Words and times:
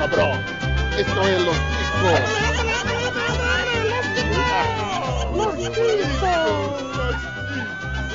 cabrón. 0.00 0.40
Esto 0.96 1.28
es 1.28 1.42
los 1.42 1.56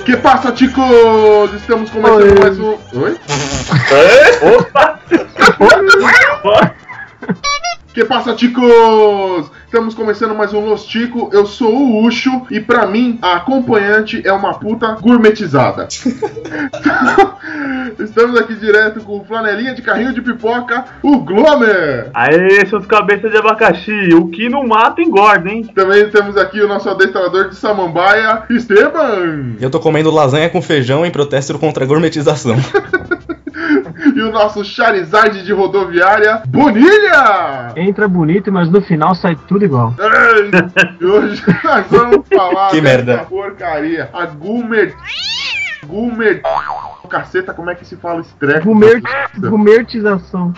Que 0.04 0.18
passa, 0.18 0.54
chicos? 0.54 1.54
Estamos 1.54 1.90
começando 1.92 2.24
Oi. 2.24 2.40
mais 2.40 2.60
um. 2.60 2.78
Oi? 2.94 3.20
Opa! 4.58 5.00
Que 7.96 8.04
passa, 8.04 8.38
chicos? 8.38 9.50
Estamos 9.64 9.96
começando 9.96 10.36
mais 10.36 10.54
um 10.54 10.60
Los 10.60 10.84
Tico. 10.86 11.30
Eu 11.32 11.46
sou 11.46 11.74
o 11.74 12.04
Ucho 12.04 12.46
e 12.52 12.60
pra 12.60 12.86
mim 12.86 13.18
a 13.22 13.38
acompanhante 13.38 14.22
é 14.26 14.34
uma 14.34 14.56
puta 14.56 14.98
gourmetizada. 15.00 15.88
Estamos 17.98 18.38
aqui 18.38 18.54
direto 18.56 19.00
com 19.00 19.20
o 19.20 19.24
flanelinha 19.24 19.74
de 19.74 19.82
carrinho 19.82 20.12
de 20.12 20.22
pipoca, 20.22 20.84
o 21.02 21.20
Glomer. 21.20 22.10
Aê, 22.14 22.66
seus 22.66 22.86
cabeças 22.86 23.32
de 23.32 23.38
abacaxi, 23.38 24.14
o 24.14 24.28
que 24.28 24.50
não 24.50 24.68
mata 24.68 25.02
engorda, 25.02 25.50
hein? 25.50 25.64
Também 25.74 26.10
temos 26.10 26.36
aqui 26.36 26.60
o 26.60 26.68
nosso 26.68 26.90
adestrador 26.90 27.48
de 27.48 27.56
samambaia, 27.56 28.44
Esteban. 28.50 29.56
Eu 29.62 29.70
tô 29.70 29.80
comendo 29.80 30.12
lasanha 30.12 30.50
com 30.50 30.62
feijão 30.62 31.06
em 31.06 31.12
protesto 31.12 31.58
contra 31.58 31.86
a 31.86 31.88
gourmetização. 31.88 32.58
E 34.14 34.22
o 34.22 34.32
nosso 34.32 34.64
Charizard 34.64 35.44
de 35.44 35.54
rodoviária, 35.54 36.42
Bonilha. 36.48 37.74
Entra 37.76 38.08
bonito, 38.08 38.52
mas 38.52 38.70
no 38.70 38.82
final 38.82 39.16
sai 39.16 39.36
tudo 39.48 39.66
igual. 39.66 39.94
Ei, 40.00 40.52
E 41.00 41.06
hoje 41.06 41.44
nós 41.64 41.86
vamos 41.90 42.26
falar 42.34 42.70
Que 42.70 42.82
dessa 42.82 42.98
merda. 43.06 43.18
porcaria. 43.30 44.10
A 44.14 44.26
Gumer. 44.26 44.94
Gumer. 45.86 46.42
Caceta, 47.10 47.54
como 47.54 47.70
é 47.70 47.76
que 47.76 47.86
se 47.86 47.96
fala 47.96 48.22
esse 48.22 48.34
treco? 48.36 48.66
Gumer... 48.66 49.02
Gumertização. 49.40 50.54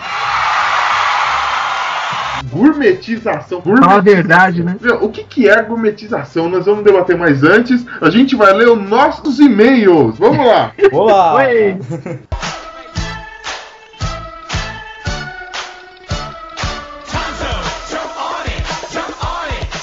Gourmetização. 2.50 3.60
Fala 3.60 3.94
a 3.96 4.00
verdade, 4.00 4.62
né? 4.62 4.76
Meu, 4.80 5.04
O 5.04 5.10
que, 5.10 5.24
que 5.24 5.48
é 5.48 5.60
gourmetização? 5.62 6.48
Nós 6.48 6.64
vamos 6.66 6.84
debater 6.84 7.16
mais 7.16 7.42
antes. 7.42 7.84
A 8.00 8.08
gente 8.10 8.36
vai 8.36 8.52
ler 8.52 8.68
os 8.68 8.88
nossos 8.88 9.38
e-mails. 9.40 10.16
Vamos 10.18 10.46
lá. 10.46 10.72
Olá! 10.92 11.34
Oi! 11.34 11.78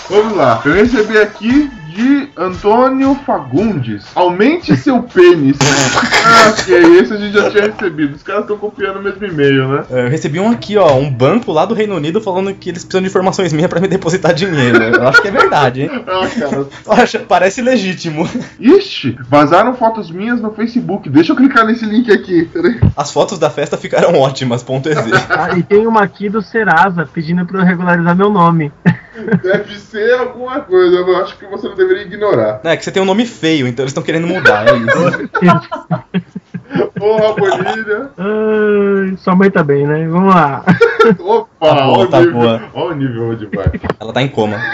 Vamos 0.09 0.35
lá. 0.37 0.61
Eu 0.65 0.73
recebi 0.73 1.17
aqui 1.17 1.69
de 1.95 2.29
Antônio 2.35 3.15
Fagundes. 3.25 4.05
Aumente 4.13 4.75
seu 4.75 5.01
pênis. 5.01 5.57
ah, 5.63 6.49
ok. 6.49 6.99
Esse 6.99 7.13
a 7.13 7.17
gente 7.17 7.33
já 7.33 7.49
tinha 7.49 7.63
recebido. 7.71 8.15
Os 8.15 8.21
caras 8.21 8.41
estão 8.41 8.57
copiando 8.57 8.97
o 8.97 9.01
mesmo 9.01 9.25
e-mail, 9.25 9.67
né? 9.69 9.83
Eu 9.89 10.09
recebi 10.09 10.39
um 10.39 10.51
aqui, 10.51 10.75
ó, 10.77 10.93
um 10.95 11.09
banco 11.09 11.51
lá 11.53 11.65
do 11.65 11.73
Reino 11.73 11.95
Unido 11.95 12.19
falando 12.19 12.53
que 12.53 12.69
eles 12.69 12.83
precisam 12.83 13.01
de 13.01 13.07
informações 13.07 13.53
minhas 13.53 13.69
pra 13.69 13.79
me 13.79 13.87
depositar 13.87 14.33
dinheiro. 14.33 14.77
Eu 14.83 15.07
acho 15.07 15.21
que 15.21 15.29
é 15.29 15.31
verdade, 15.31 15.83
hein? 15.83 15.89
Ah, 16.05 16.27
cara. 16.37 16.55
Eu 16.85 16.93
acho- 16.93 17.19
parece 17.21 17.61
legítimo. 17.61 18.27
Ixi, 18.59 19.17
vazaram 19.29 19.73
fotos 19.75 20.11
minhas 20.11 20.41
no 20.41 20.51
Facebook. 20.51 21.09
Deixa 21.09 21.31
eu 21.31 21.35
clicar 21.37 21.65
nesse 21.65 21.85
link 21.85 22.11
aqui. 22.11 22.49
As 22.95 23.11
fotos 23.11 23.39
da 23.39 23.49
festa 23.49 23.77
ficaram 23.77 24.19
ótimas, 24.19 24.61
ponto 24.61 24.89
EZ. 24.89 24.97
Ah, 25.29 25.57
e 25.57 25.63
tem 25.63 25.87
uma 25.87 26.03
aqui 26.03 26.27
do 26.29 26.41
Serasa 26.41 27.07
pedindo 27.11 27.45
pra 27.45 27.61
eu 27.61 27.65
regularizar 27.65 28.15
meu 28.15 28.29
nome. 28.29 28.71
Deve 29.41 29.79
ser 29.79 30.13
alguma 30.19 30.59
coisa. 30.61 30.95
Eu 30.97 31.17
acho 31.17 31.37
que 31.37 31.45
você 31.45 31.67
não 31.67 31.75
deveria 31.75 32.03
ignorar. 32.03 32.59
É 32.63 32.75
que 32.77 32.83
você 32.83 32.91
tem 32.91 33.01
um 33.01 33.05
nome 33.05 33.25
feio, 33.25 33.67
então 33.67 33.83
eles 33.83 33.91
estão 33.91 34.03
querendo 34.03 34.27
mudar, 34.27 34.65
é 34.67 34.75
isso. 34.75 35.29
Porra, 36.97 37.33
Bonilha. 37.35 38.09
Ai, 38.17 39.15
sua 39.17 39.35
mãe 39.35 39.49
tá 39.51 39.63
bem, 39.63 39.85
né? 39.87 40.07
Vamos 40.07 40.33
lá. 40.33 40.63
Opa, 41.19 41.47
Tá 41.59 41.73
boa, 41.75 41.97
olha 41.97 42.05
o 42.05 42.07
tá 42.09 42.19
nível. 42.19 42.33
boa. 42.33 42.61
Olha 42.73 42.91
o 42.91 42.95
nível 42.95 43.29
onde 43.31 43.45
vai. 43.47 43.71
Ela 43.99 44.13
tá 44.13 44.21
em 44.21 44.27
coma. 44.27 44.57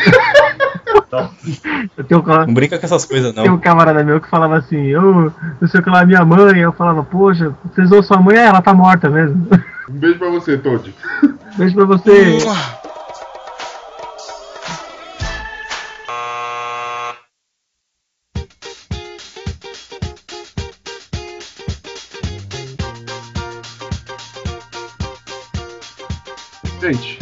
Eu 1.97 2.03
tenho 2.06 2.22
um, 2.22 2.24
ca- 2.24 2.46
Não 2.46 2.53
brinca 2.53 2.78
com 2.80 2.85
essas 2.85 3.03
coisas, 3.06 3.34
tem 3.34 3.44
um 3.44 3.47
não. 3.53 3.57
camarada 3.57 4.01
meu 4.03 4.22
que 4.22 4.30
falava 4.30 4.56
assim, 4.57 4.88
eu 4.88 5.31
não 5.59 5.68
sei 5.68 5.80
o 5.81 5.84
que 5.84 5.90
lá, 5.90 6.06
minha 6.06 6.24
mãe. 6.24 6.59
Eu 6.59 6.72
falava, 6.72 7.03
poxa, 7.03 7.53
vocês 7.66 7.90
zoam 7.90 8.01
sua 8.01 8.18
mãe? 8.18 8.38
É, 8.38 8.46
ela 8.46 8.62
tá 8.62 8.74
morta 8.74 9.09
mesmo. 9.09 9.46
Um 9.90 9.94
beijo 9.94 10.18
pra 10.19 10.30
você, 10.30 10.57
Todd. 10.57 10.94
Beijo 11.57 11.75
pra 11.75 11.85
você. 11.85 12.38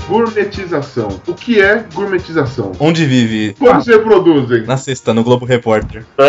Gourmetização. 0.09 1.21
O 1.27 1.35
que 1.35 1.61
é 1.61 1.85
gourmetização? 1.93 2.71
Onde 2.79 3.05
vive? 3.05 3.55
Como 3.59 3.79
se 3.79 3.91
reproduzem? 3.91 4.63
Na 4.63 4.75
sexta, 4.75 5.13
no 5.13 5.23
Globo 5.23 5.45
Repórter. 5.45 6.03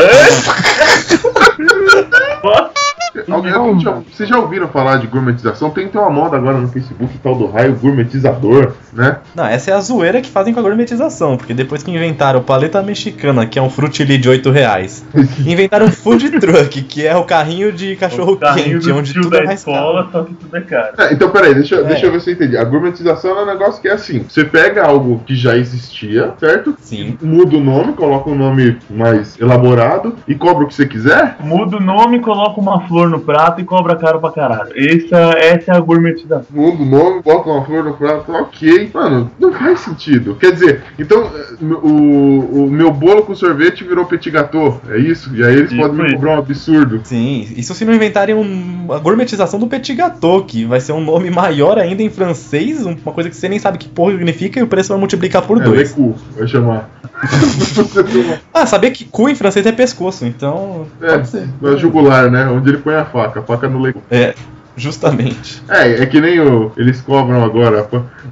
Alguém- 3.31 3.53
alguém 3.53 3.81
já- 3.81 4.00
Vocês 4.12 4.28
já 4.28 4.38
ouviram 4.38 4.69
falar 4.69 4.97
de 4.98 5.06
gourmetização? 5.06 5.71
Tem, 5.71 5.88
tem 5.88 6.00
uma 6.00 6.10
moda 6.10 6.37
agora 6.37 6.59
no 6.59 6.69
Facebook, 6.69 7.19
tal 7.22 7.34
do 7.34 7.47
raio 7.47 7.75
gourmetizador, 7.75 8.72
né? 8.93 9.19
Não, 9.34 9.44
essa 9.47 9.71
é 9.71 9.75
a 9.75 9.81
zoeira 9.81 10.21
que 10.21 10.28
fazem 10.28 10.53
com 10.53 10.60
a 10.60 10.62
gourmetização, 10.62 11.37
porque 11.37 11.54
depois 11.54 11.82
que 11.82 11.91
inventaram 11.91 12.41
o 12.41 12.43
paleta 12.43 12.82
mexicana, 12.82 13.47
que 13.47 13.59
é 13.59 13.62
um 13.62 13.70
frutili 13.70 14.19
de 14.19 14.28
8 14.28 14.50
reais, 14.50 15.04
inventaram 15.47 15.87
o 15.87 15.91
food 15.93 16.31
truck, 16.41 16.82
que 16.82 17.06
é 17.06 17.16
o 17.16 17.25
carrinho 17.25 17.72
de 17.72 17.97
cachorro 17.97 18.37
quente, 18.37 18.91
onde 18.93 19.15
tudo 19.15 19.37
é 19.37 19.41
da 19.41 19.47
mais 19.47 19.60
escola, 19.60 20.04
caro. 20.04 20.12
só 20.12 20.22
que 20.25 20.34
tudo 20.34 20.56
é 20.56 20.60
caro. 20.60 20.94
É, 20.99 21.12
então, 21.12 21.31
peraí, 21.31 21.54
deixa, 21.54 21.76
eu- 21.76 21.84
É. 21.84 21.88
deixa 21.88 22.06
eu 22.06 22.12
ver 22.12 22.20
se 22.20 22.31
eu 22.31 22.34
entendi. 22.34 22.56
A 22.56 22.65
gourmetização 22.65 23.38
é 23.38 23.43
um 23.43 23.47
negócio 23.47 23.81
que 23.81 23.88
é 23.88 23.93
assim: 23.93 24.25
você 24.28 24.44
pega 24.44 24.84
algo 24.84 25.20
que 25.26 25.34
já 25.34 25.56
existia, 25.56 26.32
certo? 26.38 26.75
Sim. 26.81 27.16
Muda 27.22 27.56
o 27.56 27.60
nome, 27.60 27.93
coloca 27.94 28.28
um 28.31 28.34
nome 28.34 28.78
mais 28.88 29.38
elaborado 29.41 30.15
e 30.26 30.34
cobra 30.34 30.65
o 30.65 30.66
que 30.69 30.75
você 30.75 30.87
quiser. 30.87 31.37
Muda 31.41 31.76
o 31.76 31.81
nome, 31.81 32.20
coloca 32.20 32.60
uma 32.60 32.81
flor 32.87 33.00
no 33.09 33.21
prato 33.21 33.61
e 33.61 33.65
cobra 33.65 33.97
caro 33.97 34.21
pra 34.21 34.31
caralho. 34.31 34.71
Essa, 34.75 35.16
essa 35.38 35.72
é 35.72 35.77
a 35.77 35.81
gourmetização. 35.81 36.44
Muda 36.50 36.83
o 36.83 36.87
nome, 36.87 37.22
bota 37.22 37.49
uma 37.49 37.65
flor 37.65 37.84
no 37.84 37.94
prato, 37.94 38.31
ok. 38.33 38.91
Mano, 38.93 39.31
não 39.38 39.53
faz 39.53 39.81
sentido. 39.81 40.34
Quer 40.37 40.53
dizer, 40.53 40.83
então 40.99 41.22
eh, 41.34 41.65
o, 41.65 42.65
o 42.66 42.71
meu 42.71 42.91
bolo 42.91 43.22
com 43.22 43.34
sorvete 43.34 43.84
virou 43.84 44.05
petit 44.05 44.31
gâteau, 44.31 44.81
é 44.88 44.99
isso? 44.99 45.34
E 45.34 45.43
aí 45.44 45.55
eles 45.55 45.72
Isso 45.72 45.81
podem 45.81 45.97
me 46.05 46.12
cobrar 46.15 46.37
um 46.37 46.38
absurdo. 46.38 47.00
Sim, 47.05 47.47
isso 47.56 47.75
se 47.75 47.84
não 47.84 47.94
inventarem 47.94 48.34
um, 48.34 48.93
a 48.93 48.99
gourmetização 48.99 49.59
do 49.59 49.67
petit 49.67 49.94
gâteau, 49.94 50.44
que 50.44 50.65
vai 50.65 50.81
ser 50.81 50.93
um 50.93 51.00
nome 51.05 51.31
maior 51.31 51.78
ainda 51.78 52.03
em 52.03 52.11
francês, 52.11 52.84
uma 52.84 53.12
coisa 53.12 53.31
que 53.31 53.37
você 53.37 53.49
nem 53.49 53.59
sabe 53.59 53.78
que 53.78 53.88
porra 53.88 54.12
significa 54.12 54.59
e 54.59 54.62
o 54.62 54.67
preço 54.67 54.91
vai 54.91 54.99
multiplicar 54.99 55.43
por 55.43 55.61
É, 55.61 55.65
dois. 55.65 55.94
vai 56.37 56.47
chamar. 56.47 56.88
Ah, 58.53 58.67
sabia 58.67 58.91
que 58.91 59.05
cu 59.05 59.28
em 59.28 59.34
francês 59.34 59.65
é 59.67 59.72
pescoço, 59.72 60.25
então 60.27 60.87
é, 61.00 61.11
pode 61.12 61.28
ser. 61.28 61.49
é 61.62 61.77
jugular, 61.77 62.31
né? 62.31 62.47
Onde 62.47 62.71
ele 62.71 62.78
põe 62.78 62.90
a 62.97 63.05
faca, 63.05 63.41
a 63.41 63.43
faca 63.43 63.69
no 63.69 63.81
leite. 63.81 63.99
É, 64.11 64.34
justamente. 64.77 65.62
É, 65.69 66.03
é 66.03 66.06
que 66.06 66.21
nem 66.21 66.41
o, 66.41 66.73
eles 66.77 67.01
cobram 67.01 67.43
agora. 67.45 67.87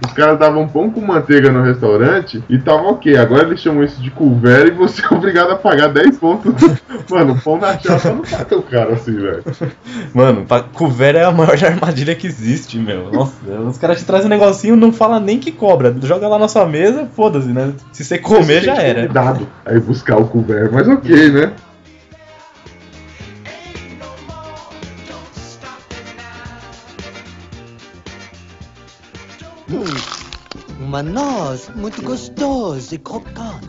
Os 0.07 0.13
caras 0.13 0.39
davam 0.39 0.67
pão 0.69 0.91
com 0.91 1.01
manteiga 1.01 1.51
no 1.51 1.63
restaurante 1.63 2.43
e 2.49 2.59
tava 2.59 2.83
ok. 2.89 3.17
Agora 3.17 3.43
eles 3.45 3.61
chamam 3.61 3.83
isso 3.85 4.01
de 4.01 4.11
couvert 4.11 4.69
e 4.69 4.71
você 4.71 5.03
é 5.05 5.15
obrigado 5.15 5.51
a 5.51 5.57
pagar 5.57 5.89
10 5.89 6.19
pontos. 6.19 6.55
Mano, 7.11 7.39
pão 7.43 7.59
na 7.59 7.77
chapa 7.79 8.11
não 8.11 8.23
tá 8.23 8.45
tão 8.45 8.63
caro 8.63 8.93
assim, 8.93 9.15
velho. 9.17 9.43
Mano, 10.15 10.45
pa- 10.45 10.63
couvert 10.63 11.17
é 11.17 11.25
a 11.25 11.33
maior 11.33 11.53
armadilha 11.65 12.15
que 12.15 12.27
existe, 12.27 12.79
meu. 12.79 13.11
Nossa, 13.11 13.33
os 13.69 13.77
caras 13.79 13.99
te 13.99 14.05
trazem 14.05 14.27
um 14.27 14.31
negocinho 14.31 14.77
não 14.77 14.93
fala 14.93 15.19
nem 15.19 15.39
que 15.39 15.51
cobra. 15.51 15.95
Joga 16.03 16.29
lá 16.29 16.39
na 16.39 16.49
sua 16.49 16.67
mesa, 16.67 17.09
foda-se, 17.15 17.49
né? 17.49 17.73
Se 17.93 18.05
você 18.05 18.19
comer, 18.19 18.63
já 18.63 18.75
era. 18.77 19.01
Cuidado 19.07 19.47
aí 19.67 19.81
buscar 19.81 20.17
o 20.19 20.27
couvert, 20.27 20.71
mas 20.73 20.87
ok, 20.87 21.31
né? 21.31 21.53
Uma 30.81 31.03
noz 31.03 31.69
muito 31.77 32.01
gostosa 32.01 32.95
e 32.95 32.99
crocante. 32.99 33.69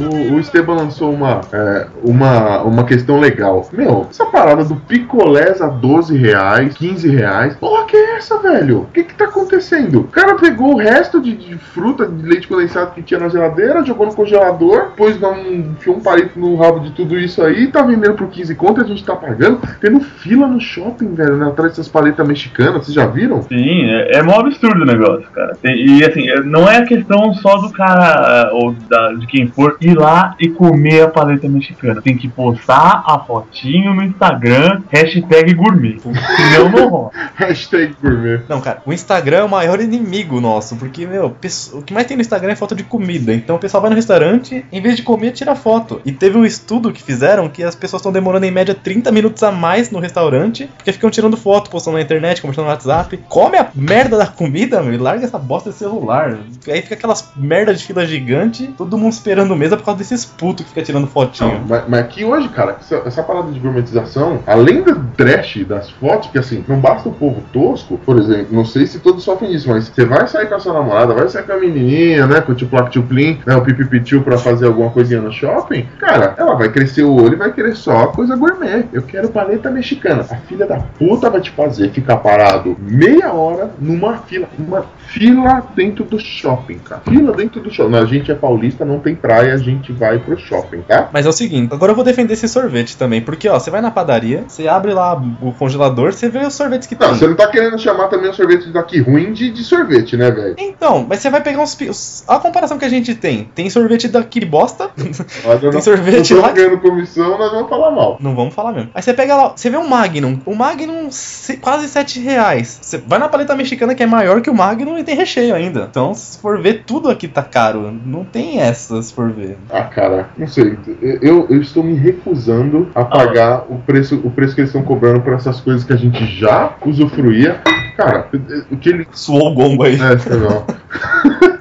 O, 0.00 0.34
o 0.34 0.40
Esteban 0.40 0.74
lançou 0.74 1.12
uma, 1.12 1.40
é, 1.52 1.86
uma, 2.04 2.62
uma 2.62 2.84
questão 2.84 3.18
legal. 3.18 3.68
Meu, 3.72 4.06
essa 4.10 4.26
parada 4.26 4.64
do 4.64 4.76
picolés 4.76 5.60
a 5.60 5.68
12 5.68 6.16
reais, 6.16 6.74
15 6.76 7.08
reais. 7.08 7.56
Porra, 7.56 7.84
que 7.86 7.96
é 7.96 8.16
essa, 8.16 8.38
velho? 8.38 8.80
O 8.82 8.86
que 8.86 9.04
que 9.04 9.14
tá 9.14 9.24
acontecendo? 9.26 10.00
O 10.00 10.04
cara 10.04 10.34
pegou 10.36 10.74
o 10.74 10.76
resto 10.76 11.20
de, 11.20 11.36
de 11.36 11.56
fruta, 11.56 12.06
de 12.06 12.22
leite 12.26 12.48
condensado 12.48 12.92
que 12.92 13.02
tinha 13.02 13.20
na 13.20 13.28
geladeira, 13.28 13.84
jogou 13.84 14.06
no 14.06 14.14
congelador, 14.14 14.90
pôs 14.96 15.20
um, 15.22 15.34
enfiou 15.72 15.96
um 15.96 16.00
palito 16.00 16.38
no 16.38 16.56
rabo 16.56 16.80
de 16.80 16.90
tudo 16.92 17.18
isso 17.18 17.42
aí, 17.42 17.66
tá 17.68 17.82
vendendo 17.82 18.14
por 18.14 18.28
15 18.28 18.54
conto 18.54 18.80
a 18.80 18.84
gente 18.84 19.04
tá 19.04 19.14
pagando. 19.14 19.60
Tendo 19.80 20.00
fila 20.00 20.46
no 20.46 20.60
shopping, 20.60 21.14
velho, 21.14 21.36
né, 21.36 21.46
atrás 21.48 21.72
dessas 21.72 21.88
paletas 21.88 22.26
mexicanas. 22.26 22.84
Vocês 22.84 22.94
já 22.94 23.06
viram? 23.06 23.42
Sim, 23.42 23.84
é, 23.90 24.16
é 24.18 24.22
mó 24.22 24.40
absurdo 24.40 24.82
o 24.82 24.86
negócio, 24.86 25.26
cara. 25.32 25.52
Tem- 25.62 25.76
e 25.86 26.04
assim, 26.04 26.28
é- 26.28 26.42
não 26.42 26.68
é 26.68 26.84
questão 26.84 27.32
só 27.34 27.56
do 27.58 27.70
cara, 27.72 28.02
ah, 28.02 28.50
ou 28.52 28.72
da- 28.88 29.12
de 29.14 29.26
quem 29.26 29.46
for, 29.48 29.76
ir 29.86 29.96
lá 29.96 30.34
e 30.40 30.48
comer 30.48 31.02
a 31.02 31.08
paleta 31.08 31.48
mexicana. 31.48 32.02
Tem 32.02 32.16
que 32.16 32.28
postar 32.28 33.04
a 33.06 33.18
fotinho 33.18 33.94
no 33.94 34.02
Instagram, 34.02 34.82
hashtag 34.90 35.54
gourmet. 35.54 35.98
Senão 36.00 36.68
não 36.68 36.88
rola. 36.88 37.10
Hashtag 37.36 37.94
gourmet. 38.02 38.40
Não, 38.48 38.60
cara, 38.60 38.82
o 38.86 38.92
Instagram 38.92 39.38
é 39.38 39.42
o 39.44 39.48
maior 39.48 39.80
inimigo 39.80 40.40
nosso, 40.40 40.76
porque, 40.76 41.06
meu, 41.06 41.36
o 41.72 41.82
que 41.82 41.92
mais 41.92 42.06
tem 42.06 42.16
no 42.16 42.20
Instagram 42.20 42.52
é 42.52 42.56
foto 42.56 42.74
de 42.74 42.82
comida. 42.82 43.32
Então 43.32 43.56
o 43.56 43.58
pessoal 43.58 43.80
vai 43.80 43.90
no 43.90 43.96
restaurante, 43.96 44.64
em 44.72 44.80
vez 44.80 44.96
de 44.96 45.02
comer, 45.02 45.32
tira 45.32 45.54
foto. 45.54 46.00
E 46.04 46.12
teve 46.12 46.38
um 46.38 46.44
estudo 46.44 46.92
que 46.92 47.02
fizeram 47.02 47.48
que 47.48 47.62
as 47.62 47.74
pessoas 47.74 48.00
estão 48.00 48.12
demorando 48.12 48.46
em 48.46 48.50
média 48.50 48.74
30 48.74 49.12
minutos 49.12 49.42
a 49.42 49.52
mais 49.52 49.90
no 49.90 49.98
restaurante, 49.98 50.68
porque 50.76 50.92
ficam 50.92 51.10
tirando 51.10 51.36
foto, 51.36 51.70
postando 51.70 51.96
na 51.96 52.02
internet, 52.02 52.40
conversando 52.40 52.64
no 52.64 52.70
WhatsApp. 52.70 53.18
Come 53.28 53.58
a 53.58 53.68
merda 53.74 54.16
da 54.16 54.26
comida, 54.26 54.82
meu, 54.82 54.94
e 54.94 54.98
larga 54.98 55.24
essa 55.24 55.38
bosta 55.38 55.70
de 55.70 55.76
celular. 55.76 56.38
Aí 56.68 56.82
fica 56.82 56.94
aquelas 56.94 57.30
merda 57.36 57.74
de 57.74 57.84
fila 57.84 58.06
gigante, 58.06 58.68
todo 58.76 58.98
mundo 58.98 59.12
esperando 59.12 59.54
mesa 59.54 59.75
por 59.78 59.84
causa 59.84 59.98
desses 59.98 60.24
putos 60.24 60.64
que 60.64 60.70
fica 60.70 60.82
tirando 60.82 61.02
Não, 61.02 61.08
fotinho. 61.08 61.64
mas, 61.68 61.84
mas 61.88 62.00
aqui 62.00 62.24
hoje, 62.24 62.48
cara, 62.48 62.76
essa, 62.80 63.02
essa 63.06 63.22
parada 63.22 63.50
de 63.50 63.58
gourmetização, 63.58 64.40
além 64.46 64.82
do 64.82 64.94
trash 65.16 65.64
das 65.66 65.90
fotos, 65.90 66.30
que 66.30 66.38
assim, 66.38 66.64
não 66.66 66.78
basta 66.80 67.08
o 67.08 67.12
povo 67.12 67.42
tosco, 67.52 67.98
por 67.98 68.18
exemplo, 68.18 68.48
não 68.50 68.64
sei 68.64 68.86
se 68.86 68.98
todos 68.98 69.24
sofrem 69.24 69.50
disso, 69.50 69.68
mas 69.68 69.88
você 69.88 70.04
vai 70.04 70.26
sair 70.26 70.46
com 70.46 70.54
a 70.54 70.58
sua 70.60 70.72
namorada, 70.72 71.14
vai 71.14 71.28
sair 71.28 71.44
com 71.44 71.52
a 71.52 71.58
menininha, 71.58 72.26
né, 72.26 72.40
com 72.40 72.52
o 72.52 72.54
tio 72.54 72.68
Tchuplin, 72.90 73.38
né, 73.46 73.56
o 73.56 73.62
pipipitiu 73.62 74.22
pra 74.22 74.38
fazer 74.38 74.66
alguma 74.66 74.90
coisinha 74.90 75.20
no 75.20 75.32
shopping, 75.32 75.86
cara, 75.98 76.34
ela 76.36 76.54
vai 76.54 76.68
crescer 76.68 77.02
o 77.02 77.14
olho 77.14 77.34
e 77.34 77.36
vai 77.36 77.52
querer 77.52 77.74
só 77.76 78.08
coisa 78.08 78.36
gourmet. 78.36 78.84
Eu 78.92 79.02
quero 79.02 79.28
paleta 79.28 79.70
mexicana. 79.70 80.24
A 80.30 80.36
filha 80.36 80.66
da 80.66 80.78
puta 80.78 81.30
vai 81.30 81.40
te 81.40 81.50
fazer 81.50 81.90
ficar 81.90 82.16
parado 82.18 82.76
meia 82.78 83.32
hora 83.32 83.70
numa 83.78 84.18
fila, 84.18 84.48
uma 84.58 84.84
fila 85.08 85.62
dentro 85.74 86.04
do 86.04 86.18
shopping, 86.18 86.78
cara. 86.78 87.02
Fila 87.08 87.32
dentro 87.32 87.60
do 87.60 87.70
shopping. 87.70 87.96
A 87.96 88.04
gente 88.04 88.30
é 88.30 88.34
paulista, 88.34 88.84
não 88.84 88.98
tem 88.98 89.14
praia, 89.14 89.54
gente 89.70 89.92
vai 89.92 90.18
pro 90.18 90.38
shopping, 90.38 90.82
tá? 90.82 91.08
Mas 91.12 91.26
é 91.26 91.28
o 91.28 91.32
seguinte, 91.32 91.72
agora 91.74 91.92
eu 91.92 91.96
vou 91.96 92.04
defender 92.04 92.32
esse 92.34 92.48
sorvete 92.48 92.96
também, 92.96 93.20
porque 93.20 93.48
ó, 93.48 93.58
você 93.58 93.70
vai 93.70 93.80
na 93.80 93.90
padaria, 93.90 94.44
você 94.46 94.66
abre 94.68 94.92
lá 94.92 95.20
o 95.42 95.52
congelador, 95.52 96.12
você 96.12 96.28
vê 96.28 96.38
os 96.46 96.54
sorvetes 96.54 96.86
que 96.88 96.94
Não, 96.94 97.08
tem. 97.10 97.18
você 97.18 97.26
não 97.26 97.34
tá 97.36 97.48
querendo 97.48 97.78
chamar 97.78 98.08
também 98.08 98.30
o 98.30 98.34
sorvete 98.34 98.70
daqui 98.70 99.00
ruim 99.00 99.32
de, 99.32 99.50
de 99.50 99.62
sorvete, 99.64 100.16
né, 100.16 100.30
velho? 100.30 100.54
Então, 100.58 101.04
mas 101.08 101.20
você 101.20 101.30
vai 101.30 101.42
pegar 101.42 101.62
uns. 101.62 101.76
os- 101.80 102.24
A 102.28 102.38
comparação 102.38 102.78
que 102.78 102.84
a 102.84 102.88
gente 102.88 103.14
tem: 103.14 103.50
tem 103.54 103.68
sorvete 103.70 104.08
daqui 104.08 104.44
bosta, 104.44 104.90
Nós 105.44 105.62
não- 105.62 105.70
tem 105.70 105.80
sorvete 105.80 106.34
não 106.34 106.42
lá. 106.42 106.52
ganhando 106.52 106.78
comissão, 106.78 107.38
nós 107.38 107.50
vamos 107.52 107.68
falar 107.68 107.90
mal. 107.90 108.16
Não 108.20 108.34
vamos 108.34 108.54
falar 108.54 108.72
mesmo. 108.72 108.90
Aí 108.94 109.02
você 109.02 109.12
pega 109.14 109.34
lá, 109.36 109.52
você 109.56 109.68
vê 109.70 109.76
um 109.76 109.88
Magnum. 109.88 110.38
O 110.46 110.54
Magnum, 110.54 111.08
se- 111.10 111.56
quase 111.56 111.88
7 111.88 112.20
reais. 112.20 112.78
Você 112.80 112.98
vai 112.98 113.18
na 113.18 113.28
paleta 113.28 113.54
mexicana 113.54 113.94
que 113.94 114.02
é 114.02 114.06
maior 114.06 114.40
que 114.40 114.50
o 114.50 114.54
Magnum 114.54 114.98
e 114.98 115.04
tem 115.04 115.14
recheio 115.16 115.54
ainda. 115.54 115.86
Então, 115.90 116.14
se 116.14 116.38
for 116.38 116.60
ver, 116.60 116.84
tudo 116.86 117.08
aqui 117.08 117.26
tá 117.28 117.42
caro. 117.42 117.90
Não 118.04 118.24
tem 118.24 118.60
essa, 118.60 119.00
se 119.02 119.12
for 119.12 119.30
ver. 119.30 119.45
Ah, 119.70 119.82
cara, 119.84 120.30
não 120.36 120.46
sei. 120.46 120.78
Eu, 121.00 121.46
eu 121.48 121.60
estou 121.60 121.82
me 121.82 121.94
recusando 121.94 122.88
a 122.94 123.04
pagar 123.04 123.64
o 123.68 123.78
preço, 123.78 124.20
o 124.24 124.30
preço 124.30 124.54
que 124.54 124.60
eles 124.60 124.70
estão 124.70 124.82
cobrando 124.82 125.20
por 125.20 125.32
essas 125.32 125.60
coisas 125.60 125.84
que 125.84 125.92
a 125.92 125.96
gente 125.96 126.24
já 126.26 126.74
usufruía. 126.84 127.60
Cara, 127.96 128.28
o 128.70 128.76
que 128.76 128.88
ele. 128.88 129.08
Suou 129.12 129.52
o 129.52 129.54
gongo 129.54 129.84
aí. 129.84 129.96
É, 129.96 130.34
lá. 130.34 130.66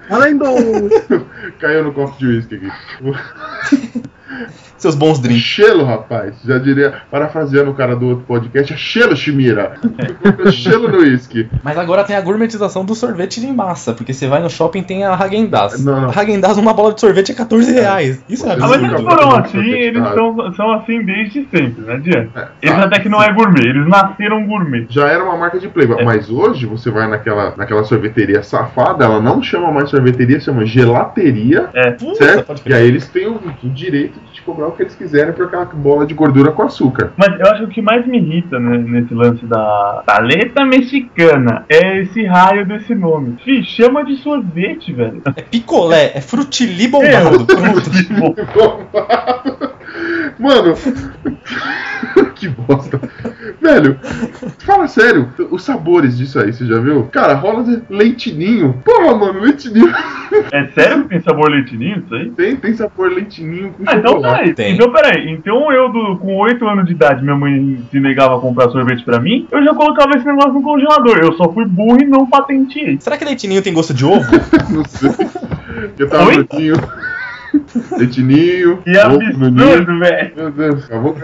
Além 0.09 0.37
do. 0.37 0.45
Caiu 1.59 1.85
no 1.85 1.93
copo 1.93 2.17
de 2.17 2.27
uísque 2.27 2.55
aqui. 2.55 2.71
Seus 4.77 4.95
bons 4.95 5.19
drinks. 5.19 5.41
Chelo, 5.43 5.83
rapaz. 5.85 6.35
Já 6.45 6.57
diria, 6.57 6.93
parafraseando 7.09 7.71
o 7.71 7.73
cara 7.73 7.95
do 7.95 8.07
outro 8.09 8.25
podcast, 8.25 8.73
é 8.73 8.77
chelo, 8.77 9.15
Chimira. 9.15 9.73
chelo 10.51 10.87
no 10.89 10.97
uísque. 10.99 11.47
Mas 11.63 11.77
agora 11.77 12.03
tem 12.03 12.15
a 12.15 12.21
gourmetização 12.21 12.83
do 12.83 12.93
sorvete 12.95 13.39
de 13.39 13.47
massa. 13.47 13.93
Porque 13.93 14.13
você 14.13 14.27
vai 14.27 14.41
no 14.41 14.49
shopping 14.49 14.83
tem 14.83 15.05
a 15.05 15.13
Häagen-Dazs. 15.15 15.83
Não, 15.85 16.01
não. 16.01 16.09
A 16.09 16.13
Häagen-Dazs, 16.13 16.57
uma 16.57 16.73
bola 16.73 16.93
de 16.93 17.01
sorvete 17.01 17.31
é 17.31 17.35
14 17.35 17.71
reais. 17.71 18.23
Isso 18.27 18.45
é 18.47 18.53
Ah, 18.53 18.57
mas 18.59 18.71
absurdo. 18.73 18.85
eles 18.85 19.01
Nunca 19.01 19.15
foram 19.15 19.35
assim, 19.37 19.69
eles 19.71 20.03
são, 20.13 20.53
são 20.55 20.71
assim 20.73 21.03
desde 21.03 21.47
sempre, 21.49 21.83
não 21.85 21.93
adianta. 21.93 22.51
É, 22.61 22.67
Eles 22.67 22.79
até 22.79 22.99
que 22.99 23.09
não 23.09 23.21
é 23.23 23.31
gourmet, 23.31 23.61
eles 23.67 23.87
nasceram 23.87 24.45
gourmet. 24.45 24.85
já 24.89 25.07
era 25.07 25.23
uma 25.23 25.37
marca 25.37 25.59
de 25.59 25.67
playboy, 25.67 26.01
É. 26.01 26.03
mas 26.03 26.29
hoje 26.29 26.65
você 26.65 26.89
vai 26.91 27.07
naquela, 27.07 27.53
naquela 27.55 27.83
sorveteria 27.83 28.43
safada, 28.43 29.05
ela 29.05 29.21
não 29.21 29.41
chama 29.41 29.71
mais 29.71 29.89
sorveteria, 29.89 30.39
chama 30.39 30.65
gelateria, 30.65 31.69
É. 31.73 31.91
Puta, 31.91 32.15
certo? 32.25 32.45
pode 32.47 32.61
E 32.65 32.73
aí 32.73 32.85
eles 32.87 33.07
têm 33.07 33.27
o, 33.27 33.39
o 33.63 33.69
direito 33.69 34.14
de 34.19 34.33
te 34.33 34.41
cobrar 34.41 34.67
o 34.67 34.71
que 34.71 34.83
eles 34.83 34.95
quiserem 34.95 35.33
por 35.33 35.45
aquela 35.45 35.65
bola 35.65 36.05
de 36.05 36.13
gordura 36.13 36.51
com 36.51 36.63
açúcar. 36.63 37.11
Mas 37.17 37.39
eu 37.39 37.45
acho 37.47 37.59
que 37.59 37.65
o 37.65 37.69
que 37.69 37.81
mais 37.81 38.05
me 38.05 38.17
irrita 38.17 38.59
né, 38.59 38.77
nesse 38.77 39.13
lance 39.13 39.45
da 39.45 40.03
paleta 40.05 40.65
mexicana 40.65 41.65
é 41.69 42.01
esse 42.01 42.23
raio 42.25 42.65
desse 42.65 42.93
nome. 42.95 43.37
Fih, 43.43 43.63
chama 43.63 44.03
de 44.03 44.17
sorvete, 44.17 44.93
velho. 44.93 45.21
É 45.35 45.41
picolé, 45.41 46.11
é 46.15 46.21
frutili 46.21 46.85
É, 46.85 46.87
bombado. 46.89 47.45
Pronto. 47.45 47.91
tipo, 47.91 48.35
Mano, 50.39 50.73
que 52.35 52.49
bosta. 52.49 52.99
Velho, 53.65 53.97
fala 54.59 54.87
sério, 54.87 55.27
os 55.49 55.63
sabores 55.63 56.15
disso 56.17 56.39
aí, 56.39 56.53
você 56.53 56.65
já 56.67 56.79
viu? 56.79 57.03
Cara, 57.11 57.33
rola 57.33 57.63
de 57.63 57.81
leitinho. 57.89 58.79
Porra, 58.85 59.15
mano, 59.15 59.39
leitinho. 59.41 59.91
é 60.51 60.67
sério 60.67 61.03
que 61.03 61.09
tem 61.09 61.21
sabor 61.21 61.49
leitinho 61.49 62.03
isso 62.05 62.13
aí? 62.13 62.29
Tem, 62.29 62.55
tem 62.57 62.73
sabor 62.75 63.11
leitinho 63.11 63.73
com 63.73 63.83
Ah, 63.87 63.95
então 63.95 64.21
peraí. 64.21 64.53
Tem. 64.53 64.73
Então 64.75 64.91
peraí. 64.91 65.29
Então 65.31 65.71
eu, 65.73 65.89
do- 65.91 66.17
com 66.17 66.35
8 66.37 66.63
anos 66.67 66.85
de 66.85 66.91
idade, 66.91 67.23
minha 67.23 67.35
mãe 67.35 67.79
se 67.89 67.99
negava 67.99 68.37
a 68.37 68.39
comprar 68.39 68.69
sorvete 68.69 69.03
pra 69.03 69.19
mim, 69.19 69.47
eu 69.51 69.63
já 69.63 69.73
colocava 69.73 70.15
esse 70.15 70.25
negócio 70.27 70.53
no 70.53 70.61
congelador. 70.61 71.17
Eu 71.17 71.33
só 71.33 71.51
fui 71.51 71.65
burro 71.65 71.97
e 72.01 72.05
não 72.05 72.27
patenteei. 72.29 72.97
Será 72.99 73.17
que 73.17 73.25
leitinho 73.25 73.61
tem 73.63 73.73
gosto 73.73 73.93
de 73.95 74.05
ovo? 74.05 74.25
Não 74.69 74.83
sei. 74.85 75.09
Eu 75.97 76.07
tava 76.09 76.25
Oi? 76.27 76.47
leitinho. 77.97 78.77
Que 78.77 78.97
absurdo, 78.97 79.99
velho. 79.99 80.31
Meu 80.35 80.51
Deus, 80.51 80.85
acabou. 80.85 81.15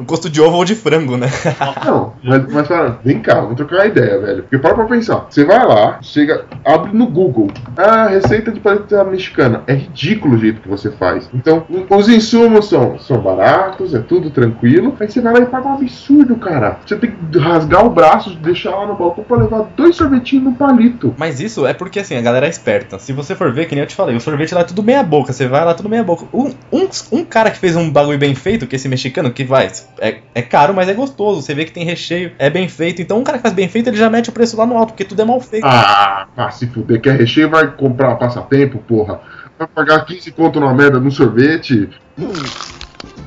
gosto 0.00 0.30
de 0.30 0.40
ovo 0.40 0.56
ou 0.56 0.64
de 0.64 0.74
frango, 0.74 1.16
né? 1.16 1.28
Não, 1.84 2.14
mas, 2.22 2.52
mas 2.52 2.68
fala, 2.68 3.00
vem 3.04 3.20
cá, 3.20 3.40
vamos 3.40 3.56
trocar 3.56 3.76
uma 3.76 3.86
ideia, 3.86 4.18
velho. 4.18 4.42
Porque 4.42 4.58
para 4.58 4.74
pra 4.74 4.84
pensar. 4.84 5.26
Você 5.28 5.44
vai 5.44 5.64
lá, 5.66 5.98
chega, 6.02 6.44
abre 6.64 6.96
no 6.96 7.06
Google. 7.06 7.48
Ah, 7.76 8.08
receita 8.08 8.50
de 8.50 8.60
paleta 8.60 9.04
mexicana. 9.04 9.62
É 9.66 9.74
ridículo 9.74 10.34
o 10.34 10.38
jeito 10.38 10.60
que 10.60 10.68
você 10.68 10.90
faz. 10.90 11.28
Então, 11.32 11.64
os 11.90 12.08
insumos 12.08 12.68
são, 12.68 12.98
são 12.98 13.18
baratos, 13.18 13.94
é 13.94 14.00
tudo 14.00 14.30
tranquilo. 14.30 14.96
Aí 15.00 15.10
você 15.10 15.20
vai 15.20 15.34
lá 15.34 15.40
e 15.40 15.46
paga 15.46 15.68
um 15.68 15.74
absurdo, 15.74 16.36
cara. 16.36 16.78
Você 16.84 16.96
tem 16.96 17.10
que 17.10 17.38
rasgar 17.38 17.84
o 17.84 17.90
braço, 17.90 18.34
deixar 18.36 18.70
lá 18.70 18.86
no 18.86 18.94
balcão 18.94 19.24
pra 19.24 19.36
levar 19.36 19.68
dois 19.76 19.96
sorvetinhos 19.96 20.44
no 20.44 20.52
palito. 20.54 21.14
Mas 21.16 21.40
isso 21.40 21.66
é 21.66 21.74
porque 21.74 22.00
assim, 22.00 22.16
a 22.16 22.22
galera 22.22 22.46
é 22.46 22.50
esperta. 22.50 22.98
Se 22.98 23.12
você 23.12 23.34
for 23.34 23.52
ver, 23.52 23.66
que 23.66 23.74
nem 23.74 23.82
eu 23.82 23.88
te 23.88 23.94
falei, 23.94 24.16
o 24.16 24.20
sorvete 24.20 24.54
lá 24.54 24.60
é 24.60 24.64
tudo 24.64 24.82
meia 24.82 25.02
boca. 25.02 25.32
Você 25.32 25.46
vai 25.46 25.64
lá 25.64 25.74
tudo 25.78 25.88
meia 25.88 26.04
boca. 26.04 26.26
Um, 26.32 26.52
um, 26.70 26.88
um 27.10 27.24
cara 27.24 27.50
que 27.50 27.58
fez 27.58 27.74
um 27.74 27.90
bagulho 27.90 28.18
bem 28.18 28.34
feito, 28.34 28.66
que 28.66 28.76
esse 28.76 28.88
mexicano, 28.88 29.30
que 29.30 29.44
vai, 29.44 29.70
é, 29.98 30.18
é 30.34 30.42
caro, 30.42 30.74
mas 30.74 30.88
é 30.88 30.94
gostoso. 30.94 31.40
Você 31.40 31.54
vê 31.54 31.64
que 31.64 31.72
tem 31.72 31.84
recheio, 31.84 32.32
é 32.38 32.50
bem 32.50 32.68
feito. 32.68 33.00
Então 33.00 33.18
um 33.18 33.24
cara 33.24 33.38
que 33.38 33.42
faz 33.42 33.54
bem 33.54 33.68
feito, 33.68 33.88
ele 33.88 33.96
já 33.96 34.10
mete 34.10 34.28
o 34.28 34.32
preço 34.32 34.56
lá 34.56 34.66
no 34.66 34.76
alto, 34.76 34.90
porque 34.90 35.04
tudo 35.04 35.22
é 35.22 35.24
mal 35.24 35.40
feito. 35.40 35.66
Ah, 35.66 36.28
ah, 36.36 36.50
se 36.50 36.66
fuder, 36.66 37.00
quer 37.00 37.16
recheio, 37.16 37.48
vai 37.48 37.70
comprar 37.74 38.16
passatempo, 38.16 38.78
porra. 38.78 39.20
Vai 39.58 39.66
pagar 39.68 40.04
15 40.04 40.30
conto 40.32 40.60
numa 40.60 40.74
merda 40.74 41.00
no 41.00 41.10
sorvete. 41.10 41.88
Hum, 42.18 42.32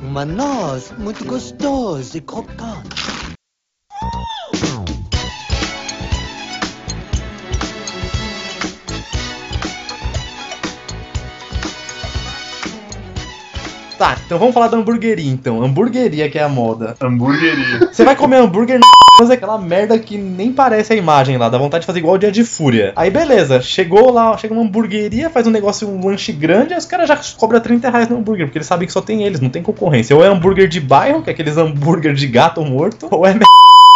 uma 0.02 0.24
noz 0.24 0.92
muito 0.98 1.24
gostosa 1.24 2.16
e 2.16 2.20
crocante. 2.20 3.32
Tá, 14.02 14.16
então 14.26 14.36
vamos 14.36 14.52
falar 14.52 14.66
da 14.66 14.76
hamburgueria 14.76 15.30
então. 15.30 15.62
Hamburgueria 15.62 16.28
que 16.28 16.36
é 16.36 16.42
a 16.42 16.48
moda. 16.48 16.96
Hamburgueria. 17.00 17.88
Você 17.92 18.04
vai 18.04 18.16
comer 18.16 18.38
hambúrguer 18.38 18.80
na 18.80 18.86
mas 19.20 19.30
é 19.30 19.34
aquela 19.34 19.56
merda 19.58 19.96
que 19.96 20.18
nem 20.18 20.52
parece 20.52 20.92
a 20.92 20.96
imagem 20.96 21.38
lá, 21.38 21.48
dá 21.48 21.56
vontade 21.56 21.82
de 21.82 21.86
fazer 21.86 22.00
igual 22.00 22.16
o 22.16 22.18
dia 22.18 22.32
de 22.32 22.42
fúria. 22.42 22.92
Aí 22.96 23.10
beleza, 23.10 23.60
chegou 23.60 24.10
lá, 24.10 24.36
chega 24.36 24.52
uma 24.52 24.64
hamburgueria, 24.64 25.30
faz 25.30 25.46
um 25.46 25.50
negócio, 25.52 25.88
um 25.88 26.04
lanche 26.04 26.32
grande, 26.32 26.72
aí 26.72 26.78
os 26.80 26.84
caras 26.86 27.06
já 27.06 27.20
cobram 27.36 27.60
30 27.60 27.90
reais 27.90 28.08
no 28.08 28.16
hambúrguer, 28.16 28.46
porque 28.46 28.58
eles 28.58 28.66
sabem 28.66 28.88
que 28.88 28.92
só 28.92 29.00
tem 29.00 29.22
eles, 29.22 29.38
não 29.38 29.50
tem 29.50 29.62
concorrência. 29.62 30.16
Ou 30.16 30.24
é 30.24 30.26
hambúrguer 30.26 30.66
de 30.66 30.80
bairro, 30.80 31.22
que 31.22 31.30
é 31.30 31.32
aqueles 31.32 31.56
hambúrguer 31.56 32.12
de 32.12 32.26
gato 32.26 32.64
morto, 32.64 33.06
ou 33.08 33.24
é 33.24 33.30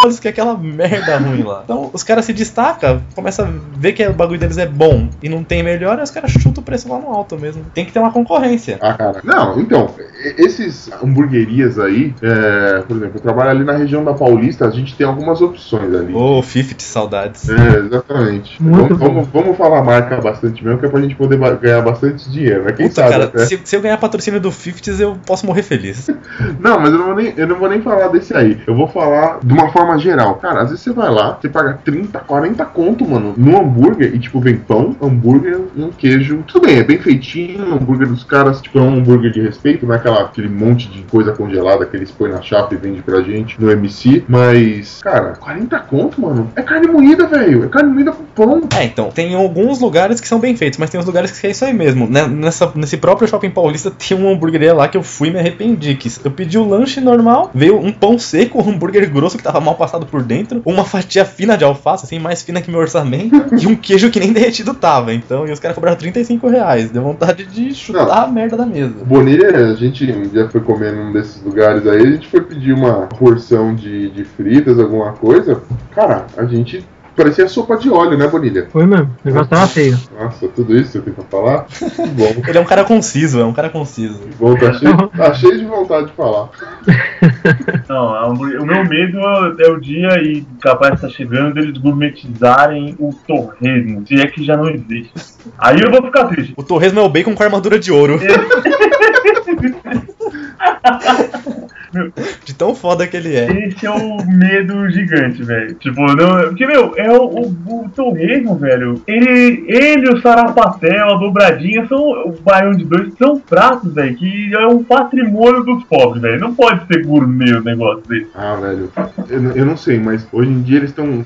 McDonald's 0.07 0.21
que 0.21 0.29
é 0.29 0.31
aquela 0.31 0.57
merda 0.57 1.19
ruim 1.19 1.43
lá. 1.43 1.63
Então 1.65 1.91
os 1.93 2.03
caras 2.03 2.25
se 2.25 2.33
destacam, 2.33 3.03
começa 3.15 3.45
a 3.45 3.49
ver 3.77 3.93
que 3.93 4.07
o 4.07 4.13
bagulho 4.13 4.39
deles 4.39 4.59
é 4.59 4.67
bom 4.67 5.09
e 5.23 5.29
não 5.29 5.43
tem 5.43 5.63
melhor, 5.63 5.99
aí 5.99 6.05
os 6.05 6.11
caras 6.11 6.31
chutam 6.31 6.63
o 6.63 6.65
preço 6.65 6.89
lá 6.89 6.99
no 6.99 7.09
alto 7.09 7.39
mesmo. 7.39 7.65
Tem 7.75 7.85
que 7.85 7.93
ter 7.93 7.99
uma 7.99 8.13
concorrência. 8.13 8.79
Ah, 8.81 8.95
cara. 8.95 9.21
Não, 9.25 9.59
então, 9.61 9.91
e- 9.99 10.45
esses 10.45 10.91
hamburguerias 11.03 11.79
aí, 11.79 12.15
é, 12.23 12.83
por 12.87 12.97
exemplo, 12.97 13.17
eu 13.17 13.21
trabalho 13.21 13.51
ali 13.51 13.65
na 13.65 13.73
região 13.73 14.05
da 14.05 14.15
Paulista, 14.15 14.67
a 14.67 14.71
gente 14.71 14.95
tem 14.95 15.07
algumas 15.07 15.41
opções 15.41 15.95
ali. 15.95 16.15
Ô, 16.15 16.43
50 16.43 16.83
saudades. 16.83 17.49
É, 17.49 17.79
exatamente. 17.79 18.63
Muito 18.63 18.97
Vamos, 18.97 18.99
vamos, 18.99 19.29
vamos 19.29 19.57
falar 19.57 19.83
marca 19.83 20.21
bastante 20.21 20.65
mesmo, 20.65 20.79
que 20.79 20.87
é 20.87 20.89
pra 20.89 21.01
gente 21.01 21.15
poder 21.15 21.39
ganhar 21.59 21.83
bastante 21.83 22.31
dinheiro, 22.31 22.65
né? 22.65 22.73
Quem 22.73 22.89
Puta, 22.89 23.03
sabe 23.03 23.13
cara, 23.13 23.25
até. 23.25 23.47
se, 23.47 23.61
se 23.65 23.77
eu 23.77 23.81
ganhar 23.81 23.97
patrocínio 23.99 24.41
do 24.41 24.51
50s, 24.51 25.01
eu 25.01 25.17
posso 25.27 25.47
morrer 25.47 25.63
feliz. 25.63 26.09
Não, 26.61 26.79
mas 26.81 26.93
eu 26.93 26.99
não, 26.99 27.07
vou 27.07 27.15
nem, 27.15 27.33
eu 27.37 27.47
não 27.47 27.57
vou 27.57 27.69
nem 27.69 27.81
falar 27.81 28.09
desse 28.09 28.35
aí. 28.37 28.61
Eu 28.67 28.75
vou 28.75 28.89
falar 28.89 29.39
de 29.43 29.53
uma 29.53 29.71
forma 29.71 29.96
geral. 29.99 30.35
Cara, 30.37 30.63
às 30.63 30.71
vezes 30.71 30.85
você 30.85 30.93
vai 30.93 31.11
lá, 31.11 31.39
você 31.41 31.49
paga 31.49 31.79
30, 31.85 32.19
40 32.21 32.65
conto, 32.67 33.09
mano, 33.09 33.35
no 33.37 33.59
hambúrguer 33.59 34.15
e, 34.15 34.19
tipo, 34.19 34.41
vem 34.41 34.57
pão, 34.57 34.97
hambúrguer 35.01 35.61
e 35.75 35.83
um 35.83 35.91
queijo. 35.91 36.45
Tudo 36.47 36.67
bem, 36.67 36.79
é 36.79 36.85
bem 36.85 36.99
feitinho. 36.99 37.65
O 37.71 37.75
hambúrguer 37.75 38.09
dos 38.09 38.25
caras, 38.25 38.61
tipo, 38.61 38.79
é 38.79 38.83
um 38.83 38.95
hambúrguer 38.95 39.31
de 39.31 39.41
respeito, 39.41 39.87
não 39.87 39.95
é 39.95 39.99
aquela, 39.99 40.23
aquele 40.23 40.49
monte 40.49 40.89
de 40.89 41.03
coisa 41.03 41.33
congelada 41.33 41.87
que 41.87 41.97
eles 41.97 42.11
põem 42.11 42.33
na 42.33 42.43
chapa 42.43 42.75
e 42.75 42.77
vendem 42.77 43.03
pra 43.03 43.21
gente 43.23 43.61
no 43.61 43.71
MC. 43.71 44.25
Mas, 44.29 45.01
cara, 45.03 45.37
40 45.37 45.79
conto, 45.81 46.21
mano, 46.21 46.51
é 46.57 46.63
carne 46.63 46.87
moída, 46.87 47.27
velho. 47.27 47.65
É 47.65 47.69
carne 47.69 47.93
moída 47.93 48.13
com 48.13 48.25
pão. 48.25 48.69
É, 48.77 48.85
então, 48.85 49.11
tem 49.11 49.35
alguns 49.35 49.81
lugares 49.81 50.21
que 50.21 50.29
são 50.29 50.39
bem 50.39 50.57
feitos, 50.57 50.79
mas 50.79 50.91
tem 50.91 51.01
uns 51.01 51.07
lugares 51.07 51.31
que 51.31 51.47
é 51.47 51.51
isso 51.51 51.65
aí 51.65 51.73
mesmo. 51.73 52.07
Né, 52.09 52.27
Nessa, 52.27 52.71
nesse 52.75 52.97
próprio 52.97 53.29
shopping 53.29 53.51
paulista 53.51 53.91
tem 53.97 54.17
uma 54.17 54.31
hamburgueria 54.31 54.75
lá 54.75 54.89
que 54.89 54.97
eu 54.97 55.03
fui 55.03 55.29
e 55.29 55.33
me 55.33 55.39
arrependi. 55.39 55.95
Que 55.95 56.11
eu 56.25 56.31
pedi 56.31 56.59
o 56.59 56.69
lanche 56.69 57.01
normal, 57.01 57.51
veio 57.55 57.79
um 57.79 57.93
pão 57.93 58.19
seco, 58.19 58.63
um 58.63 58.71
hambúrguer 58.71 59.11
grosso 59.11 59.37
que 59.37 59.43
tava 59.43 59.61
mal 59.61 59.75
passado 59.75 59.86
por 60.07 60.23
dentro, 60.23 60.63
uma 60.65 60.85
fatia 60.85 61.25
fina 61.25 61.57
de 61.57 61.65
alface, 61.65 62.05
assim, 62.05 62.19
mais 62.19 62.43
fina 62.43 62.61
que 62.61 62.71
meu 62.71 62.81
orçamento, 62.81 63.35
e 63.61 63.67
um 63.67 63.77
queijo 63.77 64.11
que 64.11 64.21
nem 64.21 64.33
derretido 64.33 64.75
tava. 64.75 65.13
Então, 65.13 65.47
e 65.47 65.53
os 65.53 65.61
caras 65.61 65.75
cobraram 65.75 65.97
35 65.97 66.49
reais. 66.49 66.91
Deu 66.91 67.03
vontade 67.03 67.45
de 67.45 67.75
chutar 67.75 68.07
Não. 68.07 68.13
a 68.13 68.27
merda 68.27 68.57
da 68.57 68.67
mesa. 68.67 69.05
Bonilha, 69.05 69.71
a 69.71 69.75
gente 69.75 70.07
já 70.33 70.49
foi 70.49 70.61
comer 70.61 70.93
num 70.93 71.13
desses 71.13 71.43
lugares 71.43 71.87
aí, 71.87 72.03
a 72.03 72.11
gente 72.11 72.29
foi 72.29 72.41
pedir 72.41 72.73
uma 72.73 73.07
porção 73.07 73.75
de, 73.75 74.11
de 74.11 74.25
fritas, 74.25 74.79
alguma 74.79 75.13
coisa. 75.13 75.63
Cara, 75.95 76.27
a 76.37 76.45
gente 76.45 76.85
parecia 77.17 77.49
sopa 77.49 77.77
de 77.77 77.91
óleo, 77.91 78.17
né, 78.19 78.27
Bonilha? 78.29 78.69
Foi 78.71 78.87
mesmo. 78.87 79.07
O 79.25 79.29
negócio 79.29 79.49
tava 79.49 79.67
feio. 79.67 79.99
Nossa, 80.21 80.47
tudo 80.49 80.77
isso 80.77 80.93
você 80.93 81.01
tem 81.01 81.13
pra 81.13 81.25
falar? 81.25 81.65
Que 81.65 82.07
bom. 82.09 82.43
Ele 82.47 82.59
é 82.59 82.61
um 82.61 82.65
cara 82.65 82.85
conciso, 82.85 83.41
é 83.41 83.45
um 83.45 83.53
cara 83.53 83.69
conciso. 83.71 84.19
Que 84.21 84.35
bom, 84.37 84.55
tá 84.55 84.73
cheio, 84.75 85.09
tá 85.09 85.35
cheio 85.35 85.59
de 85.59 85.65
vontade 85.65 86.07
de 86.07 86.13
falar. 86.13 86.49
Não, 87.89 88.15
hambúrguer- 88.31 88.61
o 88.63 88.67
meu 88.67 88.85
medo 88.85 89.19
é 89.61 89.69
o 89.71 89.81
dia 89.81 90.09
e 90.23 90.45
capaz 90.61 90.93
de 90.93 90.97
estar 91.07 91.17
chegando 91.17 91.55
deles 91.55 91.79
gourmetizarem 91.79 92.95
o 92.99 93.13
torresmo, 93.27 94.07
se 94.07 94.21
é 94.21 94.27
que 94.27 94.45
já 94.45 94.57
não 94.57 94.69
existe. 94.69 95.13
Aí 95.59 95.81
eu 95.81 95.91
vou 95.91 96.03
ficar 96.05 96.25
triste. 96.27 96.55
O 96.57 96.63
torresmo 96.63 97.01
é 97.01 97.03
o 97.03 97.09
bacon 97.09 97.35
com 97.35 97.43
armadura 97.43 97.79
de 97.79 97.91
ouro. 97.93 98.19
De 102.45 102.55
tão 102.55 102.75
foda 102.75 103.07
que 103.07 103.17
ele 103.17 103.35
é. 103.35 103.67
Esse 103.69 103.87
é 103.87 103.91
o 103.91 104.25
medo 104.27 104.89
gigante, 104.91 105.43
velho. 105.43 105.75
Tipo, 105.75 106.01
não. 106.15 106.49
Porque, 106.49 106.67
meu, 106.67 106.95
é 106.97 107.11
o, 107.11 107.23
o, 107.25 107.85
o 107.85 107.89
torresmo, 107.95 108.57
velho. 108.57 109.03
Ele, 109.07 109.65
ele, 109.69 110.09
o 110.11 110.21
sarapatel, 110.21 111.15
a 111.15 111.19
dobradinha, 111.19 111.87
são. 111.89 111.99
O 112.27 112.37
baião 112.43 112.73
de 112.73 112.85
dois 112.85 113.13
são 113.19 113.39
pratos, 113.41 113.93
velho, 113.95 114.15
que 114.17 114.55
é 114.55 114.67
um 114.67 114.83
patrimônio 114.85 115.65
dos 115.65 115.83
pobres, 115.85 116.23
velho. 116.23 116.41
Não 116.41 116.55
pode 116.55 116.87
ser 116.87 117.05
gourmet 117.05 117.53
o 117.53 117.63
negócio 117.65 118.03
desse. 118.09 118.29
Ah, 118.35 118.57
velho, 118.57 118.91
eu, 119.29 119.41
não- 119.43 119.53
eu 119.53 119.67
não 119.67 119.77
sei, 119.77 119.99
mas 119.99 120.27
hoje 120.33 120.51
em 120.51 120.63
dia 120.63 120.79
eles 120.79 120.91
estão 120.91 121.25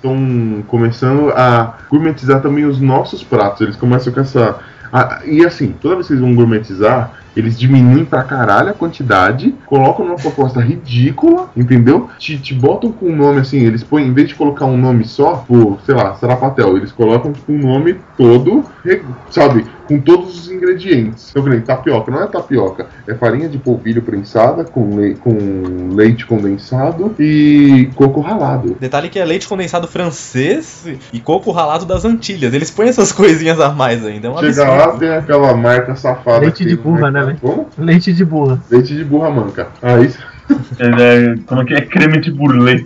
começando 0.66 1.30
a 1.30 1.78
gourmetizar 1.90 2.40
também 2.40 2.64
os 2.64 2.80
nossos 2.80 3.22
pratos. 3.22 3.60
Eles 3.62 3.76
começam 3.76 4.12
com 4.12 4.20
essa. 4.20 4.56
a- 4.92 5.20
e 5.24 5.44
assim, 5.44 5.74
toda 5.80 5.94
vez 5.96 6.06
que 6.08 6.12
eles 6.14 6.22
vão 6.22 6.34
gourmetizar, 6.34 7.12
eles 7.36 7.58
diminuem 7.58 8.04
pra 8.04 8.22
caralho 8.22 8.70
a 8.70 8.72
quantidade, 8.72 9.54
colocam 9.66 10.04
numa 10.06 10.16
proposta 10.16 10.60
ridícula, 10.60 11.50
entendeu? 11.56 12.08
Te, 12.18 12.38
te 12.38 12.54
botam 12.54 12.90
com 12.92 13.06
um 13.06 13.16
nome 13.16 13.40
assim, 13.40 13.58
eles 13.64 13.82
põem, 13.84 14.06
em 14.08 14.12
vez 14.12 14.28
de 14.28 14.34
colocar 14.34 14.66
um 14.66 14.76
nome 14.76 15.04
só, 15.06 15.36
por, 15.46 15.78
sei 15.86 15.94
lá, 15.94 16.14
Sarapatel, 16.14 16.76
eles 16.76 16.92
colocam 16.92 17.32
tipo 17.32 17.52
um 17.52 17.58
nome 17.58 17.96
todo, 18.16 18.64
sabe, 19.30 19.64
com 19.86 19.98
todos 20.00 20.38
os 20.38 20.50
ingredientes. 20.50 21.30
Então, 21.30 21.42
que 21.42 21.50
nem 21.50 21.60
tapioca, 21.60 22.10
não 22.10 22.22
é 22.22 22.26
tapioca, 22.26 22.86
é 23.08 23.14
farinha 23.14 23.48
de 23.48 23.58
polvilho 23.58 24.02
prensada 24.02 24.64
com, 24.64 24.96
lei- 24.96 25.14
com 25.14 25.88
leite 25.92 26.26
condensado 26.26 27.14
e 27.18 27.90
coco 27.96 28.20
ralado. 28.20 28.76
Detalhe 28.78 29.08
que 29.08 29.18
é 29.18 29.24
leite 29.24 29.48
condensado 29.48 29.88
francês 29.88 30.86
e 31.12 31.18
coco 31.20 31.50
ralado 31.50 31.84
das 31.84 32.04
Antilhas. 32.04 32.54
Eles 32.54 32.70
põem 32.70 32.88
essas 32.88 33.10
coisinhas 33.12 33.60
a 33.60 33.70
mais 33.70 34.04
ainda. 34.04 34.28
É 34.28 34.30
um 34.30 34.38
Chega 34.38 34.62
absurdo. 34.62 34.70
lá, 34.92 34.98
tem 34.98 35.08
aquela 35.10 35.54
marca 35.56 35.96
safada. 35.96 36.40
Leite 36.40 36.64
de 36.64 36.76
burra, 36.76 37.10
mercado. 37.10 37.19
Né, 37.20 37.26
velho? 37.26 37.38
Como? 37.40 37.68
Leite 37.78 38.12
de 38.12 38.24
burra. 38.24 38.60
Leite 38.70 38.94
de 38.94 39.04
burra 39.04 39.30
manca. 39.30 39.68
Aí, 39.82 40.10
É, 40.80 40.86
é, 40.86 41.34
como 41.46 41.62
é 41.62 41.64
que 41.64 41.74
é? 41.74 41.80
Creme 41.82 42.18
de 42.20 42.32
burlê. 42.32 42.84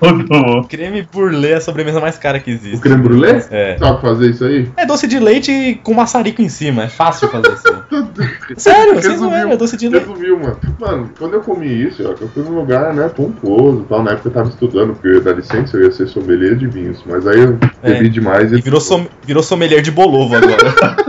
O 0.00 0.60
o 0.60 0.64
Creme 0.64 1.06
burlê 1.12 1.50
é 1.50 1.54
a 1.56 1.60
sobremesa 1.60 2.00
mais 2.00 2.16
cara 2.16 2.40
que 2.40 2.50
o 2.50 2.54
existe. 2.54 2.80
creme 2.80 3.02
brulee? 3.02 3.42
É. 3.50 3.76
Sabe 3.78 4.00
fazer 4.00 4.30
isso 4.30 4.42
aí? 4.46 4.66
É 4.78 4.86
doce 4.86 5.06
de 5.06 5.18
leite 5.18 5.78
com 5.82 5.92
maçarico 5.92 6.40
em 6.40 6.48
cima. 6.48 6.84
É 6.84 6.88
fácil 6.88 7.28
fazer 7.28 7.52
isso. 7.52 7.82
Sério, 8.56 8.94
vocês 8.94 9.20
não 9.20 9.28
Resumiu. 9.28 9.50
é, 9.50 9.52
é 9.52 9.56
doce 9.58 9.76
de 9.76 9.88
leite. 9.90 10.06
Resumiu, 10.08 10.38
mano. 10.40 10.56
Mano, 10.80 11.10
quando 11.18 11.34
eu 11.34 11.40
comi 11.42 11.86
isso, 11.86 12.02
ó, 12.02 12.14
eu 12.18 12.28
fui 12.28 12.42
num 12.44 12.54
lugar, 12.54 12.94
né, 12.94 13.06
pomposo 13.10 13.82
e 13.82 13.84
tal. 13.90 14.02
Na 14.02 14.12
época 14.12 14.28
eu 14.28 14.32
tava 14.32 14.48
estudando, 14.48 14.94
porque 14.94 15.08
eu 15.08 15.14
ia 15.16 15.20
dar 15.20 15.32
licença, 15.36 15.76
eu 15.76 15.84
ia 15.84 15.92
ser 15.92 16.06
sommelier 16.08 16.56
de 16.56 16.66
vinhos. 16.66 17.02
Mas 17.06 17.26
aí 17.26 17.40
eu 17.40 17.58
É. 17.82 17.92
bebi 17.92 18.08
demais 18.08 18.50
E 18.52 18.60
virou, 18.62 18.80
som, 18.80 19.06
virou 19.26 19.42
sommelier 19.42 19.82
de 19.82 19.90
bolovo 19.90 20.34
agora. 20.34 20.56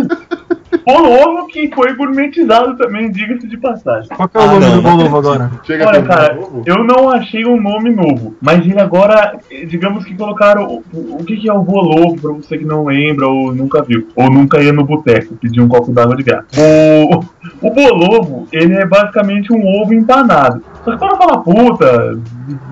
Bolovo 0.85 1.47
que 1.47 1.69
foi 1.73 1.95
gourmetizado 1.95 2.75
também, 2.77 3.11
diga-se 3.11 3.47
de 3.47 3.57
passagem. 3.57 4.09
Qual 4.15 4.27
que 4.27 4.37
é 4.37 4.39
o 4.39 4.43
Ah, 4.43 4.47
nome 4.47 4.65
não, 4.65 4.75
do 4.75 4.81
não. 4.81 4.97
bolovo 4.97 5.17
agora? 5.17 5.51
Chega 5.65 5.87
Olha, 5.87 6.01
cara, 6.03 6.37
eu 6.65 6.83
não 6.83 7.09
achei 7.09 7.45
um 7.45 7.59
nome 7.61 7.89
novo, 7.89 8.35
mas 8.41 8.65
ele 8.65 8.79
agora, 8.79 9.37
digamos 9.67 10.03
que 10.05 10.15
colocaram 10.15 10.65
o, 10.65 10.83
o- 10.93 11.23
que, 11.23 11.37
que 11.37 11.49
é 11.49 11.53
o 11.53 11.61
bolovo, 11.61 12.19
pra 12.19 12.31
você 12.33 12.57
que 12.57 12.65
não 12.65 12.85
lembra 12.85 13.27
ou 13.27 13.53
nunca 13.55 13.81
viu, 13.81 14.07
ou 14.15 14.29
nunca 14.29 14.61
ia 14.61 14.73
no 14.73 14.83
boteco 14.83 15.35
pedir 15.35 15.61
um 15.61 15.67
copo 15.67 15.91
d'água 15.91 16.15
de 16.15 16.23
graça. 16.23 16.47
O, 16.57 17.23
o 17.63 17.71
bolovo, 17.71 18.47
ele 18.51 18.73
é 18.75 18.85
basicamente 18.85 19.51
um 19.53 19.65
ovo 19.65 19.93
empanado. 19.93 20.61
Só 20.83 20.91
que 20.91 20.97
quando 20.97 21.15
fala 21.17 21.41
puta, 21.41 22.19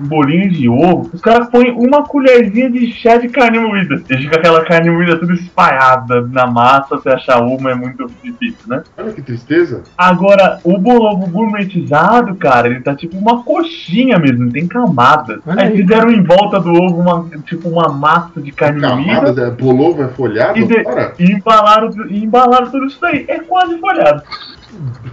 bolinho 0.06 0.50
de 0.50 0.68
ovo, 0.68 1.10
os 1.14 1.20
caras 1.22 1.48
põem 1.48 1.70
uma 1.72 2.02
colherzinha 2.04 2.70
de 2.70 2.92
chá 2.92 3.16
de 3.16 3.28
carne 3.28 3.58
moída. 3.58 4.02
E 4.10 4.16
fica 4.18 4.36
aquela 4.36 4.62
carne 4.64 4.90
moída 4.90 5.16
toda 5.18 5.32
espalhada 5.32 6.20
na 6.30 6.46
massa, 6.46 6.96
você 6.96 7.08
achar 7.08 7.40
uma 7.42 7.70
é 7.70 7.74
muito 7.74 8.06
difícil, 8.22 8.58
né? 8.68 8.82
Olha 8.98 9.12
que 9.12 9.22
tristeza. 9.22 9.82
Agora, 9.96 10.58
o 10.62 10.76
bolovo 10.78 11.26
gourmetizado, 11.28 12.34
cara, 12.34 12.68
ele 12.68 12.80
tá 12.80 12.94
tipo 12.94 13.16
uma 13.16 13.42
coxinha 13.42 14.18
mesmo, 14.18 14.50
tem 14.52 14.66
camadas. 14.66 15.40
Olha 15.46 15.62
Aí 15.62 15.68
aí. 15.68 15.76
fizeram 15.78 16.10
em 16.10 16.22
volta 16.22 16.60
do 16.60 16.70
ovo 16.70 17.00
uma, 17.00 17.26
tipo 17.46 17.68
uma 17.70 17.88
massa 17.88 18.40
de 18.42 18.52
carne 18.52 18.80
Camadas, 18.80 19.06
moída 19.36 19.42
é, 19.46 19.50
bolovo 19.50 20.02
é 20.02 20.08
folhado? 20.08 20.58
e, 20.58 20.66
de- 20.66 20.84
e 21.18 21.32
embalaram, 21.32 21.88
e 22.10 22.24
embalaram 22.24 22.70
tudo 22.70 22.84
isso 22.86 22.98
daí. 23.00 23.24
É 23.28 23.38
quase 23.40 23.78
folhado. 23.78 24.22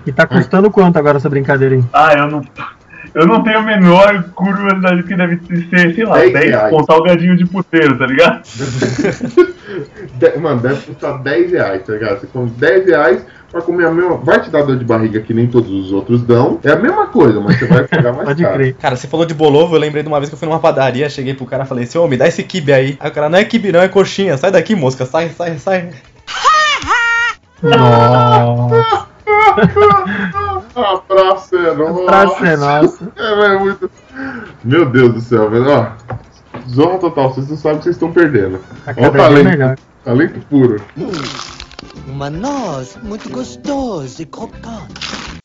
E 0.06 0.12
tá 0.12 0.26
custando 0.26 0.72
quanto 0.72 0.98
agora 0.98 1.18
essa 1.18 1.30
brincadeira 1.30 1.76
aí? 1.76 1.84
Ah, 1.94 2.14
eu 2.14 2.28
não. 2.28 2.42
Eu 3.14 3.26
não 3.26 3.44
tenho 3.44 3.60
a 3.60 3.62
menor 3.62 4.24
curiosidade 4.36 5.04
que 5.04 5.16
deve 5.16 5.40
ser, 5.70 5.96
sei 5.96 6.06
lá, 6.06 6.18
10 6.18 6.34
10 6.34 6.46
reais. 6.46 6.70
com 6.70 6.84
salgadinho 6.84 7.36
de 7.36 7.46
puteiro, 7.46 7.98
tá 7.98 8.06
ligado? 8.06 8.44
mano, 10.40 10.62
deve 10.62 10.82
custar 10.82 11.18
10 11.20 11.52
reais, 11.52 11.84
tá 11.84 11.94
ligado? 11.94 12.20
Você 12.20 12.28
come 12.28 12.50
10 12.52 12.86
reais 12.86 13.26
pra 13.52 13.62
comer 13.62 13.88
a 13.88 13.92
mesma. 13.92 14.18
Vai 14.18 14.42
te 14.42 14.50
dar 14.50 14.64
dor 14.64 14.78
de 14.78 14.86
barriga 14.86 15.20
que 15.22 15.34
nem 15.34 15.48
todos 15.48 15.72
os 15.72 15.92
outros 15.92 16.22
dão. 16.22 16.60
É 16.64 16.72
a 16.72 16.76
mesma 16.76 17.08
coisa, 17.08 17.40
mas 17.40 17.58
você 17.58 17.66
vai 17.66 17.84
pegar 17.88 18.14
mais 18.14 18.28
Pode 18.28 18.44
caro. 18.44 18.56
crer. 18.56 18.76
Cara, 18.76 18.96
você 18.96 19.08
falou 19.08 19.26
de 19.26 19.34
bolovo, 19.34 19.76
eu 19.76 19.80
lembrei 19.80 20.04
de 20.04 20.10
uma 20.10 20.20
vez 20.20 20.30
que 20.30 20.36
eu 20.36 20.40
fui 20.40 20.48
numa 20.48 20.60
padaria, 20.60 21.10
cheguei 21.10 21.34
pro 21.34 21.46
cara 21.46 21.64
e 21.64 21.68
falei 21.68 21.86
assim, 21.86 21.98
ô, 21.98 22.08
me 22.08 22.18
dá 22.18 22.28
esse 22.28 22.44
kibe 22.44 22.72
aí. 22.72 22.98
Aí 23.00 23.10
o 23.10 23.14
cara, 23.14 23.30
não 23.30 23.40
é 23.40 23.44
kibe 23.44 23.72
não, 23.72 23.82
é 23.82 23.88
coxinha, 23.88 24.38
sai 24.38 24.52
daqui, 24.52 24.76
mosca, 24.76 25.06
sai, 25.06 25.30
sai, 25.30 25.58
sai. 25.58 25.90
Nossa. 27.64 29.08
A 30.76 30.98
praça 30.98 31.56
é 31.58 31.74
nossa. 31.74 32.06
Praça 32.06 32.48
é 32.48 32.58
nossa. 32.58 33.12
É, 33.16 33.46
é 33.46 33.60
muito. 33.60 33.92
Meu 34.64 34.86
Deus 34.86 35.14
do 35.14 35.22
céu, 35.22 35.50
velho. 35.50 35.70
Ó, 35.70 35.88
zorra 36.70 37.00
total, 37.00 37.34
vocês 37.34 37.50
não 37.50 37.58
sabem 37.58 37.78
o 37.78 37.80
que 37.80 37.84
vocês 37.86 37.96
estão 37.96 38.12
perdendo. 38.12 38.60
A 38.86 38.92
Ó 38.92 38.94
o 38.94 38.96
dia 38.96 39.06
é 39.06 39.12
talento. 39.12 39.82
Talento 40.04 40.40
puro. 40.48 40.82
Uma 42.08 42.30
noz 42.30 42.98
muito 43.04 43.30
gostosa 43.30 44.22
e 44.22 44.26
crocante. 44.26 45.39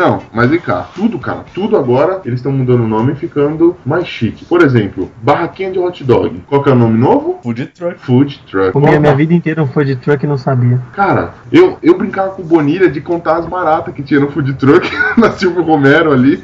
Não, 0.00 0.22
mas 0.32 0.48
vem 0.48 0.58
cá, 0.58 0.86
tudo, 0.94 1.18
cara, 1.18 1.44
tudo 1.54 1.76
agora 1.76 2.22
eles 2.24 2.38
estão 2.38 2.50
mudando 2.50 2.84
o 2.84 2.88
nome 2.88 3.12
e 3.12 3.16
ficando 3.16 3.76
mais 3.84 4.06
chique. 4.06 4.46
Por 4.46 4.62
exemplo, 4.62 5.10
barraquinha 5.22 5.70
de 5.70 5.78
hot 5.78 6.02
dog. 6.04 6.42
Qual 6.48 6.62
que 6.62 6.70
é 6.70 6.72
o 6.72 6.76
nome 6.76 6.96
novo? 6.98 7.38
Food 7.42 7.66
truck. 7.66 8.00
Food 8.00 8.42
truck. 8.50 8.72
Comi 8.72 8.94
a 8.94 8.98
minha 9.00 9.14
vida 9.14 9.34
inteira 9.34 9.62
um 9.62 9.66
food 9.66 9.96
truck 9.96 10.24
e 10.24 10.28
não 10.28 10.38
sabia. 10.38 10.80
Cara, 10.94 11.34
eu, 11.52 11.76
eu 11.82 11.98
brincava 11.98 12.30
com 12.30 12.40
o 12.40 12.44
Bonilha 12.46 12.88
de 12.90 13.00
contar 13.02 13.36
as 13.36 13.44
baratas 13.46 13.92
que 13.92 14.02
tinha 14.02 14.20
no 14.20 14.30
food 14.30 14.54
truck 14.54 14.90
na 15.18 15.30
Silvio 15.32 15.62
Romero 15.62 16.12
ali. 16.12 16.42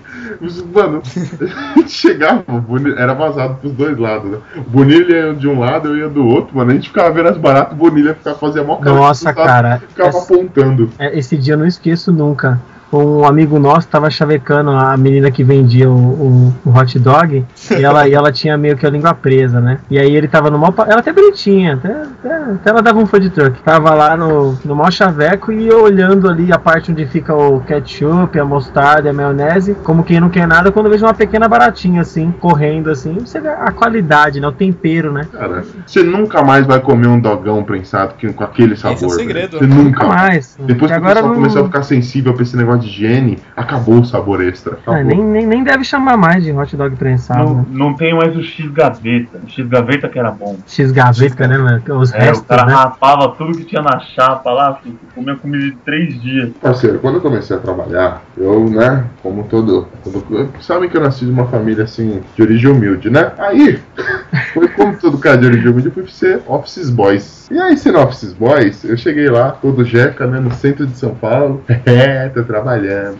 Mano, 0.75 1.01
a 1.75 1.79
gente 1.81 1.91
chegava, 1.93 2.45
o 2.49 2.61
Bonilha, 2.61 2.97
era 2.99 3.15
vazado 3.15 3.55
pros 3.55 3.73
dois 3.73 3.97
lados, 3.97 4.31
né? 4.31 4.39
O 4.57 4.61
Bonilha 4.61 5.29
ia 5.29 5.35
de 5.35 5.49
um 5.49 5.59
lado, 5.59 5.89
eu 5.89 5.97
ia 5.97 6.09
do 6.11 6.27
outro, 6.27 6.55
mano. 6.55 6.73
A 6.73 6.75
gente 6.75 6.89
ficava 6.89 7.11
vendo 7.11 7.31
as 7.31 7.39
baratas, 7.39 7.73
o 7.73 7.77
Bonilha 7.77 8.15
ficava 8.15 8.37
fazia 8.39 8.63
mó 8.63 8.77
cara 8.77 8.95
Nossa, 8.97 9.33
cara. 9.33 9.79
Ficava 9.89 10.11
esse- 10.11 10.35
apontando. 10.35 10.91
É, 10.99 11.19
Esse 11.19 11.39
dia 11.39 11.55
eu 11.55 11.59
não 11.59 11.67
esqueço 11.67 12.13
nunca. 12.13 12.61
Um 12.93 13.25
amigo 13.27 13.59
nosso 13.59 13.89
tava 13.89 14.09
chavecando 14.09 14.71
a 14.71 14.97
menina 14.97 15.31
que 15.31 15.43
vendia 15.43 15.91
o, 15.91 15.95
o- 15.95 16.55
o 16.65 16.71
hot 16.71 16.99
dog 16.99 17.45
e 17.71 17.85
ela, 17.85 18.09
e 18.09 18.15
ela 18.15 18.31
tinha 18.31 18.57
meio 18.57 18.77
que 18.77 18.87
a 18.87 18.91
língua 18.91 19.13
presa, 19.13 19.61
né? 19.61 19.79
E 19.91 19.99
aí 19.99 20.15
ele 20.15 20.29
tava 20.29 20.51
no 20.51 20.59
mal. 20.59 20.73
Ela 20.87 21.01
até 21.01 21.13
bonitinha, 21.13 21.75
até, 21.75 21.89
até, 21.93 22.35
até 22.53 22.71
ela 22.71 22.81
dava 22.83 22.99
um 22.99 23.07
food 23.07 23.29
truck. 23.31 23.61
Tava 23.63 23.93
lá 23.93 24.17
no, 24.17 24.57
no 24.65 24.77
mal 24.77 24.91
chaveco 24.91 25.51
e 25.51 25.67
eu 25.67 25.83
olhando 25.83 26.29
ali 26.31 26.53
a 26.53 26.59
parte 26.59 26.93
onde 26.93 27.05
fica 27.07 27.35
o 27.35 27.61
ketchup, 27.61 28.39
a 28.39 28.45
mostarda 28.45 29.09
e 29.09 29.11
a 29.11 29.13
maionese, 29.13 29.75
como 29.83 30.05
quem 30.05 30.21
não 30.21 30.29
quer 30.29 30.47
nada, 30.47 30.71
quando 30.71 30.87
eu 30.87 30.93
vejo 30.93 31.05
uma 31.05 31.15
pequena 31.15 31.49
baratinha 31.49 32.03
assim, 32.03 32.31
correndo 32.41 32.89
assim, 32.91 33.15
você 33.15 33.41
vê 33.41 33.49
a 33.49 33.71
qualidade, 33.73 34.41
né? 34.41 34.47
O 34.47 34.53
tempero, 34.53 35.13
né? 35.13 35.27
Cara, 35.33 35.65
você 35.85 36.03
nunca 36.03 36.43
mais 36.43 36.65
vai 36.67 36.81
comer 36.81 37.09
um 37.09 37.19
dogão 37.21 37.65
prensado 37.65 38.15
que- 38.15 38.33
com 38.33 38.45
aquele 38.45 38.77
sabor. 38.77 38.95
Esse 38.95 39.05
é 39.05 39.09
o 39.09 39.11
segredo. 39.11 39.59
Você 39.59 39.67
nunca 39.67 39.87
Nunca 39.87 40.05
mais. 40.09 40.57
Depois 40.61 40.91
E 40.91 40.95
que 40.95 41.01
o 41.01 41.03
pessoal 41.05 41.27
não- 41.29 41.35
começou 41.35 41.63
a 41.63 41.65
ficar 41.67 41.83
sensível 41.83 42.33
pra 42.35 42.43
esse 42.43 42.57
negócio 42.57 42.76
de 42.79 42.87
higiene, 42.89 43.39
acabou 43.57 44.01
o 44.01 44.05
sabor 44.05 44.43
extra. 44.43 44.79
Ah, 44.87 44.93
Acabou. 44.93 45.05
nem, 45.05 45.23
nem, 45.25 45.47
nem 45.47 45.65
deve 45.65 45.85
chamar 45.85 46.17
mais 46.17 46.45
de 46.45 46.53
hot 46.53 46.77
dog 46.77 46.97
prensado. 46.97 47.45
Não, 47.45 47.55
né? 47.57 47.65
não 47.71 47.95
tem 47.95 48.15
mais 48.15 48.37
o 48.37 48.43
X-Gaveta. 48.43 49.39
O 49.45 49.49
X-Gaveta 49.51 50.09
que 50.09 50.19
era 50.19 50.31
bom. 50.31 50.57
X-gaveta, 50.67 51.47
né, 51.49 51.59
mano? 51.59 51.83
Os 51.99 52.13
É, 52.13 52.19
o 52.19 52.21
restos, 52.21 52.47
cara 52.47 52.67
né? 52.67 52.73
rapava 52.75 53.29
tudo 53.37 53.57
que 53.57 53.65
tinha 53.65 53.83
na 53.83 53.99
chapa 54.01 54.51
lá, 54.53 54.75
filho, 54.83 54.99
comia 55.15 55.37
comida 55.37 55.65
de 55.65 55.73
três 55.85 56.21
dias. 56.21 56.51
Parceiro, 56.61 56.99
quando 56.99 57.17
eu 57.17 57.21
comecei 57.21 57.57
a 57.57 57.59
trabalhar, 57.61 58.23
eu, 58.37 58.69
né, 58.69 59.05
como 59.23 59.45
todo. 59.45 59.89
todo 60.05 60.25
sabem 60.61 60.89
que 60.89 60.97
eu 60.97 61.03
nasci 61.03 61.25
de 61.25 61.31
uma 61.31 61.47
família 61.47 61.85
assim, 61.85 62.21
de 62.35 62.43
origem 62.43 62.71
humilde, 62.71 63.11
né? 63.11 63.33
Aí, 63.39 63.79
foi 64.53 64.69
como 64.69 64.97
todo 64.97 65.19
cara 65.19 65.39
de 65.39 65.47
origem 65.47 65.69
humilde, 65.69 65.89
eu 65.89 65.93
fui 65.93 66.07
ser 66.09 66.41
Office 66.47 66.91
Boys. 66.91 67.49
E 67.51 67.59
aí, 67.59 67.77
sendo 67.77 67.99
Office 67.99 68.33
Boys, 68.33 68.83
eu 68.85 68.97
cheguei 68.97 69.29
lá, 69.29 69.51
todo 69.53 69.85
jeca, 69.85 70.27
né, 70.27 70.41
no 70.41 70.53
centro 70.53 70.87
de 70.87 70.97
São 70.97 71.15
Paulo. 71.15 71.63
É, 71.87 72.29
tô 72.31 72.43
trabalhando, 72.43 72.66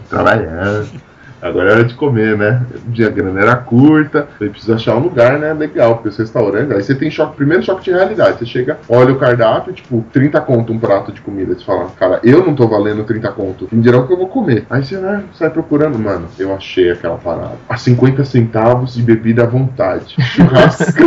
trabalhando. 0.09 1.06
Agora 1.41 1.69
é 1.69 1.73
hora 1.73 1.83
de 1.83 1.93
comer, 1.93 2.37
né? 2.37 2.65
A 3.05 3.09
grana 3.09 3.39
era 3.39 3.55
curta, 3.55 4.27
eu 4.39 4.49
preciso 4.49 4.73
achar 4.73 4.95
um 4.95 4.99
lugar, 4.99 5.37
né? 5.39 5.53
Legal, 5.53 5.95
porque 5.95 6.09
os 6.09 6.17
restaurantes. 6.17 6.71
Aí 6.71 6.81
você 6.81 6.95
tem 6.95 7.11
choque, 7.11 7.35
primeiro 7.35 7.63
choque 7.63 7.83
de 7.83 7.91
realidade. 7.91 8.39
Você 8.39 8.45
chega, 8.45 8.77
olha 8.89 9.13
o 9.13 9.17
cardápio, 9.17 9.73
tipo, 9.73 10.03
30 10.11 10.41
conto 10.41 10.73
um 10.73 10.79
prato 10.79 11.11
de 11.11 11.21
comida. 11.21 11.53
Você 11.53 11.63
fala, 11.63 11.87
cara, 11.97 12.19
eu 12.23 12.45
não 12.45 12.55
tô 12.55 12.67
valendo 12.67 13.03
30 13.03 13.31
conto. 13.31 13.67
Em 13.71 13.83
geral 13.83 14.07
que 14.07 14.13
eu 14.13 14.17
vou 14.17 14.27
comer. 14.27 14.65
Aí 14.69 14.83
você 14.83 14.97
né, 14.97 15.23
sai 15.33 15.49
procurando, 15.49 15.97
mano. 15.99 16.27
Eu 16.37 16.53
achei 16.55 16.91
aquela 16.91 17.17
parada. 17.17 17.55
A 17.69 17.77
50 17.77 18.25
centavos 18.25 18.95
de 18.95 19.03
bebida 19.03 19.43
à 19.43 19.47
vontade. 19.47 20.15
Churrasco. 20.19 21.03